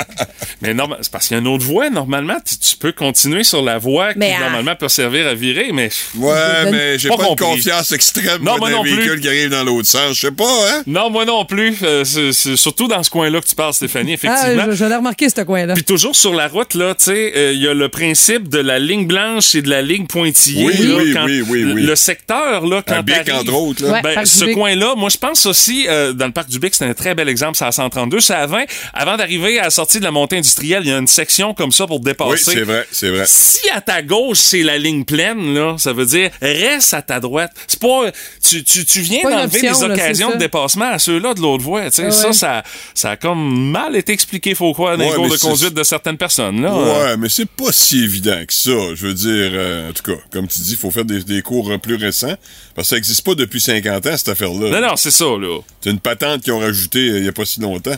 Mais 0.62 0.75
c'est 1.03 1.11
parce 1.12 1.29
qu'il 1.29 1.35
y 1.37 1.38
a 1.38 1.40
une 1.42 1.49
autre 1.49 1.64
voie. 1.66 1.90
Normalement, 1.90 2.37
tu, 2.42 2.57
tu 2.57 2.77
peux 2.77 2.92
continuer 2.92 3.26
sur 3.43 3.62
la 3.62 3.79
voie 3.79 4.15
qui, 4.15 4.21
ah. 4.23 4.41
normalement, 4.41 4.75
peut 4.77 4.89
servir 4.89 5.27
à 5.27 5.35
virer, 5.35 5.71
mais... 5.73 5.91
Ouais, 6.17 6.71
mais 6.71 6.99
j'ai 6.99 7.09
Pas 7.09 7.17
pas, 7.17 7.23
de 7.25 7.29
compris. 7.29 7.47
confiance 7.47 7.93
extrême 7.93 8.43
Non, 8.43 8.57
moi, 8.59 8.71
dans 8.71 8.77
non 8.79 8.83
les 8.83 8.91
plus. 8.91 8.99
véhicules 9.01 9.21
qui 9.21 9.29
arrivent 9.29 9.51
dans 9.51 9.65
l'autre 9.65 9.89
sens. 9.89 10.15
Je 10.17 10.21
sais 10.27 10.31
pas, 10.33 10.45
hein? 10.71 10.83
Non, 10.87 11.11
moi 11.11 11.25
non 11.25 11.45
plus. 11.45 11.77
Euh, 11.83 12.05
c'est- 12.05 12.57
surtout 12.57 12.89
dans 12.89 13.03
ce 13.03 13.11
coin-là 13.11 13.41
que 13.41 13.47
tu 13.47 13.55
parles, 13.55 13.75
Stéphanie, 13.75 14.12
Ah, 14.12 14.15
effectivement. 14.15 14.65
je, 14.71 14.77
je 14.77 14.85
l'ai 14.85 14.97
remarqué, 14.97 15.29
ce 15.29 15.41
coin-là. 15.43 15.75
Puis 15.75 15.85
toujours 15.85 16.15
sur 16.17 16.35
la 16.35 16.49
route, 16.49 16.75
là, 16.75 16.95
tu 16.95 17.05
sais, 17.05 17.33
euh, 17.37 17.53
il 17.53 17.62
y 17.62 17.69
a 17.69 17.75
le 17.75 17.89
principe 17.89 18.49
de 18.49 18.59
la 18.59 18.79
ligne 18.79 19.07
blanche 19.07 19.55
et 19.55 19.62
de 19.62 19.69
la 19.71 19.83
ligne 19.83 20.07
pointillée. 20.07 20.67
Oui, 20.67 20.77
là, 20.87 20.95
oui, 20.97 21.12
quand- 21.12 21.25
oui, 21.25 21.43
oui, 21.49 21.65
oui. 21.75 21.83
Le 21.83 21.97
secteur, 21.97 22.67
là, 22.67 22.83
quand 22.87 22.95
Un 22.97 23.03
bic, 23.03 23.31
entre 23.33 23.53
autres, 23.55 23.83
là. 23.85 23.93
Ouais. 23.93 24.03
Ben, 24.03 24.25
ce 24.25 24.45
coin-là, 24.47 24.95
moi, 24.97 25.09
je 25.11 25.19
pense 25.19 25.47
aussi, 25.47 25.87
euh, 25.89 26.12
dans 26.12 26.27
le 26.27 26.33
parc 26.33 26.49
du 26.49 26.59
Bic, 26.59 26.75
c'est 26.75 26.85
un 26.85 26.95
très 26.95 27.15
bel 27.15 27.29
exemple, 27.29 27.57
c'est 27.57 27.65
à 27.65 27.73
132, 27.73 28.21
c'est 28.21 28.35
à 28.35 28.47
20. 28.47 28.65
Avant 28.95 29.17
d'arriver 29.17 29.59
à 29.59 29.65
la 29.65 29.71
sortie 29.71 29.99
de 29.99 30.05
la 30.05 30.11
montée 30.11 30.37
industrielle, 30.37 30.83
il 30.85 30.91
y 30.91 30.93
a 30.93 30.99
une 30.99 31.07
section 31.07 31.55
comme 31.55 31.73
ça 31.73 31.87
pour 31.87 32.01
dépasser. 32.01 32.31
Oui, 32.33 32.39
c'est 32.55 32.62
vrai, 32.62 32.87
c'est 32.91 33.09
vrai. 33.11 33.16
Si 33.25 33.69
à 33.71 33.81
ta 33.81 34.03
gauche, 34.03 34.39
c'est 34.39 34.63
la 34.63 34.79
ligne 34.79 35.05
pleine, 35.05 35.55
là, 35.55 35.77
ça 35.79 35.93
veut 35.93 36.07
dire 36.07 36.31
reste 36.43 36.93
à 36.95 37.03
ta 37.03 37.21
droite. 37.21 37.53
C'est 37.67 37.81
pas. 37.81 38.11
Tu, 38.43 38.63
tu, 38.65 38.85
tu 38.85 39.01
viens 39.01 39.23
d'enlever 39.23 39.63
là, 39.63 39.79
occasions 39.79 40.31
de 40.33 40.37
dépassement 40.37 40.91
à 40.91 40.99
ceux-là 40.99 41.35
de 41.35 41.41
l'autre 41.41 41.63
voie. 41.65 41.85
tu 41.87 41.97
sais. 41.97 42.05
Ouais, 42.05 42.11
Ça, 42.11 42.33
ça, 42.33 42.63
ça 42.95 43.11
a 43.13 43.17
comme 43.17 43.71
mal 43.71 43.97
été 43.97 44.13
expliqué, 44.13 44.55
faut 44.55 44.73
croire, 44.73 44.97
dans 44.99 45.05
les 45.09 45.15
cours 45.15 45.29
de 45.29 45.37
conduite 45.37 45.75
de 45.75 45.83
certaines 45.83 46.19
personnes. 46.19 46.61
Là. 46.63 46.75
Ouais, 46.75 47.17
mais 47.17 47.29
c'est 47.29 47.49
pas 47.49 47.73
si 47.73 48.03
évident 48.05 48.45
que 48.47 48.53
ça. 48.53 48.71
Je 48.95 49.07
veux 49.07 49.15
dire, 49.15 49.51
euh, 49.53 49.91
en 49.91 49.93
tout 49.93 50.03
cas, 50.03 50.19
comme 50.31 50.47
tu 50.49 50.61
dis, 50.61 50.73
il 50.73 50.77
faut 50.77 50.91
faire 50.91 51.05
des, 51.05 51.23
des 51.23 51.43
cours 51.43 51.71
euh, 51.71 51.79
plus 51.79 51.97
récents. 51.97 52.35
Parce 52.75 52.89
que 52.89 52.91
ça 52.91 52.97
existe 52.99 53.23
pas 53.25 53.35
depuis 53.35 53.61
50 53.61 54.07
ans, 54.07 54.17
cette 54.17 54.29
affaire-là. 54.29 54.81
Non, 54.81 54.89
non, 54.89 54.97
c'est 54.97 55.11
ça, 55.11 55.25
là. 55.25 55.61
C'est 55.81 55.91
une 55.91 56.01
patente 56.01 56.43
qu'ils 56.43 56.53
ont 56.53 56.59
rajoutée 56.59 57.09
euh, 57.11 57.19
il 57.19 57.25
y 57.25 57.29
a 57.29 57.33
pas 57.33 57.45
si 57.45 57.61
longtemps. 57.61 57.97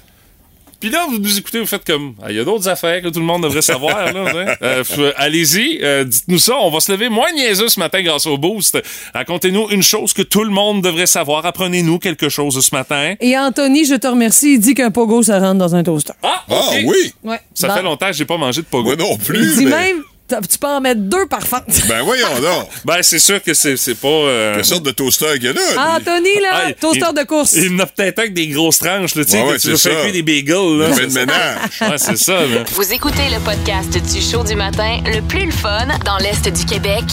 Puis 0.81 0.91
là, 0.91 1.07
vous 1.11 1.19
nous 1.19 1.39
écoutez, 1.39 1.59
vous 1.59 1.67
faites 1.67 1.85
comme. 1.85 2.15
Ah, 2.23 2.31
Il 2.31 2.37
y 2.37 2.41
a 2.41 2.45
d'autres 2.45 2.69
affaires 2.69 3.03
que 3.03 3.09
tout 3.09 3.19
le 3.19 3.25
monde 3.25 3.43
devrait 3.43 3.63
savoir. 3.63 4.13
là, 4.13 4.25
hein. 4.27 4.55
Euh, 4.63 4.83
f- 4.85 5.13
Allez-y, 5.17 5.81
euh, 5.83 6.05
dites-nous 6.05 6.39
ça. 6.39 6.55
On 6.61 6.71
va 6.71 6.79
se 6.81 6.93
lever 6.93 7.09
moins 7.09 7.31
niaiseux 7.33 7.69
ce 7.69 7.81
matin 7.81 8.01
grâce 8.03 8.27
au 8.27 8.39
boost. 8.39 8.79
Racontez-nous 9.15 9.71
une 9.71 9.83
chose 9.83 10.13
que 10.13 10.23
tout 10.23 10.45
le 10.45 10.51
monde 10.51 10.83
devrait 10.83 11.07
savoir. 11.07 11.45
Apprenez-nous 11.47 11.99
quelque 11.99 12.29
chose 12.29 12.65
ce 12.65 12.75
matin. 12.75 13.15
Et 13.21 13.37
Anthony, 13.37 13.85
je 13.87 13.95
te 13.97 14.07
remercie, 14.07 14.55
il 14.55 14.61
dit 14.61 14.75
qu'un 14.75 14.91
pogo, 14.91 15.23
ça 15.23 15.39
rentre 15.41 15.59
dans 15.59 15.75
un 15.75 15.83
toaster. 15.83 16.13
Ah, 16.23 16.45
Ah 16.49 16.71
oui! 16.85 17.13
Ouais. 17.25 17.41
Ça 17.55 17.75
fait 17.75 17.83
longtemps 17.83 18.07
que 18.07 18.13
j'ai 18.13 18.25
pas 18.25 18.37
mangé 18.37 18.61
de 18.63 18.67
pogo. 18.67 18.85
Moi 18.89 18.97
non 18.97 19.17
Il 19.19 19.25
plus. 19.25 19.57
dit 19.59 19.65
mais- 19.65 19.71
même, 19.93 20.03
tu 20.29 20.59
peux 20.59 20.67
en 20.67 20.81
mettre 20.81 21.01
deux 21.01 21.27
par 21.27 21.43
fente. 21.43 21.65
Ben 21.89 22.03
voyons 22.03 22.29
donc. 22.41 22.69
Ben, 22.85 22.99
c'est 23.03 23.19
sûr 23.19 23.43
que 23.43 23.55
c'est 23.55 23.77
c'est 23.77 23.95
pas. 23.95 24.09
euh, 24.09 24.55
Quelle 24.57 24.65
sorte 24.65 24.83
de 24.83 24.91
toaster 24.91 25.35
qu'il 25.35 25.45
y 25.45 25.49
a 25.49 25.53
là? 25.53 25.97
Anthony, 25.97 26.41
là, 26.43 26.49
ah, 26.69 26.73
toaster 26.73 27.07
il- 27.11 27.19
de 27.19 27.25
course. 27.27 27.53
Il 27.55 27.75
en 27.75 27.79
a 27.81 27.87
peut-être 27.87 28.19
avec 28.19 28.35
des 28.35 28.49
grosses 28.49 28.79
tranches, 28.79 29.15
là, 29.15 29.25
tu 29.25 29.31
sais, 29.33 29.43
Ouais, 29.43 29.59
tu 29.59 29.69
veux 29.71 29.77
c'est 29.77 29.89
faire 29.91 29.99
ça. 29.99 30.09
cuire 30.09 30.13
des 30.13 30.23
bagels, 30.23 30.79
là. 30.79 30.91
De 30.91 31.13
ménage. 31.13 31.59
Ouais, 31.81 31.99
c'est 31.99 32.19
ça, 32.19 32.41
là. 32.47 32.65
Vous 32.73 32.93
écoutez 32.93 33.29
le 33.31 33.41
podcast 33.41 33.91
du 34.13 34.21
show 34.21 34.43
du 34.45 34.55
matin 34.55 35.01
le 35.07 35.21
plus 35.23 35.47
le 35.47 35.53
fun 35.53 35.87
dans 36.05 36.19
l'Est 36.19 36.49
du 36.49 36.65
Québec 36.67 37.05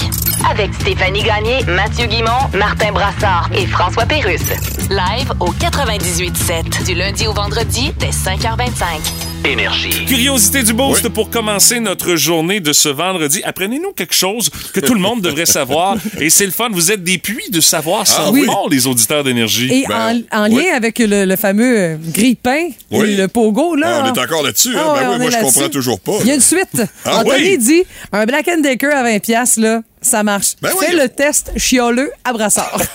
avec 0.49 0.73
Stéphanie 0.81 1.23
Gagné, 1.23 1.63
Mathieu 1.65 2.07
Guimont, 2.07 2.49
Martin 2.53 2.91
Brassard 2.91 3.49
et 3.55 3.65
François 3.67 4.05
Pérusse. 4.05 4.41
Live 4.89 5.31
au 5.39 5.51
98.7 5.53 6.83
du 6.85 6.93
lundi 6.95 7.27
au 7.27 7.33
vendredi 7.33 7.91
dès 7.99 8.09
5h25. 8.09 9.34
Énergie. 9.45 10.05
Curiosité 10.07 10.63
du 10.63 10.73
boost 10.73 11.03
Oui. 11.03 11.09
pour 11.11 11.29
commencer 11.29 11.79
notre 11.79 12.15
journée 12.15 12.59
de 12.59 12.73
ce 12.73 12.89
vendredi. 12.89 13.41
Apprenez-nous 13.43 13.91
quelque 13.93 14.15
chose 14.15 14.49
que 14.73 14.79
tout 14.79 14.93
le 14.95 14.99
monde 14.99 15.21
devrait 15.21 15.45
savoir. 15.45 15.97
Et 16.19 16.29
c'est 16.31 16.45
le 16.45 16.51
fun. 16.51 16.69
Vous 16.71 16.91
êtes 16.91 17.03
des 17.03 17.17
puits 17.19 17.49
de 17.51 17.61
savoir 17.61 18.07
sans 18.07 18.31
oui. 18.31 18.45
fond, 18.45 18.67
les 18.69 18.87
auditeurs 18.87 19.23
d'énergie. 19.23 19.71
Et 19.71 19.85
Ben, 19.87 20.23
en, 20.31 20.45
en 20.45 20.51
oui. 20.51 20.63
lien 20.65 20.73
avec 20.75 20.97
le, 20.99 21.25
le 21.25 21.35
fameux 21.35 21.97
grille-pain, 22.13 22.69
Oui. 22.91 23.15
le 23.15 23.27
pogo, 23.27 23.75
là. 23.75 24.01
Ah, 24.03 24.09
on 24.09 24.13
est 24.15 24.19
encore 24.19 24.41
là-dessus. 24.43 24.75
hein? 24.75 24.81
Ah 24.83 24.95
ben 24.99 25.09
on 25.11 25.19
moi, 25.19 25.29
je 25.29 25.37
comprends 25.37 25.69
toujours 25.69 25.99
pas. 25.99 26.13
Il 26.21 26.27
y 26.27 26.31
a 26.31 26.35
une 26.35 26.41
suite. 26.41 26.81
Ah 27.05 27.19
Anthony 27.19 27.49
oui? 27.51 27.57
dit 27.59 27.83
un 28.11 28.25
Black 28.25 28.47
and 28.47 28.61
Decker 28.61 28.87
à 28.93 29.03
20$, 29.03 29.19
piastres, 29.19 29.59
là, 29.59 29.81
ça 30.05 30.23
marche. 30.23 30.53
Ben 30.61 30.69
Fais 30.79 30.91
oui. 30.91 30.95
le 31.01 31.09
test 31.09 31.51
chioleux 31.57 32.11
à 32.23 32.33
brassard. 32.33 32.79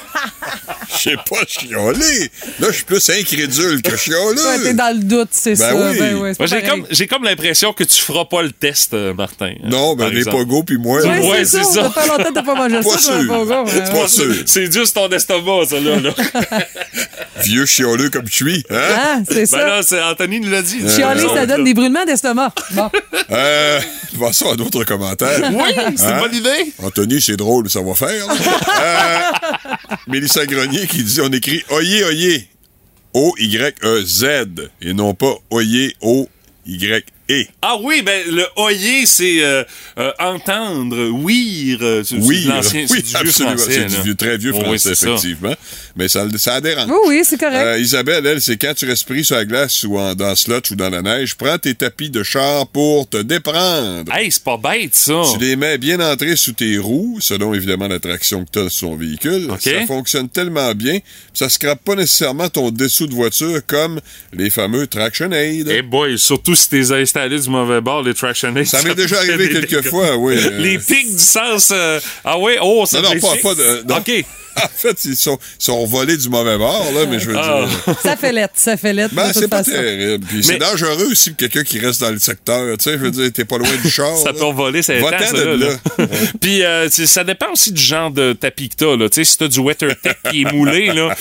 Je 0.93 1.11
sais 1.11 1.17
pas 1.17 1.45
chioler. 1.47 2.31
Là, 2.59 2.67
je 2.69 2.73
suis 2.73 2.85
plus 2.85 3.09
incrédule 3.11 3.81
que 3.81 3.97
chioleux. 3.97 4.45
Ouais, 4.45 4.59
T'es 4.63 4.75
dans 4.75 4.95
le 4.95 5.03
doute, 5.03 5.29
c'est 5.31 5.57
Ben 5.57 5.71
ça. 5.71 5.75
oui. 5.75 5.99
Ben 5.99 6.35
pas 6.35 6.47
j'ai 6.47 6.63
comme, 6.63 6.85
j'ai 6.91 7.07
comme 7.07 7.23
l'impression 7.23 7.73
que 7.73 7.85
tu 7.85 8.03
feras 8.03 8.25
pas 8.25 8.43
le 8.43 8.51
test, 8.51 8.93
euh, 8.93 9.15
Martin. 9.15 9.55
Non, 9.63 9.95
ben 9.95 10.09
les 10.11 10.25
pogos 10.25 10.65
puis 10.65 10.79
moi. 10.79 11.01
Ouais, 11.01 11.21
Ouais, 11.21 11.45
c'est 11.45 11.59
c'est 11.59 11.65
ça. 11.65 11.85
ça. 11.85 11.91
Fait 11.91 12.09
longtemps 12.09 12.25
que 12.25 12.33
t'as 12.35 12.43
pas 12.43 12.55
mangé 12.55 12.77
Pas 12.77 12.99
ça. 12.99 12.99
sûr. 12.99 13.27
pogo. 13.29 13.65
Ouais, 13.65 13.91
Pas 13.93 14.09
sûr. 14.09 14.35
C'est 14.47 14.73
juste 14.73 14.95
ton 14.95 15.09
estomac, 15.11 15.67
ça, 15.67 15.79
là. 15.81 15.97
là. 16.01 16.11
Vieux 17.45 17.67
chioleux 17.67 18.11
comme 18.11 18.29
tu 18.29 18.45
suis. 18.49 18.65
Hein? 18.71 18.77
Ah, 18.97 19.17
c'est 19.27 19.35
ben 19.35 19.47
ça. 19.47 19.67
là, 19.67 19.83
c'est 19.83 20.03
Anthony 20.03 20.41
nous 20.41 20.51
l'a 20.51 20.61
dit. 20.63 20.81
Chialer, 20.89 21.25
Euh, 21.25 21.35
ça 21.35 21.47
donne 21.47 21.65
des 21.65 21.73
brûlements 21.75 22.05
d'estomac. 22.05 22.53
Bon. 22.73 22.91
Euh, 23.31 23.81
passons 24.19 24.53
à 24.53 24.57
d'autres 24.57 24.85
commentaires. 24.85 25.41
Oui, 25.53 25.63
c'est 25.97 26.05
une 26.05 26.11
Hein? 26.11 26.19
bonne 26.21 26.35
idée. 26.35 26.73
C'est 27.21 27.37
drôle, 27.37 27.71
ça 27.71 27.81
va 27.83 27.95
faire. 27.95 28.27
Euh, 28.83 29.31
Mélissa 30.07 30.47
Grenier 30.47 30.87
qui 30.87 31.03
dit 31.03 31.21
on 31.21 31.29
écrit 31.29 31.63
Oyez, 31.71 32.03
oyez. 32.05 32.49
O-Y-E-Z. 33.13 34.25
Et 34.81 34.95
non 34.95 35.13
pas 35.15 35.35
Oyez, 35.51 35.95
O-Y-E. 36.01 37.03
Ah 37.63 37.77
oui, 37.83 38.03
ben 38.03 38.23
le 38.31 38.45
oyer, 38.57 39.07
c'est 39.07 39.43
euh, 39.43 39.63
euh, 39.99 40.13
entendre, 40.19 41.09
ouïr. 41.11 41.79
euh, 41.83 42.03
c'est- 42.05 42.17
Oui, 42.17 42.49
c'est 42.63 42.79
oui, 42.79 42.87
c'est 42.89 43.03
du 43.03 43.09
vieux 43.09 43.19
absolument. 43.29 43.57
français. 43.57 43.73
C'est 43.89 43.97
du 43.97 44.03
vieux, 44.03 44.15
très 44.15 44.37
vieux 44.39 44.53
Oui, 44.53 44.61
français, 44.61 44.95
ça. 44.95 45.09
effectivement. 45.09 45.55
Mais 45.97 46.09
ça, 46.09 46.27
ça 46.39 46.61
dérange. 46.61 46.89
Oui, 46.91 46.97
oui, 47.09 47.21
c'est 47.25 47.39
correct. 47.39 47.57
Euh, 47.65 47.79
Isabelle, 47.79 48.25
elle, 48.27 48.41
c'est 48.41 48.57
quand 48.57 48.75
tu 48.75 48.87
restes 48.87 49.07
pris 49.07 49.25
sur 49.25 49.37
la 49.37 49.45
glace 49.45 49.85
ou 49.85 49.99
en, 49.99 50.15
dans 50.15 50.31
le 50.31 50.37
slot 50.37 50.61
ou 50.71 50.75
dans 50.75 50.91
la 50.91 51.03
neige, 51.03 51.35
prends 51.37 51.59
tes 51.59 51.75
tapis 51.75 52.11
de 52.11 52.23
char 52.23 52.67
pour 52.69 53.09
te 53.09 53.19
déprendre. 53.19 54.13
Hey, 54.15 54.31
c'est 54.31 54.43
pas 54.45 54.57
bête, 54.57 54.95
ça. 54.95 55.23
Tu 55.33 55.39
les 55.41 55.57
mets 55.57 55.79
bien 55.79 56.01
entrés 56.01 56.37
sous 56.37 56.53
tes 56.53 56.79
roues, 56.79 57.19
selon 57.21 57.55
évidemment 57.55 57.89
la 57.89 57.99
traction 58.01 58.45
que 58.45 58.51
tu 58.53 58.59
as 58.61 58.69
sur 58.71 58.89
ton 58.89 58.97
véhicule. 58.97 59.49
Ça 59.61 59.87
fonctionne 59.87 60.29
tellement 60.29 60.73
bien, 60.75 60.99
ça 61.35 61.49
scrape 61.49 61.83
pas 61.85 61.95
nécessairement 61.95 62.49
ton 62.49 62.71
dessous 62.71 63.07
de 63.07 63.15
voiture 63.15 63.61
comme 63.67 64.01
les 64.33 64.51
fameux 64.51 64.87
Traction 64.87 65.31
Aid. 65.33 65.69
Eh 65.71 65.83
boy, 65.83 66.19
surtout 66.19 66.55
si 66.55 66.69
t'es 66.69 66.93
installé 67.21 67.41
du 67.41 67.51
mauvais 67.51 67.81
bord, 67.81 68.03
les 68.03 68.15
traction 68.15 68.55
aids, 68.57 68.65
Ça 68.65 68.83
m'est 68.83 68.95
déjà 68.95 69.19
arrivé 69.19 69.49
quelques 69.51 69.89
fois, 69.89 70.17
oui. 70.17 70.35
euh. 70.39 70.59
Les 70.59 70.79
pics 70.79 71.11
du 71.13 71.19
sens. 71.19 71.71
euh, 71.73 72.01
ah 72.25 72.39
ouais, 72.39 72.59
oh, 72.63 72.85
ça 72.87 73.01
Non, 73.01 73.15
non, 73.15 73.21
pas, 73.21 73.37
pas 73.43 73.55
de. 73.55 73.85
non. 73.89 73.97
OK. 73.99 74.25
En 74.57 74.67
fait, 74.69 75.05
ils 75.05 75.15
sont, 75.17 75.39
sont 75.61 75.87
volés 75.87 76.17
du 76.17 76.29
mauvais 76.29 76.59
bord, 76.59 76.85
là, 76.93 77.07
mais 77.09 77.21
je 77.21 77.31
veux 77.31 77.37
Ah. 77.39 77.61
dire. 77.87 77.95
Ça 78.03 78.17
fait 78.17 78.33
lettre, 78.33 78.55
ça 78.57 78.77
fait 78.77 78.93
lettre. 78.93 79.15
Ben, 79.15 79.31
c'est 79.33 79.47
pas 79.49 79.59
façon. 79.59 79.71
terrible. 79.71 80.27
Puis 80.27 80.43
c'est 80.43 80.55
Mais- 80.55 80.59
dangereux 80.59 81.07
aussi 81.13 81.31
pour 81.31 81.39
quelqu'un 81.39 81.63
qui 81.63 81.79
reste 81.79 82.01
dans 82.01 82.11
le 82.11 82.19
secteur. 82.19 82.77
Tu 82.77 82.83
sais, 82.85 82.93
je 82.95 82.97
veux 82.99 83.11
dire, 83.13 83.31
t'es 83.33 83.45
pas 83.45 83.59
loin 83.59 83.69
du 83.83 83.89
char. 83.91 84.15
Ça 84.19 84.33
là. 84.33 84.39
peut 84.39 84.51
voler, 84.53 84.83
c'est 84.83 84.99
Va-t'en 84.99 85.17
intense, 85.25 85.33
là, 85.35 85.45
là. 85.45 85.67
là. 85.99 86.07
Puis 86.41 86.65
euh, 86.65 86.89
ça 86.91 87.23
dépend 87.23 87.53
aussi 87.53 87.71
du 87.73 87.81
genre 87.81 88.11
de 88.11 88.33
tapis 88.33 88.69
que 88.71 88.75
t'as. 88.75 88.97
Là. 88.97 89.09
Tu 89.09 89.25
sais, 89.25 89.31
si 89.31 89.39
t'as 89.39 89.47
du 89.49 89.61
WeatherTech 89.61 90.19
qui 90.31 90.43
est 90.43 90.53
moulé, 90.53 90.87
là, 90.93 91.15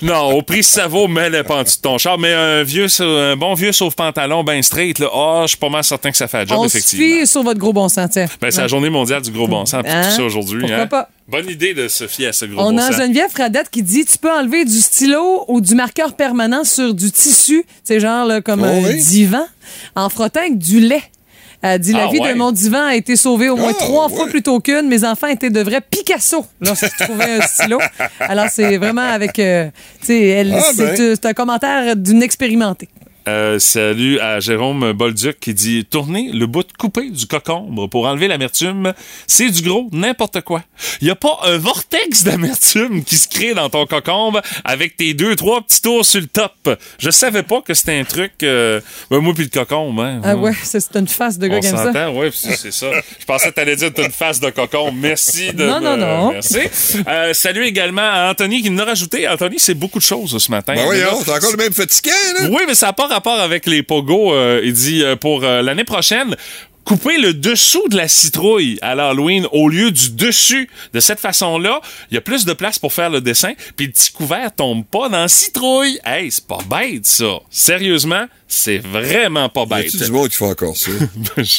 non, 0.00 0.30
au 0.32 0.42
prix 0.42 0.62
ça 0.62 0.86
vaut, 0.86 1.08
mets-le 1.08 1.42
pas 1.42 1.56
en 1.56 1.62
dessous 1.64 1.78
de 1.78 1.82
ton 1.82 1.98
char. 1.98 2.16
Mais 2.16 2.32
un 2.32 2.62
vieux, 2.62 2.86
un 3.00 3.36
bon 3.36 3.54
vieux 3.54 3.72
sauve-pantalon 3.72 4.44
ben 4.44 4.62
straight, 4.62 5.00
là, 5.00 5.08
ah, 5.22 5.42
je 5.42 5.48
suis 5.48 5.56
pas 5.56 5.68
mal 5.68 5.84
certain 5.84 6.10
que 6.10 6.16
ça 6.16 6.28
fait 6.28 6.38
la 6.38 6.46
job, 6.46 6.58
On 6.60 6.68
se 6.68 6.76
effectivement. 6.78 7.20
fie 7.20 7.26
sur 7.26 7.42
votre 7.42 7.58
gros 7.58 7.72
bon 7.72 7.88
sens, 7.88 8.10
tiens. 8.10 8.26
Ben, 8.40 8.50
c'est 8.50 8.60
la 8.60 8.68
journée 8.68 8.90
mondiale 8.90 9.22
du 9.22 9.30
gros 9.30 9.48
bon 9.48 9.64
sens, 9.66 9.82
puis 9.82 9.92
Hein? 9.92 10.02
tout 10.10 10.16
ça 10.16 10.22
aujourd'hui. 10.22 10.60
Pourquoi 10.60 10.78
hein? 10.78 10.86
pas? 10.86 11.08
Bonne 11.28 11.48
idée 11.48 11.72
de 11.74 11.88
se 11.88 12.06
fier 12.06 12.28
à 12.28 12.32
ce 12.32 12.44
gros 12.44 12.60
On 12.60 12.72
bon 12.72 12.78
a 12.78 12.88
sens. 12.88 12.96
Geneviève 12.96 13.30
Fradette 13.30 13.70
qui 13.70 13.82
dit 13.82 14.04
tu 14.04 14.18
peux 14.18 14.30
enlever 14.30 14.64
du 14.64 14.80
stylo 14.80 15.44
ou 15.48 15.60
du 15.60 15.74
marqueur 15.74 16.14
permanent 16.14 16.64
sur 16.64 16.94
du 16.94 17.10
tissu, 17.10 17.64
c'est 17.84 18.00
genre 18.00 18.26
là, 18.26 18.40
comme 18.40 18.62
Oh 18.62 18.66
un 18.66 18.82
oui? 18.82 18.98
divan, 19.00 19.46
en 19.94 20.08
frottant 20.08 20.40
avec 20.40 20.58
du 20.58 20.80
lait. 20.80 21.02
Elle 21.64 21.78
dit 21.78 21.92
la 21.92 22.06
Ah 22.08 22.10
vie 22.12 22.18
ouais. 22.18 22.32
de 22.32 22.38
mon 22.38 22.50
divan 22.50 22.86
a 22.86 22.96
été 22.96 23.14
sauvée 23.14 23.48
au 23.48 23.54
moins 23.56 23.70
Ah, 23.70 23.78
trois 23.78 24.08
ouais. 24.08 24.16
fois 24.16 24.26
plutôt 24.26 24.58
qu'une. 24.58 24.88
Mes 24.88 25.04
enfants 25.04 25.28
étaient 25.28 25.48
de 25.48 25.60
vrais 25.60 25.80
Picasso 25.80 26.44
lorsqu'ils 26.60 26.90
trouvaient 27.06 27.34
un 27.40 27.46
stylo. 27.46 27.78
Alors 28.18 28.46
c'est 28.50 28.78
vraiment 28.78 29.02
avec, 29.08 29.38
euh, 29.38 29.70
tu 30.00 30.06
sais, 30.08 30.40
Ah, 30.52 30.58
ben. 30.76 30.96
c'est 30.96 31.24
un 31.24 31.32
commentaire 31.34 31.94
d'une 31.94 32.20
expérimentée. 32.20 32.88
Euh, 33.28 33.60
salut 33.60 34.18
à 34.18 34.40
Jérôme 34.40 34.92
Bolduc 34.92 35.38
qui 35.38 35.54
dit 35.54 35.84
Tourner 35.84 36.30
le 36.32 36.46
bout 36.46 36.66
coupé 36.76 37.08
du 37.08 37.26
cocombre 37.26 37.86
pour 37.88 38.06
enlever 38.06 38.26
l'amertume, 38.26 38.92
c'est 39.28 39.48
du 39.48 39.62
gros 39.62 39.88
n'importe 39.92 40.40
quoi. 40.40 40.62
Il 41.00 41.06
y 41.06 41.10
a 41.10 41.14
pas 41.14 41.38
un 41.44 41.56
vortex 41.56 42.24
d'amertume 42.24 43.04
qui 43.04 43.16
se 43.16 43.28
crée 43.28 43.54
dans 43.54 43.70
ton 43.70 43.86
cocombre 43.86 44.42
avec 44.64 44.96
tes 44.96 45.14
deux, 45.14 45.36
trois 45.36 45.60
petits 45.62 45.80
tours 45.80 46.04
sur 46.04 46.20
le 46.20 46.26
top. 46.26 46.76
Je 46.98 47.10
savais 47.10 47.44
pas 47.44 47.60
que 47.62 47.74
c'était 47.74 47.96
un 47.96 48.02
truc. 48.02 48.32
Euh... 48.42 48.80
ben, 49.08 49.20
moi, 49.20 49.34
puis 49.34 49.44
le 49.44 49.50
cocombre, 49.50 50.02
hein. 50.02 50.20
Ah 50.24 50.34
ouais, 50.34 50.52
c'est 50.64 50.96
une 50.96 51.06
face 51.06 51.38
de 51.38 51.46
gars 51.46 51.58
aime 51.58 51.76
ça. 51.76 52.10
oui, 52.10 52.28
c'est 52.34 52.72
ça. 52.72 52.88
Je 53.20 53.24
pensais 53.24 53.50
que 53.50 53.54
t'allais 53.54 53.76
dire 53.76 53.90
que 53.90 53.94
t'as 54.00 54.06
une 54.06 54.10
face 54.12 54.40
de 54.40 54.50
cocon. 54.50 54.90
Merci 54.92 55.52
de 55.52 55.64
Non, 55.64 55.78
me- 55.78 55.84
non, 55.84 55.96
non. 55.96 56.32
Merci. 56.32 56.58
Euh, 57.06 57.32
salut 57.34 57.66
également 57.66 58.02
à 58.02 58.30
Anthony 58.32 58.62
qui 58.62 58.70
nous 58.70 58.80
a 58.82 58.84
rajouté. 58.84 59.28
Anthony, 59.28 59.60
c'est 59.60 59.74
beaucoup 59.74 60.00
de 60.00 60.04
choses 60.04 60.36
ce 60.42 60.50
matin. 60.50 60.72
Ben 60.74 60.80
là- 60.80 60.86
voyons, 60.86 61.22
t'as 61.24 61.36
encore 61.36 61.52
le 61.52 61.56
même 61.58 61.72
fatiguant, 61.72 62.12
là? 62.40 62.48
oui, 62.50 62.62
mais 62.66 62.74
ça 62.74 62.86
n'a 62.86 62.92
pas 62.92 63.11
rapport 63.12 63.40
avec 63.40 63.66
les 63.66 63.82
pogos. 63.82 64.34
euh, 64.34 64.60
il 64.64 64.72
dit 64.72 65.02
euh, 65.02 65.16
pour 65.16 65.44
euh, 65.44 65.62
l'année 65.62 65.84
prochaine. 65.84 66.36
Couper 66.84 67.18
le 67.18 67.32
dessous 67.32 67.88
de 67.90 67.96
la 67.96 68.08
citrouille 68.08 68.76
à 68.82 68.96
l'Halloween 68.96 69.46
au 69.52 69.68
lieu 69.68 69.92
du 69.92 70.10
dessus. 70.10 70.68
De 70.92 70.98
cette 70.98 71.20
façon-là, 71.20 71.80
il 72.10 72.14
y 72.14 72.18
a 72.18 72.20
plus 72.20 72.44
de 72.44 72.52
place 72.54 72.80
pour 72.80 72.92
faire 72.92 73.08
le 73.08 73.20
dessin, 73.20 73.52
puis 73.76 73.86
le 73.86 73.92
petit 73.92 74.10
couvert 74.10 74.52
tombe 74.52 74.84
pas 74.84 75.08
dans 75.08 75.20
la 75.20 75.28
citrouille. 75.28 76.00
Hey, 76.04 76.32
c'est 76.32 76.46
pas 76.46 76.58
bête, 76.68 77.06
ça. 77.06 77.38
Sérieusement, 77.50 78.24
c'est 78.54 78.78
vraiment 78.78 79.48
pas 79.48 79.62
Y 79.62 79.66
bête. 79.66 79.86
a-tu 79.94 80.04
du 80.04 80.10
monde 80.12 80.28
qui 80.28 80.36
fait 80.36 80.44
encore 80.44 80.76
ça? 80.76 80.90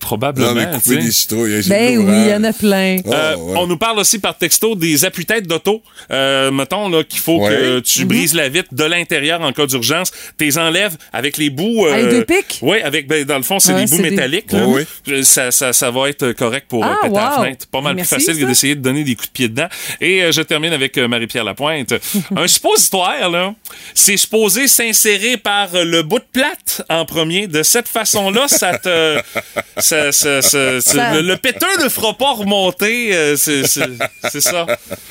Probablement. 0.00 0.48
Non, 0.48 0.54
mais 0.54 0.78
couper 0.78 0.96
des 0.98 1.10
citrouilles. 1.12 1.54
hein, 1.56 1.60
Ben 1.68 1.98
oui, 1.98 2.04
il 2.08 2.26
y 2.28 2.30
hein? 2.32 2.40
en 2.40 2.44
a 2.44 2.52
plein. 2.52 2.98
Ah, 3.06 3.10
Euh, 3.32 3.36
ouais. 3.36 3.54
On 3.58 3.66
nous 3.66 3.76
parle 3.76 3.98
aussi 3.98 4.18
par 4.18 4.36
texto 4.36 4.74
des 4.76 5.04
appuis-têtes 5.04 5.46
d'auto. 5.46 5.82
Euh, 6.10 6.50
mettons 6.50 6.88
là, 6.88 7.02
qu'il 7.04 7.20
faut 7.20 7.38
Ouais. 7.44 7.50
que 7.50 7.80
tu 7.80 8.04
brises 8.04 8.34
la 8.34 8.48
vitre 8.48 8.68
de 8.72 8.84
l'intérieur 8.84 9.40
en 9.40 9.52
cas 9.52 9.66
d'urgence. 9.66 10.12
T'es 10.38 10.56
enlèves 10.58 10.96
avec 11.12 11.36
les 11.36 11.50
bouts. 11.50 11.86
Avec 11.86 12.08
deux 12.10 12.24
pics? 12.24 12.58
Oui, 12.62 12.80
avec 12.80 13.06
ben, 13.08 13.24
dans 13.24 13.36
le 13.36 13.42
fond, 13.42 13.58
c'est 13.58 13.72
Ouais, 13.74 13.84
des 13.84 13.90
bouts 13.90 14.02
des- 14.02 14.10
métalliques. 14.10 14.52
là. 14.52 14.66
Ouais, 14.66 14.86
Euh, 15.08 15.22
Ça, 15.24 15.50
ça, 15.50 15.72
ça 15.72 15.90
va 15.90 16.08
être 16.08 16.32
correct 16.32 16.66
pour 16.68 16.84
euh, 16.84 16.88
Ah, 16.90 16.98
péter 17.02 17.14
la 17.14 17.30
wow. 17.36 17.42
fenêtre. 17.42 17.66
Pas 17.66 17.80
mal 17.80 17.94
Merci, 17.96 18.14
plus 18.14 18.24
facile 18.24 18.40
que 18.40 18.46
d'essayer 18.46 18.74
de 18.76 18.80
donner 18.80 19.02
des 19.04 19.14
coups 19.16 19.28
de 19.28 19.32
pied 19.32 19.48
dedans. 19.48 19.68
Et 20.00 20.22
euh, 20.22 20.32
je 20.32 20.42
termine 20.42 20.72
avec 20.72 20.96
euh, 20.98 21.08
Marie-Pierre 21.08 21.44
Lapointe. 21.44 21.92
Un 22.36 22.46
suppositoire, 22.46 23.28
là, 23.30 23.54
c'est 23.94 24.16
supposé 24.16 24.68
s'insérer 24.68 25.36
par 25.36 25.74
euh, 25.74 25.84
le 25.84 26.02
bout 26.04 26.18
de 26.20 26.24
plate 26.32 26.82
en 26.88 27.04
premier. 27.04 27.46
De 27.46 27.62
cette 27.62 27.88
façon-là, 27.88 28.46
ça 28.48 28.78
te... 28.78 29.18
ça- 29.78 30.12
ça- 30.12 30.42
ça- 30.42 30.80
Ça- 30.80 31.14
Le, 31.14 31.22
le 31.22 31.36
péteux 31.36 31.82
ne 31.82 31.88
fera 31.88 32.14
pas 32.16 32.32
remonter. 32.32 33.14
euh, 33.14 33.36
c'est 33.36 33.66
ça. 33.66 34.66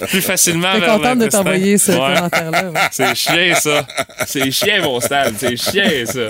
Plus 0.07 0.21
facilement 0.21 0.77
vers 0.79 0.93
contente 0.97 1.19
de 1.19 1.27
t'envoyer 1.27 1.77
ce 1.77 1.91
Ouais. 1.91 1.97
commentaire-là. 1.97 2.69
ouais. 2.71 2.79
C'est 2.91 3.15
chien, 3.15 3.55
ça. 3.55 3.85
C'est 4.27 4.51
chien, 4.51 4.81
mon 4.81 4.99
stade. 4.99 5.33
C'est 5.39 5.57
chien, 5.57 6.05
ça. 6.05 6.29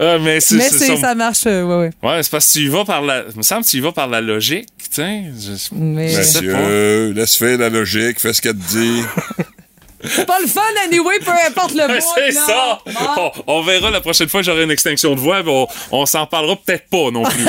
Ah, 0.00 0.16
mais 0.20 0.40
c'est 0.40 0.54
Mais 0.56 0.68
ça. 0.68 0.96
ça 0.96 1.14
marche, 1.14 1.46
euh, 1.46 1.62
ouais, 1.64 1.90
ouais. 2.02 2.08
Ouais, 2.08 2.22
c'est 2.22 2.30
parce 2.30 2.46
que 2.46 2.52
tu 2.52 2.58
y 2.60 2.68
vas 2.68 2.84
par 2.84 3.02
la. 3.02 3.24
Il 3.32 3.36
me 3.38 3.42
semble 3.42 3.64
que 3.64 3.68
tu 3.70 3.76
y 3.78 3.80
vas 3.80 3.90
par 3.92 4.06
la 4.06 4.20
logique, 4.20 4.68
tu 4.78 4.86
sais. 5.02 5.22
Je- 5.40 5.74
Mais 5.74 6.08
Je 6.08 6.22
sais 6.22 6.40
pas. 6.42 6.46
Monsieur, 6.58 7.12
laisse 7.12 7.36
faire 7.36 7.58
la 7.58 7.68
logique, 7.68 8.20
fais 8.20 8.32
ce 8.32 8.40
qu'elle 8.40 8.56
te 8.56 8.68
dit. 8.78 9.02
c'est 10.04 10.26
pas 10.26 10.38
le 10.40 10.46
fun, 10.46 10.60
anyway, 10.86 11.18
peu 11.24 11.32
importe 11.48 11.74
le 11.74 11.86
bout. 11.88 12.04
C'est 12.14 12.32
ça! 12.32 12.78
Bon. 12.86 13.32
On, 13.46 13.58
on 13.58 13.62
verra 13.62 13.90
la 13.90 14.00
prochaine 14.00 14.28
fois 14.28 14.40
que 14.40 14.46
j'aurai 14.46 14.62
une 14.64 14.70
extinction 14.70 15.14
de 15.14 15.20
voix, 15.20 15.40
on, 15.46 15.66
on 15.92 16.06
s'en 16.06 16.26
parlera 16.26 16.56
peut-être 16.56 16.88
pas 16.88 17.10
non 17.10 17.24
plus. 17.24 17.44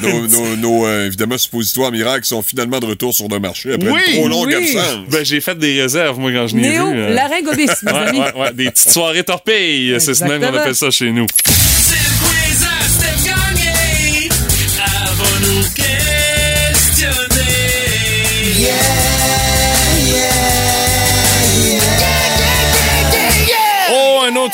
nos, 0.00 0.26
nos- 0.28 0.56
nos, 0.56 0.86
euh, 0.86 1.06
évidemment, 1.06 1.38
suppositoires 1.38 1.90
miracles 1.92 2.24
sont 2.26 2.42
finalement 2.42 2.80
de 2.80 2.86
retour 2.86 3.14
sur 3.14 3.28
le 3.28 3.38
marché 3.38 3.74
après 3.74 3.90
Oui, 3.90 4.00
une 4.08 4.14
trop 4.20 4.28
longue 4.28 4.54
oui. 4.56 4.76
absence. 4.76 5.06
Ben, 5.08 5.24
j'ai 5.24 5.40
fait 5.40 5.56
des 5.58 5.80
réserves, 5.82 6.18
moi, 6.18 6.32
quand 6.32 6.46
je 6.48 6.56
n'ai 6.56 6.62
vu. 6.68 6.74
Néo, 6.74 6.86
euh. 6.88 7.14
laryngobis, 7.14 7.68
mes 7.82 7.92
Ouais, 7.92 7.98
amis. 7.98 8.20
ouais, 8.20 8.34
ouais, 8.36 8.52
des 8.52 8.70
petites 8.70 8.90
soirées 8.90 9.24
torpilles, 9.24 9.96
c'est 10.00 10.14
ce 10.14 10.24
même 10.24 10.40
qu'on 10.42 10.54
appelle 10.56 10.74
ça 10.74 10.90
chez 10.90 11.10
nous. 11.10 11.26
C'est 11.46 11.94
le 11.94 12.00
quiz 12.20 12.64
à 12.64 12.66
Steph 12.88 13.24
Gagné. 13.28 14.28
Avant 14.84 15.38
nous 15.46 15.62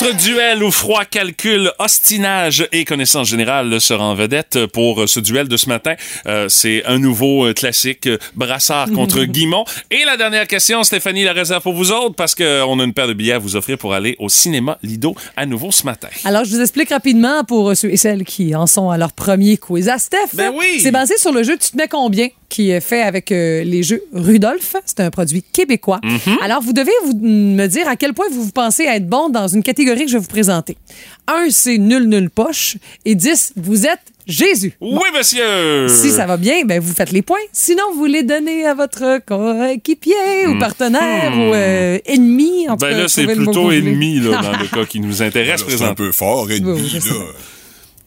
autre 0.03 0.17
duel 0.17 0.63
où 0.63 0.71
froid 0.71 1.05
calcul, 1.05 1.73
ostinage 1.79 2.67
et 2.73 2.85
connaissance 2.85 3.29
générale 3.29 3.81
sera 3.81 4.05
en 4.05 4.15
vedette 4.15 4.67
pour 4.67 5.07
ce 5.07 5.21
duel 5.21 5.47
de 5.47 5.57
ce 5.59 5.69
matin. 5.69 5.95
Euh, 6.27 6.49
c'est 6.49 6.83
un 6.87 6.99
nouveau 6.99 7.47
euh, 7.47 7.53
classique, 7.53 8.07
euh, 8.07 8.17
Brassard 8.35 8.91
contre 8.93 9.25
Guimont. 9.25 9.65
Et 9.91 10.05
la 10.07 10.17
dernière 10.17 10.47
question, 10.47 10.83
Stéphanie, 10.85 11.25
la 11.25 11.35
réserve 11.35 11.63
pour 11.63 11.75
vous 11.75 11.93
autres 11.93 12.15
parce 12.15 12.35
qu'on 12.35 12.81
a 12.81 12.85
une 12.85 12.95
paire 12.95 13.09
de 13.09 13.13
billets 13.13 13.35
à 13.35 13.39
vous 13.39 13.57
offrir 13.57 13.77
pour 13.77 13.93
aller 13.93 14.17
au 14.19 14.31
cinéma 14.31 14.79
Lido 14.83 15.15
à 15.37 15.45
nouveau 15.45 15.71
ce 15.71 15.85
matin. 15.85 16.09
Alors, 16.25 16.45
je 16.45 16.55
vous 16.55 16.61
explique 16.61 16.91
rapidement 16.91 17.45
pour 17.45 17.77
ceux 17.77 17.91
et 17.91 17.99
celles 17.99 18.25
qui 18.25 18.55
en 18.55 18.67
sont 18.67 18.91
à 18.91 18.97
leur 18.97 19.13
premier 19.13 19.59
quiz 19.59 19.89
à 19.89 19.99
Steph. 19.99 20.35
Ben 20.35 20.51
oui. 20.55 20.81
C'est 20.81 20.93
basé 20.93 21.19
sur 21.19 21.33
le 21.33 21.43
jeu 21.43 21.59
Tu 21.59 21.73
te 21.73 21.77
mets 21.77 21.89
combien 21.89 22.29
qui 22.51 22.71
est 22.71 22.81
fait 22.81 23.01
avec 23.01 23.33
euh, 23.33 23.63
les 23.63 23.83
jeux 23.83 24.03
Rudolph. 24.13 24.77
C'est 24.85 25.01
un 25.01 25.11
produit 25.11 25.43
québécois. 25.43 26.01
Mm-hmm. 26.03 26.43
Alors, 26.43 26.61
vous 26.61 26.73
devez 26.73 26.91
vous, 27.05 27.19
me 27.23 27.67
dire 27.67 27.89
à 27.89 27.97
quel 27.97 28.13
point 28.13 28.27
vous, 28.31 28.43
vous 28.43 28.51
pensez 28.51 28.85
être 28.85 29.07
bon 29.07 29.31
dans 29.31 29.47
une 29.47 29.63
catégorie 29.63 29.90
que 29.95 30.09
je 30.09 30.17
vais 30.17 30.23
vous 30.23 30.29
présenter. 30.29 30.77
Un, 31.27 31.47
c'est 31.51 31.79
nul, 31.79 32.05
nul 32.05 32.31
poche. 32.31 32.77
Et 33.05 33.15
10, 33.15 33.55
vous 33.57 33.87
êtes 33.87 34.01
Jésus. 34.27 34.75
Oui, 34.81 35.09
monsieur! 35.17 35.89
Si 35.89 36.11
ça 36.11 36.27
va 36.27 36.37
bien, 36.37 36.65
ben 36.65 36.81
vous 36.81 36.95
faites 36.95 37.11
les 37.11 37.23
points. 37.23 37.39
Sinon, 37.53 37.83
vous 37.95 38.05
les 38.07 38.23
donnez 38.23 38.65
à 38.65 38.75
votre 38.75 39.21
coéquipier 39.27 40.47
ou 40.47 40.59
partenaire 40.59 41.33
ou 41.37 41.55
euh, 41.55 41.99
ennemi. 42.07 42.69
En 42.69 42.77
tout. 42.77 42.87
Ben 42.87 42.91
cas, 42.91 42.99
là, 43.03 43.09
c'est 43.09 43.27
plutôt 43.27 43.73
ennemi, 43.73 44.21
là, 44.21 44.41
dans 44.41 44.53
le 44.53 44.67
cas 44.73 44.85
qui 44.85 45.01
nous 45.01 45.23
intéresse 45.23 45.65
Ben 45.65 45.77
C'est 45.77 45.85
un 45.85 45.95
peu 45.95 46.13
fort, 46.13 46.51
ennemi, 46.51 46.73
Oui, 46.73 46.91
oui, 46.95 47.01
là. 47.11 47.15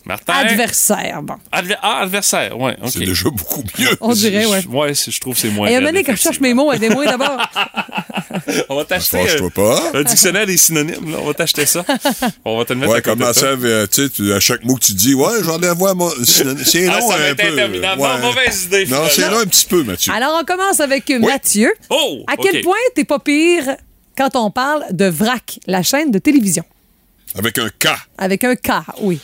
Martin? 0.06 0.34
Adversaire, 0.34 1.22
bon. 1.24 1.36
Adver- 1.52 1.78
ah, 1.82 2.00
adversaire, 2.02 2.60
ouais, 2.60 2.76
OK. 2.82 2.90
C'est 2.92 3.00
déjà 3.00 3.30
beaucoup 3.30 3.64
mieux. 3.80 3.88
On 4.02 4.12
dirait, 4.14 4.46
ouais. 4.46 4.66
Ouais, 4.68 4.94
c'est- 4.94 5.12
je 5.12 5.20
trouve 5.22 5.34
que 5.34 5.40
c'est 5.40 5.50
moins 5.50 5.68
Et 5.68 5.76
à 5.76 5.78
un 5.78 5.80
raide, 5.80 5.84
moment 5.86 5.92
donné, 5.94 6.04
quand 6.04 6.16
je 6.16 6.22
cherche 6.22 6.40
mes 6.42 6.54
mots, 6.54 6.72
aidez-moi 6.74 7.06
d'abord. 7.06 7.38
On 8.70 8.76
va 8.76 8.86
t'acheter 8.86 9.26
Fâche-toi 9.26 9.48
euh, 9.48 9.50
pas? 9.92 10.00
un 10.00 10.04
dictionnaire 10.04 10.46
des 10.46 10.58
synonymes, 10.58 11.12
là. 11.12 11.18
On 11.22 11.26
va 11.28 11.34
t'acheter 11.34 11.66
ça. 11.66 11.86
On 12.46 12.58
va 12.58 12.66
te 12.66 12.74
le 12.74 12.80
mettre 12.80 12.92
Ouais, 12.92 12.98
à 12.98 13.02
côté 13.02 13.18
comment 13.18 13.30
de 13.32 13.36
ça, 13.36 13.46
euh, 13.46 13.88
tu 13.90 14.10
sais, 14.10 14.34
à 14.34 14.40
chaque 14.40 14.64
mot 14.66 14.76
que 14.76 14.82
tu 14.86 14.94
dis, 14.94 15.14
ouais, 15.14 15.42
j'en 15.44 15.62
ai 15.62 15.68
à 15.68 15.74
voir, 15.74 15.96
c'est 16.26 16.44
c'est 16.66 16.86
long 16.86 16.94
Ah, 16.98 17.02
ça 17.02 17.18
va 17.18 17.24
un 17.24 17.28
être 17.28 17.38
peu. 17.38 17.48
interminable. 17.54 18.02
Non, 18.02 18.08
Ouais. 18.16 18.22
mauvaise 18.22 18.64
idée, 18.66 18.86
Non, 18.88 19.04
c'est 19.10 19.30
long 19.30 19.40
un 19.40 19.46
petit 19.46 19.66
peu, 19.66 19.84
Mathieu. 19.84 20.12
Alors, 20.14 20.38
on 20.42 20.44
commence 20.44 20.80
avec 20.80 21.10
Mathieu. 21.10 21.72
Oh! 21.90 22.24
À 22.28 22.36
quel 22.38 22.62
point 22.62 22.76
t'es 22.96 23.06
pas 23.06 23.20
pire 23.20 23.64
quand 24.18 24.36
on 24.36 24.52
parle 24.52 24.84
de 24.92 25.06
VRAC, 25.06 25.60
la 25.68 25.82
chaîne 25.84 26.12
de 26.12 26.20
télévision? 26.20 26.64
Avec 27.38 27.58
un 27.58 27.70
K. 27.70 27.88
Avec 28.18 28.44
un 28.44 28.56
K, 28.56 28.72
oui. 29.02 29.20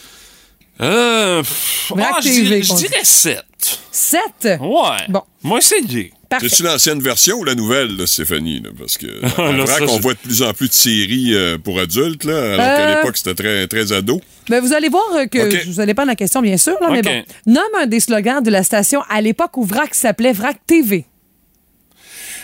Euh, 0.82 1.41
pff, 1.41 1.91
Vrac 1.95 2.11
ah, 2.15 2.19
je 2.21 2.27
TV, 2.30 2.41
dirais, 2.43 2.61
je 2.63 2.69
qu'on 2.69 2.75
dit. 2.75 2.84
dirais 2.88 3.03
7. 3.03 3.43
7. 3.91 4.21
Ouais. 4.61 5.05
Bon. 5.09 5.23
Moi, 5.43 5.59
c'est 5.61 5.82
dit. 5.82 6.11
Parfait. 6.30 6.47
C'est-tu 6.47 6.63
l'ancienne 6.63 7.01
version 7.01 7.38
ou 7.38 7.43
la 7.43 7.55
nouvelle, 7.55 7.97
là, 7.97 8.05
Stéphanie? 8.05 8.61
là? 8.61 8.69
Parce 8.77 8.97
que, 8.97 9.07
en 9.41 9.51
Là, 9.51 9.63
vrac, 9.65 9.80
ça, 9.80 9.84
on 9.86 9.97
je- 9.97 10.01
voit 10.01 10.13
de 10.13 10.19
plus 10.19 10.41
en 10.43 10.53
plus 10.53 10.67
de 10.69 10.73
séries 10.73 11.34
euh, 11.34 11.57
pour 11.57 11.80
adultes, 11.80 12.23
là, 12.23 12.38
alors 12.53 12.57
qu'à 12.57 12.88
Euh. 12.89 12.95
l'époque, 12.97 13.17
c'était 13.17 13.34
très, 13.36 13.67
très 13.67 13.91
ado. 13.91 14.21
Ben, 14.47 14.61
vous 14.61 14.71
allez 14.73 14.89
voir 14.89 15.03
euh, 15.15 15.25
que 15.25 15.39
OK. 15.47 15.61
je 15.65 15.69
vous 15.69 15.80
allez 15.80 15.93
pas 15.95 16.05
la 16.05 16.15
question, 16.15 16.41
bien 16.41 16.57
sûr, 16.57 16.77
là, 16.82 16.89
mais 16.91 16.99
OK. 16.99 17.05
bon. 17.05 17.23
Nomme 17.47 17.82
un 17.82 17.88
des 17.88 17.99
slogans 17.99 18.41
de 18.43 18.51
la 18.51 18.61
station 18.63 19.01
à 19.09 19.21
l'époque 19.21 19.57
où 19.57 19.65
VRAC 19.65 19.95
s'appelait 19.95 20.32
VRAC 20.34 20.57
TV. 20.67 21.05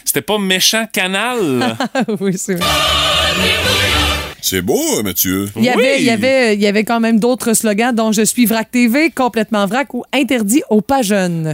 C'était 0.03 0.21
pas 0.21 0.39
méchant 0.39 0.88
canal? 0.91 1.77
oui, 2.19 2.33
c'est 2.38 2.55
vrai. 2.55 2.65
C'est 4.47 4.61
beau, 4.61 4.79
hein, 4.95 5.01
Mathieu? 5.03 5.49
Il 5.55 5.63
y, 5.63 5.69
avait, 5.69 5.77
Oui. 5.81 5.89
il, 6.01 6.05
y 6.05 6.11
avait, 6.11 6.53
il 6.53 6.61
y 6.61 6.67
avait 6.67 6.83
quand 6.83 6.99
même 6.99 7.19
d'autres 7.19 7.53
slogans 7.55 7.95
dont 7.95 8.11
Je 8.11 8.21
suis 8.21 8.45
VRAC 8.45 8.69
TV, 8.69 9.09
complètement 9.09 9.65
VRAC 9.65 9.91
ou 9.95 10.03
interdit 10.13 10.61
aux 10.69 10.81
pas 10.81 11.01
jeunes. 11.01 11.51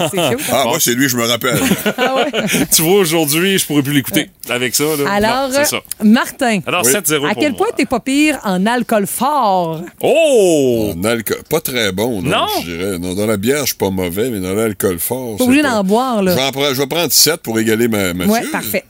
C'est 0.00 0.10
cute, 0.10 0.18
hein? 0.18 0.36
Ah, 0.50 0.64
moi, 0.64 0.78
c'est 0.80 0.94
lui, 0.94 1.08
je 1.08 1.16
me 1.16 1.24
rappelle. 1.24 1.56
Ah 1.98 2.16
ouais. 2.16 2.42
tu 2.74 2.82
vois, 2.82 2.94
aujourd'hui, 2.98 3.58
je 3.58 3.64
pourrais 3.66 3.82
plus 3.82 3.92
l'écouter 3.92 4.28
avec 4.50 4.74
ça. 4.74 4.82
Là. 4.84 5.08
Alors, 5.08 5.48
Non, 5.50 5.54
c'est 5.54 5.66
ça. 5.66 5.78
Martin, 6.02 6.58
Alors, 6.66 6.82
Oui. 6.84 6.92
7-0 6.92 7.28
à 7.30 7.34
quel 7.36 7.54
point 7.54 7.68
t'es 7.76 7.86
pas 7.86 8.00
pire 8.00 8.40
en 8.42 8.66
alcool 8.66 9.06
fort? 9.06 9.80
Oh! 10.00 10.92
En 10.96 11.04
alcool- 11.04 11.42
Pas 11.48 11.60
très 11.60 11.92
bon, 11.92 12.22
non, 12.22 12.30
Non? 12.30 12.46
je 12.64 12.70
dirais. 12.72 12.98
Non, 12.98 13.14
dans 13.14 13.26
la 13.26 13.36
bière, 13.36 13.60
je 13.60 13.66
suis 13.66 13.76
pas 13.76 13.90
mauvais, 13.90 14.30
mais 14.30 14.40
dans 14.40 14.52
l'alcool 14.54 14.98
fort. 14.98 15.32
Pas 15.36 15.36
c'est 15.38 15.44
obligé 15.44 15.62
d'en 15.62 15.84
boire, 15.84 16.18
Je 16.22 16.24
là. 16.24 16.34
vais, 16.34 16.42
en 16.42 16.50
prendre, 16.50 16.74
je 16.74 16.80
vais 16.80 16.86
prendre 16.88 17.12
7 17.12 17.36
pour 17.40 17.58
égaler 17.60 17.86
ma, 17.86 18.12
Mathieu. 18.14 18.32
Oui, 18.32 18.50
parfait. 18.50 18.84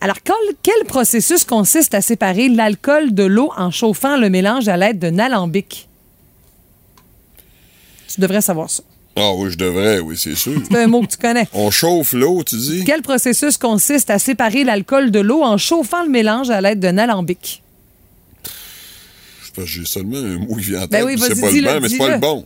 Alors, 0.00 0.16
quel, 0.22 0.34
quel 0.62 0.84
processus 0.86 1.44
consiste 1.44 1.94
à 1.94 2.00
séparer 2.00 2.48
l'alcool 2.48 3.14
de 3.14 3.24
l'eau 3.24 3.50
en 3.56 3.70
chauffant 3.70 4.16
le 4.16 4.28
mélange 4.28 4.68
à 4.68 4.76
l'aide 4.76 4.98
d'un 4.98 5.18
alambic? 5.18 5.88
Tu 8.12 8.20
devrais 8.20 8.42
savoir 8.42 8.70
ça. 8.70 8.82
Ah 9.16 9.32
oui, 9.34 9.50
je 9.50 9.56
devrais, 9.56 10.00
oui, 10.00 10.16
c'est 10.18 10.34
sûr. 10.34 10.60
C'est 10.68 10.76
un 10.76 10.88
mot 10.88 11.02
que 11.02 11.06
tu 11.06 11.16
connais. 11.16 11.46
On 11.52 11.70
chauffe 11.70 12.14
l'eau, 12.14 12.42
tu 12.42 12.56
dis? 12.56 12.82
Quel 12.84 13.02
processus 13.02 13.56
consiste 13.56 14.10
à 14.10 14.18
séparer 14.18 14.64
l'alcool 14.64 15.10
de 15.10 15.20
l'eau 15.20 15.42
en 15.42 15.56
chauffant 15.56 16.02
le 16.02 16.10
mélange 16.10 16.50
à 16.50 16.60
l'aide 16.60 16.80
d'un 16.80 16.98
alambic? 16.98 17.62
J'ai 19.64 19.84
seulement 19.84 20.16
un 20.16 20.38
mot 20.38 20.56
qui 20.56 20.62
vient 20.62 20.78
en 20.78 20.88
tête. 20.88 20.90
Ben 20.90 21.04
oui, 21.04 21.14
vas-y, 21.14 21.36
c'est 21.36 21.40
pas 21.40 21.46
le 21.46 21.52
dis-le, 21.52 21.72
bon, 21.74 21.80
mais 21.80 21.88
c'est 21.88 21.98
pas 21.98 22.08
le 22.08 22.18
bon. 22.18 22.44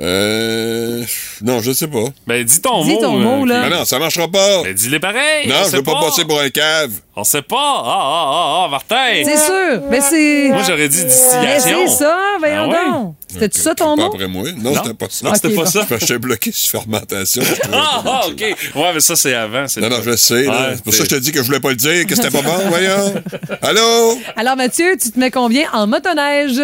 Euh. 0.00 1.04
Non, 1.42 1.60
je 1.60 1.72
sais 1.72 1.88
pas. 1.88 2.04
Ben, 2.26 2.44
dis 2.44 2.60
ton 2.60 2.84
Dis 2.84 2.90
mot. 2.92 3.00
ton 3.00 3.18
mot, 3.18 3.44
là. 3.44 3.62
Mais 3.68 3.70
non, 3.76 3.84
ça 3.84 3.98
marchera 3.98 4.28
pas. 4.28 4.62
Ben, 4.62 4.72
dis-les 4.72 5.00
pareil. 5.00 5.48
non, 5.48 5.56
on 5.64 5.70
je 5.70 5.76
veux 5.76 5.82
pas 5.82 6.00
passer 6.00 6.24
pour 6.24 6.40
un 6.40 6.50
cave. 6.50 6.92
On 7.16 7.24
sait 7.24 7.42
pas. 7.42 7.56
Ah, 7.58 7.82
ah, 7.84 8.26
ah, 8.30 8.62
ah, 8.64 8.68
Martin. 8.70 9.22
C'est 9.24 9.36
sûr, 9.38 9.82
mais 9.90 10.00
c'est. 10.00 10.50
Moi, 10.50 10.62
j'aurais 10.66 10.88
dit 10.88 10.98
Mais 11.02 11.08
distillation. 11.08 11.78
c'est 11.88 11.96
ça, 12.04 12.18
voyons 12.38 12.62
Ah 12.64 12.68
ouais? 12.68 12.90
donc. 12.92 13.14
C'était-tu 13.26 13.60
ça 13.60 13.74
ton 13.74 13.96
Pas 13.96 14.02
mot? 14.04 14.12
après 14.14 14.28
moi. 14.28 14.44
Non, 14.56 14.70
Non. 14.72 14.82
c'était 14.82 14.94
pas 14.94 15.06
ça. 15.10 15.26
Non, 15.28 15.34
c'était 15.34 15.48
pas 15.54 15.64
bon. 15.64 15.70
ça. 15.70 15.86
J'étais 15.98 16.18
bloqué 16.18 16.52
sur 16.52 16.80
fermentation. 16.80 17.42
Ah, 17.72 18.00
pas. 18.04 18.20
ah, 18.24 18.26
OK. 18.28 18.40
Ouais, 18.40 18.90
mais 18.94 19.00
ça, 19.00 19.16
c'est 19.16 19.34
avant. 19.34 19.64
Non, 19.78 19.88
non, 19.90 19.96
je 20.04 20.16
sais. 20.16 20.46
c'est 20.74 20.84
pour 20.84 20.94
ça 20.94 21.04
que 21.04 21.10
je 21.10 21.14
te 21.16 21.20
dis 21.20 21.32
que 21.32 21.38
je 21.40 21.44
voulais 21.46 21.60
pas 21.60 21.70
le 21.70 21.76
dire, 21.76 22.06
que 22.06 22.14
c'était 22.14 22.30
pas 22.30 22.42
bon, 22.42 22.56
voyons. 22.68 23.14
Allô? 23.62 24.18
Alors, 24.36 24.56
Mathieu, 24.56 24.96
tu 25.00 25.10
te 25.10 25.18
mets 25.18 25.30
combien 25.32 25.68
en 25.72 25.86
motoneige? 25.88 26.60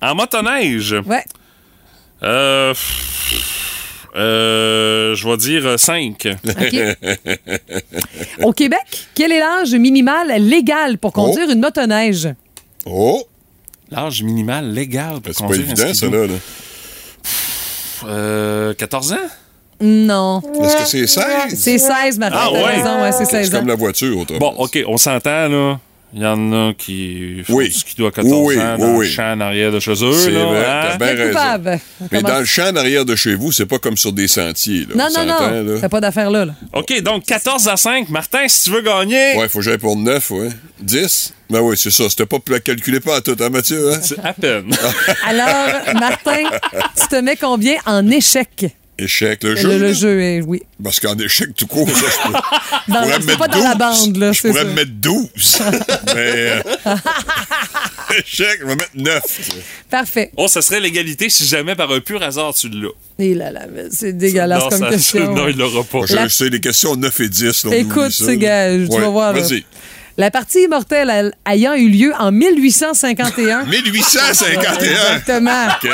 En 0.00 0.14
motoneige, 0.14 0.94
Ouais. 1.06 1.24
Euh, 2.22 2.74
euh, 4.16 5.14
je 5.14 5.28
vais 5.28 5.36
dire 5.36 5.78
5. 5.78 6.28
OK. 6.48 6.76
Au 8.42 8.52
Québec, 8.52 8.80
quel 9.14 9.32
est 9.32 9.38
l'âge 9.38 9.72
minimal 9.74 10.28
légal 10.42 10.98
pour 10.98 11.12
conduire 11.12 11.50
une 11.50 11.60
motoneige? 11.60 12.28
Oh! 12.86 13.22
L'âge 13.90 14.22
minimal 14.22 14.70
légal 14.72 15.20
pour 15.20 15.22
Ben, 15.22 15.32
c'est 15.32 15.40
pas 15.40 15.46
conduire 15.46 15.66
un 15.68 15.72
évident, 15.72 15.94
ça, 15.94 16.06
là. 16.08 16.26
là. 16.26 16.34
Euh, 18.06 18.74
14 18.74 19.12
ans? 19.12 19.16
Non. 19.80 20.42
Est-ce 20.62 20.76
que 20.76 20.84
c'est 20.88 21.06
16? 21.06 21.24
C'est 21.54 21.78
16, 21.78 22.18
Martin. 22.18 22.38
Ah, 22.40 22.52
ouais. 22.52 22.64
raison, 22.64 23.02
ouais, 23.02 23.12
c'est 23.12 23.24
16 23.24 23.48
C'est 23.50 23.54
ans. 23.54 23.58
comme 23.60 23.68
la 23.68 23.76
voiture, 23.76 24.18
autrement. 24.18 24.38
Bon, 24.40 24.54
OK, 24.58 24.78
on 24.86 24.96
s'entend, 24.96 25.48
là. 25.48 25.78
Il 26.14 26.22
y 26.22 26.26
en 26.26 26.52
a 26.52 26.72
qui 26.72 27.42
font 27.46 27.52
Oui. 27.54 27.68
du 27.68 27.74
skidoo 27.74 28.06
à 28.06 28.10
14 28.12 28.32
Oui, 28.32 28.58
ans 28.58 28.76
oui, 28.78 28.80
dans 28.80 28.94
oui. 28.96 29.06
le 29.06 29.12
champ 29.12 29.32
en 29.34 29.40
arrière 29.40 29.70
de 29.70 29.78
chez 29.78 29.92
eux. 29.92 30.12
C'est 30.12 30.30
vrai, 30.30 30.64
hein? 30.66 30.96
t'as 30.98 31.12
bien 31.12 31.24
raison. 31.62 31.80
Mais 32.10 32.22
dans 32.22 32.38
le 32.38 32.44
champ 32.46 32.68
en 32.72 32.76
arrière 32.76 33.04
de 33.04 33.14
chez 33.14 33.34
vous, 33.34 33.52
c'est 33.52 33.66
pas 33.66 33.78
comme 33.78 33.96
sur 33.98 34.12
des 34.12 34.26
sentiers. 34.26 34.86
Là. 34.88 34.94
Non, 34.96 35.08
On 35.18 35.26
non, 35.26 35.64
non. 35.74 35.80
T'as 35.80 35.88
pas 35.90 36.00
d'affaire 36.00 36.30
là, 36.30 36.46
là. 36.46 36.54
OK, 36.72 37.02
donc 37.02 37.24
14 37.26 37.68
à 37.68 37.76
5. 37.76 38.08
Martin, 38.08 38.48
si 38.48 38.64
tu 38.64 38.70
veux 38.70 38.80
gagner, 38.80 39.34
Ouais, 39.36 39.48
faut 39.50 39.58
que 39.58 39.64
j'aille 39.66 39.76
pour 39.78 39.96
9, 39.96 40.30
ouais. 40.30 40.48
10? 40.80 41.34
Ben 41.50 41.60
oui, 41.60 41.76
c'est 41.78 41.90
ça. 41.90 42.08
C'était 42.08 42.26
pas 42.26 42.38
calculé 42.64 43.00
pas 43.00 43.16
à 43.16 43.20
tout, 43.20 43.36
hein, 43.38 43.50
Mathieu? 43.50 43.92
Hein? 43.92 43.98
c'est 44.02 44.18
à 44.24 44.32
peine. 44.32 44.70
Alors, 45.26 45.94
Martin, 46.00 46.44
tu 46.98 47.08
te 47.08 47.16
mets 47.16 47.36
combien 47.36 47.76
en 47.86 48.06
échec? 48.10 48.66
Échec, 49.00 49.44
le 49.44 49.54
jeu. 49.54 49.78
Le, 49.78 49.92
jeu, 49.92 50.20
est- 50.20 50.40
oui. 50.42 50.62
Parce 50.82 50.98
qu'en 50.98 51.14
échec 51.18 51.54
tout 51.54 51.66
court, 51.68 51.88
ça, 51.88 51.94
je 52.10 52.28
peux- 52.28 52.92
Dans, 52.92 53.06
mettre 53.06 53.38
pas 53.38 53.46
dans 53.48 53.62
la 53.62 53.74
12. 53.74 53.78
bande, 53.78 54.16
là, 54.16 54.32
Je 54.32 54.40
pourrais 54.40 54.52
ça. 54.60 54.64
me 54.64 54.72
mettre 54.74 54.90
12. 54.92 55.28
Mais. 56.14 56.16
euh, 56.16 56.62
échec, 58.18 58.58
je 58.60 58.64
vais 58.66 58.74
mettre 58.74 58.90
9. 58.94 59.22
Parfait. 59.90 60.30
Oh, 60.36 60.48
ça 60.48 60.62
serait 60.62 60.80
l'égalité 60.80 61.28
si 61.30 61.46
jamais 61.46 61.74
par 61.74 61.90
un 61.92 62.00
pur 62.00 62.22
hasard 62.22 62.54
tu 62.54 62.68
l'as. 62.68 62.88
Et 63.18 63.34
là, 63.34 63.50
là, 63.50 63.66
c'est 63.90 64.12
dégueulasse 64.16 64.64
non, 64.64 64.68
comme 64.70 64.78
ça- 64.80 64.90
question. 64.90 65.34
non, 65.34 65.48
il 65.48 65.56
l'aura 65.56 65.84
pas. 65.84 66.00
Je 66.06 66.14
La- 66.14 66.28
sais, 66.28 66.48
les 66.48 66.60
questions 66.60 66.96
9 66.96 67.20
et 67.20 67.28
10. 67.28 67.64
Là, 67.66 67.76
Écoute, 67.76 68.10
c'est 68.10 68.36
gage, 68.36 68.88
tu 68.88 68.94
Ouais, 68.94 69.00
vas 69.00 69.08
voir. 69.08 69.32
là. 69.32 69.40
Vas-y. 69.40 69.64
La 70.20 70.32
partie 70.32 70.62
immortelle 70.64 71.32
ayant 71.48 71.74
eu 71.74 71.88
lieu 71.88 72.12
en 72.18 72.32
1851. 72.32 73.64
1851. 73.66 74.80
Exactement. 74.82 75.66
OK. 75.68 75.90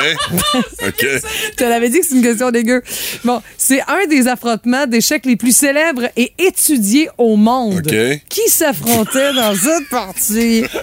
OK. 0.87 1.05
Je 1.51 1.55
te 1.55 1.63
l'avais 1.63 1.89
dit 1.89 1.99
que 1.99 2.07
c'est 2.09 2.15
une 2.15 2.23
question 2.23 2.49
dégueu. 2.49 2.81
Bon, 3.23 3.41
c'est 3.57 3.81
un 3.81 4.07
des 4.09 4.27
affrontements 4.27 4.87
d'échecs 4.87 5.27
les 5.27 5.35
plus 5.35 5.55
célèbres 5.55 6.09
et 6.17 6.33
étudiés 6.39 7.07
au 7.19 7.35
monde. 7.35 7.83
OK. 7.85 7.95
Qui 8.27 8.49
s'affrontait 8.49 9.31
dans 9.33 9.53
cette 9.55 9.87
partie? 9.89 10.63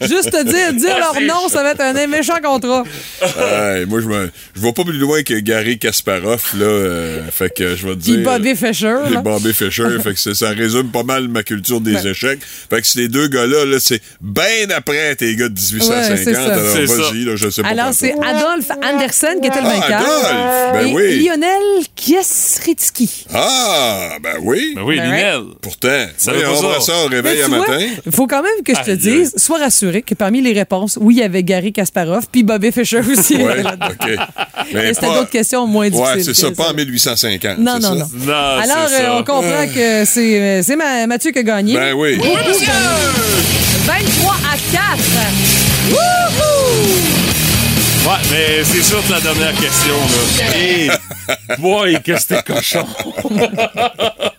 Juste 0.00 0.30
te 0.30 0.44
dire, 0.44 0.72
dire 0.74 0.96
leur 0.98 1.20
nom, 1.22 1.48
ça 1.48 1.62
va 1.62 1.72
être 1.72 1.80
un 1.80 2.06
méchant 2.06 2.38
contrat. 2.42 2.84
Ouais, 3.36 3.84
moi, 3.86 4.00
je 4.00 4.06
me- 4.06 4.30
je 4.54 4.60
vais 4.60 4.72
pas 4.72 4.84
plus 4.84 4.98
loin 4.98 5.22
que 5.22 5.34
Gary 5.40 5.78
Kasparov, 5.78 6.42
là. 6.56 6.64
euh, 6.64 7.30
fait 7.30 7.52
que 7.54 7.74
je 7.76 7.86
vais 7.86 7.94
te 7.94 8.00
dire. 8.00 8.20
Bobby 8.22 8.54
Fischer. 8.56 8.96
Bobby 9.22 9.52
Fischer. 9.52 9.84
fait 10.02 10.14
que 10.14 10.19
ça, 10.20 10.34
ça 10.34 10.48
résume 10.50 10.90
pas 10.90 11.02
mal 11.02 11.28
ma 11.28 11.42
culture 11.42 11.80
des 11.80 12.06
échecs. 12.06 12.40
Fait 12.70 12.80
que 12.80 12.86
ces 12.86 13.08
deux 13.08 13.28
gars-là, 13.28 13.64
là, 13.64 13.78
c'est 13.80 14.00
bien 14.20 14.68
après 14.74 15.14
tes 15.16 15.34
gars 15.36 15.48
de 15.48 15.54
1850. 15.58 16.10
Ouais, 16.10 16.16
c'est 16.24 16.34
ça. 16.34 16.42
alors 16.52 16.72
C'est 16.72 16.84
vas-y, 16.86 17.24
là, 17.24 17.36
je 17.36 17.50
sais 17.50 17.62
pas. 17.62 17.68
Alors, 17.68 17.92
c'est. 17.92 18.12
Adolphe 18.22 18.70
Andersen 18.84 19.40
qui 19.40 19.48
était 19.48 19.60
le 19.60 19.66
Ah, 19.66 19.70
vainqueur. 19.74 20.00
Adolphe! 20.00 20.72
Ben 20.74 20.86
et 20.88 20.92
oui. 20.94 21.24
Lionel 21.26 21.62
Kiesritsky. 21.96 23.26
Ah, 23.34 24.16
ben 24.22 24.34
oui. 24.42 24.72
Ben 24.76 24.82
oui, 24.82 24.96
Ben 24.96 25.04
Linel. 25.04 25.40
Pourtant, 25.62 25.88
Ça 26.16 26.32
oui, 26.32 26.38
on 26.46 26.54
ça. 26.54 26.60
voit 26.66 26.80
ça 26.80 26.92
au 27.04 27.06
réveil 27.08 27.38
Mais 27.38 27.42
un 27.42 27.46
tu 27.46 27.50
vois, 27.50 27.58
matin. 27.68 27.86
Il 28.06 28.12
faut 28.12 28.26
quand 28.26 28.42
même 28.42 28.62
que 28.64 28.74
je 28.74 28.82
te 28.82 28.90
dise, 28.90 29.32
sois 29.36 29.58
rassuré 29.58 30.02
que 30.02 30.14
parmi 30.14 30.40
les 30.42 30.52
réponses, 30.52 30.98
oui, 31.00 31.14
il 31.16 31.18
y 31.20 31.22
avait 31.22 31.42
Gary 31.42 31.72
Kasparov, 31.72 32.26
puis 32.30 32.42
Bobby 32.42 32.72
Fischer 32.72 33.00
aussi. 33.00 33.36
Oui. 33.36 33.42
OK. 33.90 34.10
Mais 34.74 34.94
c'était 34.94 35.06
pas- 35.06 35.14
d'autres 35.18 35.30
questions 35.30 35.66
moins 35.66 35.88
difficiles. 35.88 36.16
Ouais, 36.16 36.22
c'est 36.22 36.34
ça, 36.34 36.50
pas 36.52 36.70
en 36.70 36.74
1850. 36.74 37.58
Non, 37.58 37.78
non, 37.78 37.94
non. 37.94 38.06
Alors, 38.32 38.88
euh, 38.92 39.08
on 39.18 39.24
comprend 39.24 39.66
que 39.74 40.04
c'est 40.12 40.40
euh, 40.40 40.62
c'est 40.62 40.76
Ma- 40.76 41.06
Mathieu 41.06 41.30
qui 41.30 41.38
a 41.38 41.42
gagné. 41.42 41.74
Ben 41.74 41.92
oui. 41.94 42.16
23 42.18 42.34
à 44.32 44.56
4. 44.72 44.98
Wouhou! 45.90 45.96
Ouais, 48.06 48.16
mais 48.30 48.64
c'est 48.64 48.82
sûr 48.82 49.02
que 49.06 49.12
la 49.12 49.20
dernière 49.20 49.52
question, 49.54 49.94
là. 49.94 50.54
Hey, 50.56 50.90
boy, 51.58 52.00
que 52.02 52.18
c'était 52.18 52.42
cochon. 52.42 52.86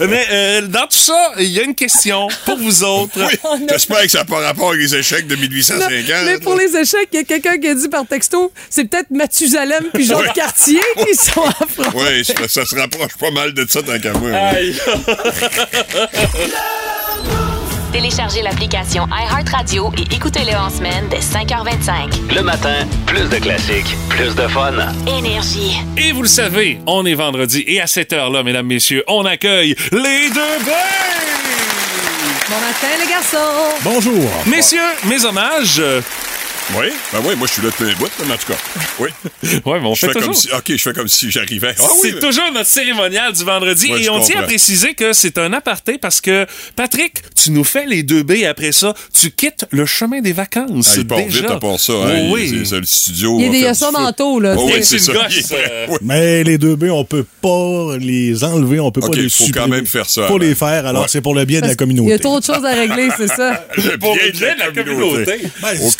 Mais 0.00 0.26
euh, 0.30 0.62
dans 0.62 0.86
tout 0.86 0.96
ça, 0.98 1.32
il 1.38 1.48
y 1.48 1.60
a 1.60 1.62
une 1.62 1.74
question 1.74 2.28
pour 2.44 2.56
vous 2.58 2.84
autres. 2.84 3.12
Oui, 3.16 3.38
j'espère 3.70 4.02
que 4.02 4.08
ça 4.08 4.18
n'a 4.18 4.24
pas 4.24 4.40
rapport 4.40 4.68
avec 4.70 4.80
les 4.80 4.94
échecs 4.94 5.26
de 5.26 5.34
Non, 5.36 5.42
1850. 5.42 6.24
mais 6.26 6.38
pour 6.38 6.54
les 6.56 6.76
échecs, 6.76 7.08
il 7.12 7.16
y 7.16 7.20
a 7.20 7.24
quelqu'un 7.24 7.58
qui 7.58 7.68
a 7.68 7.74
dit 7.74 7.88
par 7.88 8.06
texto, 8.06 8.52
c'est 8.70 8.84
peut-être 8.84 9.10
Mathusalem 9.10 9.84
puis 9.94 10.04
Jean 10.06 10.20
Ouais. 10.20 10.32
Cartier 10.34 10.80
qui 11.06 11.14
sont 11.14 11.44
affrontés. 11.44 11.90
Oui, 11.94 12.24
ça, 12.24 12.48
ça 12.48 12.64
se 12.64 12.74
rapproche 12.74 13.16
pas 13.20 13.30
mal 13.30 13.52
de 13.52 13.66
ça 13.68 13.82
tant 13.82 13.98
qu'à 13.98 14.12
moi. 14.14 14.30
Aïe. 14.34 14.74
Téléchargez 17.96 18.42
l'application 18.42 19.06
iHeartRadio 19.10 19.90
et 19.96 20.14
écoutez-le 20.14 20.54
en 20.54 20.68
semaine 20.68 21.08
dès 21.08 21.20
5h25. 21.20 22.34
Le 22.34 22.42
matin, 22.42 22.86
plus 23.06 23.26
de 23.30 23.36
classiques, 23.36 23.96
plus 24.10 24.34
de 24.34 24.46
fun. 24.48 24.74
Énergie. 25.06 25.78
Et 25.96 26.12
vous 26.12 26.20
le 26.20 26.28
savez, 26.28 26.78
on 26.86 27.06
est 27.06 27.14
vendredi 27.14 27.64
et 27.66 27.80
à 27.80 27.86
cette 27.86 28.12
heure-là, 28.12 28.42
mesdames, 28.42 28.66
messieurs, 28.66 29.02
on 29.08 29.24
accueille 29.24 29.74
les 29.92 30.28
deux 30.28 30.64
bains! 30.66 31.06
Bon 32.50 32.60
matin, 32.60 33.02
les 33.02 33.10
garçons. 33.10 33.80
Bonjour. 33.82 34.30
Messieurs, 34.44 34.92
mes 35.08 35.24
hommages. 35.24 35.80
Oui, 36.74 36.86
ben 37.12 37.20
oui, 37.24 37.36
moi 37.36 37.46
je 37.46 37.52
suis 37.52 37.62
là 37.62 37.68
depuis 37.68 37.92
un 37.92 37.96
bout, 37.96 38.10
mais 38.26 38.34
en 38.34 38.36
tout 38.36 38.52
cas. 38.52 38.58
Oui. 38.98 39.08
Ouais, 39.64 39.78
mais 39.80 39.86
on 39.86 39.94
Je 39.94 40.06
fait 40.06 40.12
fais 40.12 40.20
comme 40.20 40.34
si. 40.34 40.48
OK, 40.52 40.64
je 40.68 40.76
fais 40.76 40.92
comme 40.92 41.06
si 41.06 41.30
j'arrivais. 41.30 41.74
Ah 41.78 41.82
oui, 42.02 42.10
c'est 42.12 42.18
toujours 42.20 42.50
notre 42.52 42.68
cérémonial 42.68 43.32
du 43.32 43.44
vendredi 43.44 43.92
Ouais, 43.92 44.02
et 44.02 44.10
on 44.10 44.20
tient 44.20 44.40
à 44.40 44.42
préciser 44.42 44.94
que 44.94 45.12
c'est 45.12 45.38
un 45.38 45.52
aparté 45.52 45.98
parce 45.98 46.20
que 46.20 46.46
Patrick, 46.74 47.22
tu 47.40 47.52
nous 47.52 47.62
fais 47.62 47.86
les 47.86 48.02
deux 48.02 48.24
B 48.24 48.32
et 48.32 48.46
après 48.46 48.72
ça, 48.72 48.92
tu 49.18 49.30
quittes 49.30 49.64
le 49.70 49.86
chemin 49.86 50.20
des 50.20 50.32
vacances. 50.32 50.88
Ah, 50.90 50.94
il 50.98 51.06
part 51.06 51.18
déjà. 51.18 51.40
vite 51.42 51.50
à 51.50 51.58
part 51.60 51.78
ça. 51.78 51.92
Oh, 51.96 52.02
hein, 52.06 52.28
oui. 52.32 52.48
c'est- 52.50 52.64
c'est 52.64 52.80
le 52.80 52.86
studio. 52.86 53.38
Il 53.40 53.54
y 53.56 53.66
a 53.66 53.74
feu. 53.74 53.86
manteau, 53.92 54.40
là. 54.40 54.56
Oh, 54.58 54.66
oui, 54.66 54.82
c'est 54.82 54.98
ça. 54.98 55.12
une 55.12 55.18
il 55.30 55.36
gosse, 55.42 55.52
euh, 55.52 55.86
Oui. 55.90 55.96
Mais 56.02 56.42
les 56.42 56.58
deux 56.58 56.74
B, 56.74 56.84
on 56.90 57.04
peut 57.04 57.24
pas 57.40 57.96
les 57.98 58.42
enlever, 58.42 58.80
on 58.80 58.90
peut 58.90 59.00
pas 59.00 59.08
les 59.14 59.28
faut 59.28 59.44
quand 59.44 59.46
supprimer. 59.46 59.76
même 59.76 59.86
faire 59.86 60.08
ça, 60.10 60.26
Faut 60.26 60.38
les 60.38 60.54
faire, 60.56 60.86
alors 60.86 61.02
Ouais. 61.02 61.08
c'est 61.08 61.20
pour 61.20 61.34
le 61.34 61.44
bien 61.44 61.60
de 61.60 61.66
la 61.66 61.70
Il 61.70 61.74
y 61.74 61.76
communauté. 61.76 62.12
a 62.14 62.18
trop 62.18 62.40
de 62.40 62.44
choses 62.44 62.64
à 62.64 62.74
régler, 62.74 63.08
c'est 63.16 63.28
ça. 63.28 63.64
Pour 64.00 64.14
le 64.16 64.30
bien 64.32 64.54
de 64.54 64.58
la 64.58 64.70
communauté. 64.72 65.42
Ben, 65.62 65.68
Au 65.80 65.90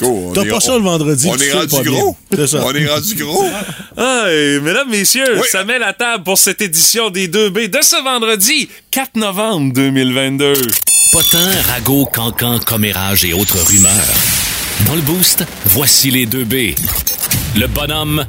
on 0.57 0.61
est- 0.61 0.61
pas 0.61 0.67
ça 0.73 0.77
le 0.79 0.83
vendredi. 0.85 1.29
On 1.29 1.37
tu 1.37 1.45
est 1.45 1.51
sais 1.51 1.53
rendu 1.59 1.89
gros. 1.91 2.17
C'est 2.35 2.47
ça. 2.47 2.59
On 2.65 2.73
est 2.75 2.87
rendu 2.87 3.15
gros. 3.15 3.45
Mesdames, 3.97 4.89
messieurs, 4.91 5.37
Oui. 5.37 5.47
ça 5.51 5.65
met 5.65 5.79
la 5.79 5.93
table 5.93 6.25
pour 6.25 6.39
cette 6.39 6.61
édition 6.63 7.11
des 7.11 7.29
2B 7.29 7.69
de 7.71 7.79
ce 7.83 8.03
vendredi 8.03 8.69
4 8.91 9.17
novembre 9.17 9.73
2022. 9.75 10.55
Potin, 11.13 11.51
ragot, 11.73 12.07
cancan, 12.13 12.59
commérage 12.59 13.25
et 13.25 13.33
autres 13.33 13.59
rumeurs. 13.67 13.93
Dans 14.87 14.95
le 14.95 15.01
boost, 15.03 15.45
voici 15.67 16.11
les 16.11 16.27
deux 16.27 16.45
B. 16.45 16.75
Le 17.57 17.67
bonhomme 17.67 18.25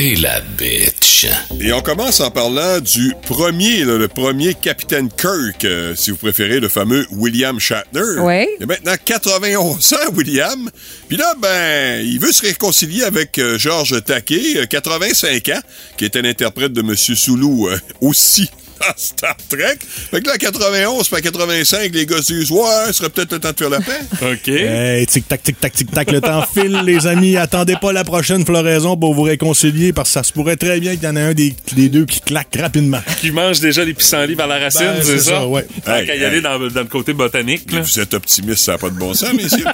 et 0.00 0.16
la 0.16 0.40
bitch. 0.40 1.26
Et 1.60 1.74
on 1.74 1.82
commence 1.82 2.20
en 2.20 2.30
parlant 2.30 2.80
du 2.80 3.12
premier, 3.26 3.84
là, 3.84 3.98
le 3.98 4.08
premier 4.08 4.54
capitaine 4.54 5.10
Kirk, 5.10 5.62
euh, 5.64 5.94
si 5.94 6.10
vous 6.10 6.16
préférez, 6.16 6.58
le 6.58 6.70
fameux 6.70 7.06
William 7.10 7.60
Shatner. 7.60 8.18
Oui. 8.18 8.48
Il 8.58 8.62
a 8.62 8.66
maintenant 8.66 8.94
91 9.04 9.92
ans, 9.92 10.12
William. 10.14 10.70
Puis 11.08 11.18
là, 11.18 11.34
ben, 11.38 12.02
il 12.02 12.18
veut 12.18 12.32
se 12.32 12.40
réconcilier 12.46 13.04
avec 13.04 13.38
euh, 13.38 13.58
George 13.58 14.02
Takei, 14.02 14.56
euh, 14.56 14.64
85 14.64 15.48
ans, 15.50 15.60
qui 15.98 16.06
était 16.06 16.22
l'interprète 16.22 16.72
de 16.72 16.80
Monsieur 16.80 17.14
Sulu 17.14 17.68
euh, 17.68 17.78
aussi 18.00 18.50
dans 18.88 18.94
Star 18.96 19.36
Trek. 19.48 19.78
Fait 20.10 20.20
que 20.20 20.26
là, 20.26 20.34
à 20.34 20.38
91 20.38 21.06
puis 21.08 21.16
à 21.16 21.20
85, 21.20 21.90
les 21.94 22.06
gars 22.06 22.22
se 22.22 22.32
disent, 22.32 22.50
ouais, 22.50 22.66
ce 22.88 22.92
serait 22.94 23.08
peut-être 23.10 23.32
le 23.32 23.38
temps 23.38 23.52
de 23.52 23.56
faire 23.58 23.70
la 23.70 23.80
paix. 23.80 24.00
OK. 24.32 24.48
Hey, 24.48 25.06
tic-tac, 25.06 25.42
tic-tac, 25.42 25.72
tic-tac, 25.72 26.10
le 26.12 26.20
temps 26.20 26.42
file, 26.54 26.80
les 26.84 27.06
amis. 27.06 27.36
Attendez 27.36 27.76
pas 27.80 27.92
la 27.92 28.04
prochaine 28.04 28.44
floraison 28.44 28.96
pour 28.96 29.14
vous 29.14 29.22
réconcilier, 29.22 29.92
parce 29.92 30.08
que 30.10 30.12
ça 30.14 30.22
se 30.22 30.32
pourrait 30.32 30.56
très 30.56 30.80
bien 30.80 30.94
qu'il 30.96 31.04
y 31.04 31.08
en 31.08 31.16
ait 31.16 31.20
un 31.22 31.34
des, 31.34 31.54
des 31.72 31.88
deux 31.88 32.04
qui 32.06 32.20
claque 32.20 32.56
rapidement. 32.58 33.00
Qui 33.20 33.30
mange 33.30 33.60
déjà 33.60 33.84
les 33.84 33.94
pissenlits 33.94 34.34
vers 34.34 34.46
la 34.46 34.58
racine, 34.58 34.86
Ben, 34.96 35.02
c'est 35.02 35.12
c'est 35.18 35.18
ça? 35.18 35.30
ça, 35.40 35.46
ouais. 35.46 35.66
Hey, 35.86 36.06
qu'à 36.06 36.14
y 36.14 36.18
hey. 36.18 36.24
aller 36.24 36.40
dans, 36.40 36.58
dans 36.58 36.80
le 36.80 36.84
côté 36.86 37.12
botanique, 37.12 37.70
là. 37.72 37.80
Vous 37.80 38.00
êtes 38.00 38.14
optimiste, 38.14 38.64
ça 38.64 38.72
n'a 38.72 38.78
pas 38.78 38.90
de 38.90 38.98
bon 38.98 39.14
sens, 39.14 39.32
messieurs. 39.34 39.64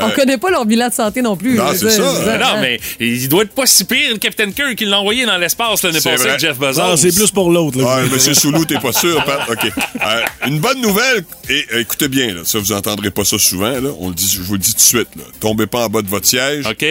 On 0.00 0.10
connaît 0.10 0.38
pas 0.38 0.50
leur 0.50 0.64
bilan 0.66 0.88
de 0.88 0.94
santé 0.94 1.22
non 1.22 1.36
plus. 1.36 1.54
Non, 1.54 1.64
c'est 1.74 1.90
ça. 1.90 2.02
Mais 2.26 2.38
non, 2.38 2.60
mais 2.60 2.80
il 3.00 3.28
doit 3.28 3.42
être 3.44 3.52
pas 3.54 3.66
si 3.66 3.84
pire, 3.84 4.10
le 4.12 4.18
Captain 4.18 4.50
Kirk, 4.50 4.74
qui 4.76 4.84
l'a 4.84 5.00
envoyé 5.00 5.24
dans 5.26 5.36
l'espace 5.38 5.82
l'année 5.82 6.00
C'est 6.00 6.10
passée 6.10 6.22
vrai. 6.22 6.30
avec 6.30 6.40
Jeff 6.40 6.58
Bezos. 6.58 6.80
Ah, 6.82 6.94
c'est 6.96 7.14
plus 7.14 7.30
pour 7.30 7.50
l'autre. 7.50 7.78
Ouais, 7.82 8.08
Monsieur 8.12 8.34
Soulou, 8.44 8.66
t'es 8.66 8.78
pas 8.78 8.92
sûr, 8.92 9.24
Pat? 9.24 9.40
OK. 9.48 9.72
Euh, 10.04 10.22
une 10.46 10.58
bonne 10.58 10.78
nouvelle, 10.82 11.24
et 11.48 11.64
euh, 11.72 11.80
écoutez 11.80 12.08
bien, 12.08 12.34
là, 12.34 12.42
ça, 12.44 12.58
vous 12.58 12.72
entendrez 12.72 13.10
pas 13.10 13.24
ça 13.24 13.38
souvent, 13.38 13.70
là. 13.70 13.88
On 13.98 14.08
le 14.08 14.14
dit, 14.14 14.30
je 14.30 14.42
vous 14.42 14.52
le 14.52 14.58
dis 14.58 14.72
tout 14.72 14.76
de 14.76 14.82
suite, 14.82 15.08
là. 15.16 15.22
Tombez 15.40 15.66
pas 15.66 15.86
en 15.86 15.88
bas 15.88 16.02
de 16.02 16.08
votre 16.08 16.26
siège. 16.26 16.66
OK? 16.66 16.84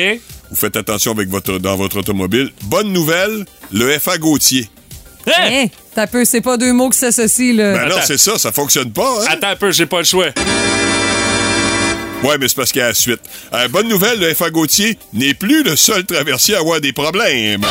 Vous 0.49 0.55
faites 0.55 0.75
attention 0.75 1.11
avec 1.11 1.29
votre, 1.29 1.59
dans 1.59 1.75
votre 1.75 1.99
automobile. 1.99 2.51
Bonne 2.63 2.91
nouvelle, 2.91 3.45
le 3.71 3.99
FA 3.99 4.17
Gautier. 4.17 4.67
Hein? 5.27 5.31
Hein? 5.37 5.65
T'as 5.93 6.07
peu, 6.07 6.25
c'est 6.25 6.41
pas 6.41 6.57
deux 6.57 6.73
mots 6.73 6.89
qui 6.89 6.97
s'associent, 6.97 7.55
là. 7.55 7.73
Ben 7.73 7.89
non, 7.89 8.01
c'est 8.03 8.17
ça, 8.17 8.39
ça 8.39 8.51
fonctionne 8.51 8.91
pas, 8.91 9.21
hein? 9.21 9.27
Attends 9.29 9.49
un 9.49 9.55
peu, 9.55 9.71
j'ai 9.71 9.85
pas 9.85 9.99
le 9.99 10.05
choix. 10.05 10.29
Ouais, 12.23 12.37
mais 12.39 12.47
c'est 12.47 12.55
parce 12.55 12.71
qu'il 12.71 12.79
y 12.79 12.83
a 12.83 12.87
la 12.87 12.93
suite. 12.95 13.21
Euh, 13.53 13.67
bonne 13.67 13.89
nouvelle, 13.89 14.19
le 14.19 14.33
FA 14.33 14.49
Gautier 14.49 14.97
n'est 15.13 15.35
plus 15.35 15.61
le 15.61 15.75
seul 15.75 16.03
traversier 16.03 16.55
à 16.55 16.61
avoir 16.61 16.81
des 16.81 16.93
problèmes. 16.93 17.61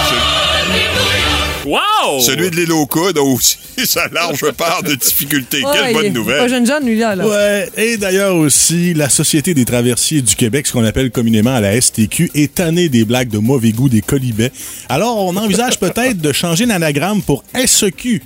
Wow! 1.65 2.21
Celui 2.21 2.51
de 2.51 2.57
l'île 2.57 2.73
aux 2.73 2.87
coudes 2.87 3.17
a 3.19 3.23
aussi 3.23 3.57
sa 3.85 4.09
large 4.09 4.51
part 4.53 4.83
de 4.83 4.95
difficultés. 4.97 5.63
Ouais, 5.65 5.71
Quelle 5.73 5.93
bonne 5.95 6.03
Pas 6.05 6.11
nouvelle. 6.11 6.49
jeune 6.51 6.67
jeune, 6.67 6.85
lui, 6.85 6.99
là. 6.99 7.15
là. 7.15 7.27
Ouais, 7.27 7.69
et 7.77 7.97
d'ailleurs 7.97 8.35
aussi, 8.35 8.95
la 8.95 9.09
Société 9.09 9.55
des 9.55 9.65
traversiers 9.65 10.23
du 10.23 10.35
Québec, 10.35 10.67
ce 10.67 10.73
qu'on 10.73 10.85
appelle 10.85 11.11
communément 11.13 11.59
la 11.61 11.81
STQ, 11.81 12.31
est 12.35 12.55
tannée 12.57 12.89
des 12.89 13.05
blagues 13.05 13.29
de 13.29 13.39
mauvais 13.39 13.71
goût 13.71 13.89
des 13.89 14.01
colibets. 14.01 14.51
Alors, 14.89 15.19
on 15.25 15.37
envisage 15.37 15.79
peut-être 15.81 16.19
de 16.19 16.33
changer 16.33 16.67
l'anagramme 16.67 17.23
pour 17.23 17.45
SEQ, 17.55 18.23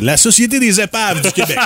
la 0.00 0.16
Société 0.16 0.58
des 0.58 0.80
épaves 0.80 1.20
du 1.22 1.32
Québec. 1.32 1.58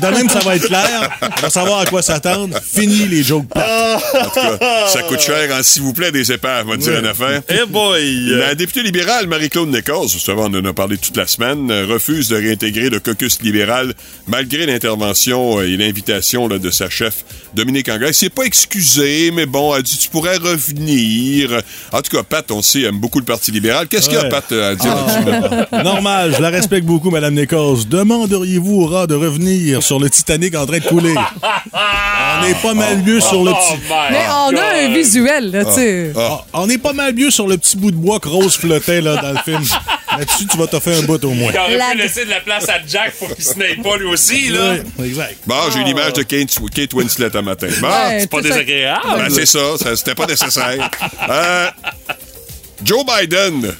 de 0.00 0.06
même, 0.08 0.28
ça 0.28 0.40
va 0.40 0.56
être 0.56 0.66
clair. 0.66 1.10
On 1.38 1.40
va 1.42 1.50
savoir 1.50 1.78
à 1.80 1.86
quoi 1.86 2.02
s'attendre. 2.02 2.58
Fini 2.62 3.06
les 3.06 3.22
jokes 3.22 3.48
plates. 3.48 4.02
En 4.14 4.24
tout 4.24 4.58
cas, 4.58 4.88
ça 4.88 5.02
coûte 5.02 5.20
cher 5.20 5.48
en 5.56 5.62
s'il 5.62 5.82
vous 5.82 5.92
plaît 5.92 6.10
des 6.10 6.32
épaves, 6.32 6.66
va 6.66 6.76
dire 6.76 6.98
une 6.98 7.06
affaire. 7.06 7.40
Eh 7.48 7.66
boy! 7.68 8.30
La 8.30 8.54
députée 8.54 8.82
libérale 8.82 9.11
Marie-Claude 9.26 9.68
Nécosse, 9.68 10.12
justement, 10.12 10.44
on 10.46 10.54
en 10.54 10.64
a 10.64 10.72
parlé 10.72 10.96
toute 10.96 11.16
la 11.16 11.26
semaine, 11.26 11.70
euh, 11.70 11.86
refuse 11.86 12.28
de 12.28 12.36
réintégrer 12.36 12.88
le 12.88 12.98
caucus 12.98 13.42
libéral 13.42 13.94
malgré 14.26 14.64
l'intervention 14.64 15.58
euh, 15.58 15.68
et 15.68 15.76
l'invitation 15.76 16.48
de 16.48 16.70
sa 16.70 16.88
chef 16.88 17.24
Dominique 17.54 17.88
Anglais. 17.88 18.08
Il 18.08 18.14
s'est 18.14 18.30
pas 18.30 18.44
excusé, 18.44 19.30
mais 19.32 19.46
bon, 19.46 19.74
elle 19.74 19.80
a 19.80 19.82
dit 19.82 19.96
tu 19.98 20.08
pourrais 20.08 20.36
revenir. 20.36 21.60
En 21.92 22.00
tout 22.02 22.16
cas, 22.16 22.22
Pat, 22.22 22.50
on 22.50 22.62
sait, 22.62 22.82
aime 22.82 22.98
beaucoup 22.98 23.18
le 23.18 23.24
Parti 23.24 23.50
libéral. 23.50 23.88
Qu'est-ce 23.88 24.08
qu'il 24.08 24.18
y 24.18 24.20
a. 24.20 24.24
Pat, 24.28 24.50
à 24.52 24.74
dire 24.74 24.94
là-dessus? 24.94 25.30
là? 25.72 25.82
Normal, 25.84 26.34
je 26.36 26.42
la 26.42 26.50
respecte 26.50 26.86
beaucoup, 26.86 27.10
Madame 27.10 27.34
Nécosse. 27.34 27.86
Demanderiez-vous 27.86 28.82
au 28.82 28.86
rat 28.86 29.06
de 29.06 29.14
revenir 29.14 29.82
sur 29.82 29.98
le 29.98 30.08
Titanic 30.10 30.54
en 30.56 30.66
train 30.66 30.78
de 30.78 30.84
couler? 30.84 31.14
On 31.72 32.44
est 32.46 32.60
pas 32.62 32.74
mal 32.74 33.02
mieux 33.02 33.20
sur 33.20 33.44
le 33.44 33.52
petit... 33.52 33.82
Mais 34.10 34.24
on 34.30 34.56
a 34.56 34.84
un 34.84 34.94
visuel, 34.94 35.50
là, 35.50 35.64
tu 35.64 35.72
sais. 35.72 36.12
Ah. 36.16 36.44
On 36.54 36.68
est 36.68 36.78
pas 36.78 36.92
mal 36.92 37.14
mieux 37.14 37.30
sur 37.30 37.46
le 37.46 37.56
petit 37.58 37.76
bout 37.76 37.90
de 37.90 37.96
bois 37.96 38.18
que 38.20 38.28
Rose 38.28 38.56
flottait 38.56 39.00
là, 39.00 39.16
dans 39.16 39.32
le 39.32 39.38
film. 39.44 39.62
Là-dessus, 40.18 40.46
tu 40.46 40.58
vas 40.58 40.66
te 40.66 40.78
faire 40.78 40.98
un 40.98 41.02
bout 41.06 41.22
au 41.24 41.30
moins. 41.30 41.50
Il 41.52 41.58
aurait 41.58 41.76
La- 41.78 41.90
pu 41.92 41.98
laisser 41.98 42.24
de 42.24 42.30
la 42.30 42.40
place 42.40 42.68
à 42.68 42.74
Jack 42.86 43.14
pour 43.18 43.34
qu'il 43.34 43.44
se 43.44 43.58
n'aille 43.58 43.76
pas 43.82 43.96
lui 43.96 44.06
aussi, 44.06 44.48
là. 44.48 44.74
Exact. 45.04 45.36
Bon, 45.46 45.54
j'ai 45.72 45.80
eu 45.80 45.84
l'image 45.84 46.12
de 46.14 46.22
Kate, 46.22 46.58
Kate 46.74 46.92
Winslet 46.94 47.34
matin. 47.42 47.68
Bon, 47.80 47.88
Ouais, 47.88 48.20
C'est 48.20 48.30
pas 48.30 48.40
désagréable. 48.42 49.00
ben, 49.16 49.30
c'est 49.30 49.46
ça, 49.46 49.78
ça 49.78 49.96
c'était 49.96 50.14
pas 50.14 50.26
nécessaire. 50.28 50.90
Euh, 51.28 51.70
Joe 52.84 53.04
Biden, 53.04 53.72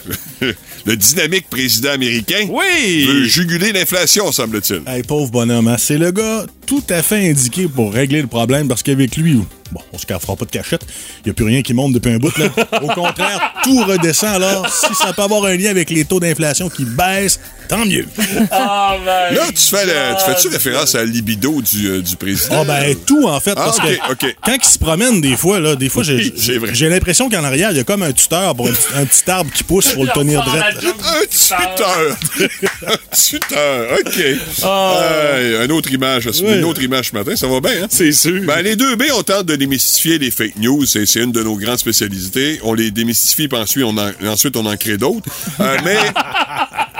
le 0.86 0.96
dynamique 0.96 1.48
président 1.48 1.90
américain 1.90 2.46
Oui! 2.48 3.04
veut 3.06 3.24
juguler 3.24 3.72
l'inflation, 3.72 4.30
semble-t-il. 4.32 4.82
Hey, 4.86 5.02
pauvre 5.02 5.30
bonhomme, 5.30 5.68
hein, 5.68 5.76
c'est 5.78 5.98
le 5.98 6.10
gars 6.10 6.44
tout 6.66 6.82
à 6.90 7.02
fait 7.02 7.28
indiqué 7.28 7.66
pour 7.68 7.92
régler 7.92 8.22
le 8.22 8.28
problème 8.28 8.68
parce 8.68 8.82
qu'avec 8.82 9.16
lui, 9.16 9.40
bon, 9.72 9.80
on 9.92 9.98
se 9.98 10.06
fera 10.06 10.36
pas 10.36 10.44
de 10.44 10.50
cachette, 10.50 10.82
il 11.18 11.26
n'y 11.26 11.30
a 11.32 11.34
plus 11.34 11.44
rien 11.44 11.60
qui 11.60 11.74
monte 11.74 11.92
depuis 11.92 12.12
un 12.12 12.18
bout. 12.18 12.36
Là. 12.38 12.46
Au 12.82 12.86
contraire, 12.86 13.52
tout 13.62 13.82
redescend. 13.84 14.34
Alors, 14.42 14.66
si 14.70 14.94
ça 14.94 15.12
peut 15.12 15.22
avoir 15.22 15.44
un 15.44 15.56
lien 15.56 15.70
avec 15.70 15.90
les 15.90 16.04
taux 16.04 16.20
d'inflation 16.20 16.68
qui 16.70 16.84
baissent, 16.84 17.40
tant 17.68 17.84
mieux. 17.84 18.06
Ah, 18.50 18.96
ben, 19.04 19.34
Là, 19.34 19.42
tu 19.48 19.62
fais 19.62 19.84
le- 19.84 20.16
tu 20.18 20.24
fais-tu 20.24 20.48
référence 20.48 20.94
à 20.94 20.98
la 20.98 21.04
libido 21.04 21.60
du, 21.60 21.88
euh, 21.88 22.00
du 22.00 22.16
président? 22.16 22.60
Ah 22.62 22.64
ben 22.64 22.94
tout 23.06 23.26
en 23.26 23.40
fait 23.40 23.54
Ah, 23.56 23.64
parce 23.66 23.78
que 23.80 24.26
quand 24.44 24.56
il 24.62 24.64
se 24.68 24.78
promène 24.78 25.20
des 25.20 25.36
fois 25.36 25.58
là, 25.60 25.74
des 25.76 25.88
fois 25.88 26.02
j'ai 26.04 26.14
Oui, 26.16 26.32
j'ai 26.72 26.88
l'impression 26.88 27.28
qu'en 27.28 27.44
arrière 27.44 27.70
il 27.72 27.76
y 27.76 27.80
a 27.80 27.84
comme 27.84 28.02
un 28.02 28.12
tuteur 28.12 28.54
pour 28.54 28.68
un, 28.68 28.72
petit- 28.72 28.94
un 28.96 29.04
petit 29.04 29.30
arbre 29.30 29.50
qui 29.52 29.64
pousse 29.64 29.88
pour 29.92 30.04
le 30.04 30.10
tenir. 30.40 30.64
Un 30.64 31.26
tuteur! 31.26 32.16
un 32.86 33.16
tuteur, 33.16 33.98
OK. 34.00 34.24
Ah. 34.62 35.64
Une 35.64 35.72
autre 35.72 35.90
image, 35.92 36.26
Oui. 36.42 36.54
une 36.58 36.64
autre 36.64 36.82
image 36.82 37.10
ce 37.10 37.14
matin, 37.16 37.36
ça 37.36 37.46
va 37.46 37.60
bien, 37.60 37.84
hein? 37.84 37.86
C'est 37.90 38.12
sûr. 38.12 38.40
Ben, 38.44 38.62
les 38.62 38.76
deux 38.76 38.96
B, 38.96 39.04
on 39.14 39.22
tente 39.22 39.46
de 39.46 39.56
démystifier 39.56 40.18
les 40.18 40.30
fake 40.30 40.56
news. 40.56 40.84
C'est 40.86 41.06
c'est 41.06 41.20
une 41.20 41.32
de 41.32 41.42
nos 41.42 41.56
grandes 41.56 41.78
spécialités. 41.78 42.60
On 42.62 42.74
les 42.74 42.90
démystifie, 42.90 43.48
puis 43.48 43.58
ensuite, 43.58 43.84
on 43.84 43.96
en, 43.98 44.10
ensuite, 44.26 44.56
on 44.56 44.66
en 44.66 44.76
crée 44.76 44.96
d'autres. 44.98 45.28
Euh, 45.60 45.76
mais 45.84 45.96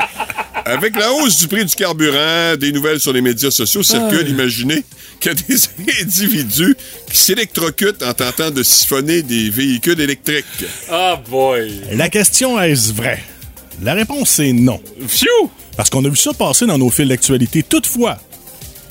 avec 0.72 0.96
la 0.96 1.12
hausse 1.12 1.38
du 1.38 1.48
prix 1.48 1.64
du 1.64 1.74
carburant, 1.74 2.56
des 2.58 2.72
nouvelles 2.72 3.00
sur 3.00 3.12
les 3.12 3.20
médias 3.20 3.50
sociaux 3.50 3.82
circulent. 3.82 4.28
Imaginez 4.28 4.84
qu'il 5.20 5.32
y 5.32 5.34
a 5.34 5.34
des 5.34 6.02
individus 6.02 6.76
qui 7.10 7.16
s'électrocutent 7.18 8.02
en 8.02 8.14
tentant 8.14 8.50
de 8.50 8.62
siphonner 8.62 9.22
des 9.22 9.50
véhicules 9.50 10.00
électriques. 10.00 10.44
Ah, 10.90 11.20
boy. 11.28 11.72
La 11.92 12.08
question 12.08 12.60
est-ce 12.60 12.92
vrai? 12.92 13.22
La 13.82 13.94
réponse 13.94 14.30
c'est 14.30 14.52
non. 14.52 14.80
Phew! 15.06 15.50
Parce 15.76 15.90
qu'on 15.90 16.04
a 16.04 16.08
vu 16.08 16.16
ça 16.16 16.32
passer 16.32 16.66
dans 16.66 16.78
nos 16.78 16.90
fils 16.90 17.08
d'actualité. 17.08 17.62
Toutefois, 17.62 18.18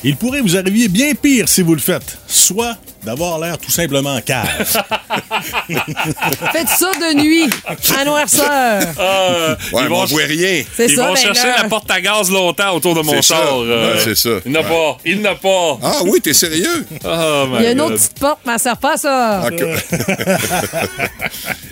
il 0.03 0.15
pourrait 0.15 0.41
vous 0.41 0.57
arriver 0.57 0.87
bien 0.87 1.13
pire 1.13 1.47
si 1.47 1.61
vous 1.61 1.73
le 1.75 1.81
faites. 1.81 2.17
Soit 2.27 2.77
d'avoir 3.03 3.39
l'air 3.39 3.57
tout 3.57 3.71
simplement 3.71 4.19
cave. 4.21 4.47
Faites 6.53 6.67
ça 6.69 6.91
de 6.91 7.15
nuit, 7.19 7.49
à 7.97 8.05
noirceur. 8.05 8.81
Ah, 8.99 9.57
Ouais, 9.73 9.81
ils 9.83 9.87
vont, 9.89 10.01
on 10.03 10.15
rien. 10.15 10.63
C'est 10.75 10.85
ils 10.85 10.95
ça, 10.95 11.07
vont 11.07 11.13
ben 11.13 11.19
chercher 11.19 11.47
là. 11.47 11.63
la 11.63 11.69
porte 11.69 11.89
à 11.89 11.99
gaz 11.99 12.29
longtemps 12.29 12.75
autour 12.75 12.93
de 12.95 13.01
mon 13.01 13.13
C'est 13.13 13.21
ça. 13.23 13.35
char. 13.37 13.59
euh. 13.61 13.93
Ouais, 13.95 13.99
c'est 14.03 14.15
ça. 14.15 14.29
Il 14.45 14.51
n'a 14.51 14.61
Ouais. 14.61 14.67
pas. 14.69 14.97
Il 15.05 15.21
n'a 15.21 15.33
pas. 15.35 15.79
Ah 15.81 15.99
oui, 16.05 16.21
t'es 16.21 16.33
sérieux? 16.33 16.85
Oh, 17.03 17.47
Il 17.57 17.63
y 17.63 17.67
a 17.67 17.71
une 17.71 17.81
autre 17.81 17.95
petite 17.95 18.19
porte, 18.19 18.39
mais 18.45 18.53
elle 18.53 18.59
sert 18.59 18.77
pas 18.77 18.93
à 18.93 18.97
ça. 18.97 19.43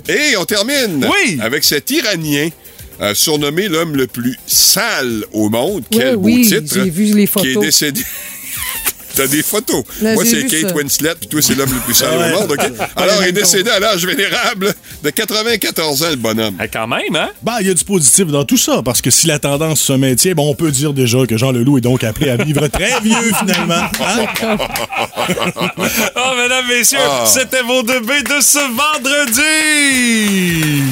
Et 0.08 0.36
on 0.38 0.46
termine 0.46 1.06
Oui. 1.10 1.40
avec 1.42 1.64
cet 1.64 1.90
Iranien 1.92 2.50
euh, 3.02 3.14
surnommé 3.16 3.68
l'homme 3.68 3.96
le 3.96 4.08
plus 4.08 4.38
sale 4.46 5.24
au 5.34 5.50
monde. 5.50 5.84
Oui, 5.92 5.98
Quel 5.98 6.18
beau 6.18 6.30
titre. 6.30 6.74
j'ai 6.74 6.90
vu 6.90 7.06
les 7.06 7.14
Qui 7.14 7.22
est 7.22 7.26
photos. 7.28 7.60
décédé. 7.64 8.02
T'as 9.16 9.26
des 9.28 9.42
photos. 9.44 9.84
Là, 10.02 10.14
Moi, 10.14 10.24
c'est 10.24 10.46
Kate 10.46 10.70
ça. 10.70 10.76
Winslet, 10.76 11.16
puis 11.20 11.28
toi, 11.28 11.42
c'est 11.42 11.54
l'homme 11.56 11.74
le 11.74 11.80
plus 11.82 11.94
sale 11.96 12.18
Ouais. 12.18 12.32
au 12.36 12.40
monde, 12.42 12.52
OK? 12.54 12.60
Alors, 12.96 13.16
il 13.22 13.28
est 13.30 13.32
décédé 13.34 13.70
à 13.70 13.80
l'âge 13.80 14.06
vénérable 14.06 14.74
de 15.04 15.10
94 15.10 16.04
ans, 16.04 16.10
le 16.12 16.16
bonhomme. 16.16 16.56
Eh, 16.64 16.68
quand 16.70 16.88
même, 16.88 17.16
hein? 17.16 17.30
Ben, 17.44 17.58
il 17.60 17.68
y 17.68 17.70
a 17.70 17.74
du 17.74 17.84
positif 17.84 18.28
dans 18.28 18.46
tout 18.46 18.56
ça, 18.56 18.82
parce 18.86 19.02
que 19.02 19.10
si 19.10 19.28
la 19.28 19.38
tendance 19.40 19.82
se 19.82 19.92
maintient, 19.94 20.34
bon, 20.36 20.50
on 20.50 20.56
peut 20.56 20.72
dire 20.72 20.94
déjà 20.94 21.26
que 21.28 21.36
Jean 21.38 21.52
Leloup 21.52 21.80
est 21.80 21.82
donc 21.82 22.06
appelé 22.06 22.30
à 22.30 22.38
vivre 22.38 22.66
très 22.68 22.98
vieux, 23.02 23.34
finalement. 23.40 23.90
Hein? 24.00 24.26
Oh, 26.16 26.36
mesdames, 26.42 26.68
messieurs, 26.70 27.00
Ah. 27.04 27.26
c'était 27.26 27.64
vos 27.64 27.84
deux 27.84 28.00
B 28.00 28.12
de 28.24 28.40
ce 28.40 28.60
vendredi! 29.04 30.84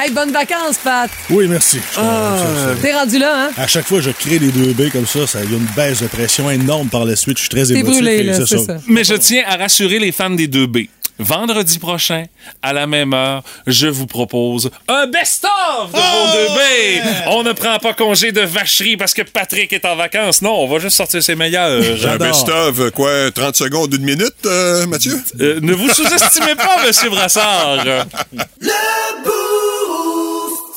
Hey, 0.00 0.12
bonnes 0.12 0.30
vacances, 0.30 0.78
Pat. 0.84 1.10
Oui, 1.28 1.48
merci. 1.48 1.80
Ah. 1.96 2.36
T'es 2.80 2.94
rendu 2.94 3.18
là, 3.18 3.46
hein? 3.46 3.50
À 3.56 3.66
chaque 3.66 3.84
fois 3.86 3.98
que 3.98 4.04
je 4.04 4.10
crée 4.10 4.38
des 4.38 4.52
deux 4.52 4.72
B 4.72 4.90
comme 4.92 5.06
ça, 5.06 5.26
ça 5.26 5.40
il 5.42 5.50
y 5.50 5.54
a 5.54 5.56
une 5.58 5.66
baisse 5.74 6.02
de 6.02 6.06
pression 6.06 6.48
énorme 6.50 6.88
par 6.88 7.04
la 7.04 7.16
suite. 7.16 7.36
Je 7.36 7.42
suis 7.42 7.48
très 7.50 7.64
T'es 7.64 7.72
émotif. 7.80 8.00
brûlé, 8.02 8.22
là, 8.22 8.46
ça. 8.46 8.56
Mais 8.86 9.02
je 9.02 9.14
tiens 9.14 9.42
à 9.48 9.56
rassurer 9.56 9.98
les 9.98 10.12
fans 10.12 10.30
des 10.30 10.46
2B. 10.46 10.88
Vendredi 11.20 11.80
prochain, 11.80 12.22
à 12.62 12.72
la 12.72 12.86
même 12.86 13.12
heure, 13.12 13.42
je 13.66 13.88
vous 13.88 14.06
propose 14.06 14.70
un 14.86 15.08
best-of 15.08 15.90
de 15.92 15.96
vos 15.98 16.54
2B. 16.54 17.02
On 17.30 17.42
ne 17.42 17.50
prend 17.52 17.76
pas 17.80 17.92
congé 17.92 18.30
de 18.30 18.42
vacherie 18.42 18.96
parce 18.96 19.14
que 19.14 19.22
Patrick 19.22 19.72
est 19.72 19.84
en 19.84 19.96
vacances. 19.96 20.42
Non, 20.42 20.52
on 20.52 20.68
va 20.68 20.78
juste 20.78 20.96
sortir 20.96 21.20
ses 21.20 21.34
meilleurs. 21.34 21.82
Un 22.06 22.18
best-of, 22.18 22.90
quoi, 22.92 23.32
30 23.32 23.56
secondes, 23.56 23.92
une 23.94 24.04
minute, 24.04 24.32
euh, 24.46 24.86
Mathieu? 24.86 25.20
Euh, 25.40 25.58
ne 25.60 25.72
vous 25.72 25.88
sous-estimez 25.88 26.54
pas, 26.54 26.76
Monsieur 26.86 27.10
Brassard. 27.10 27.84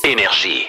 Énergie. 0.03 0.65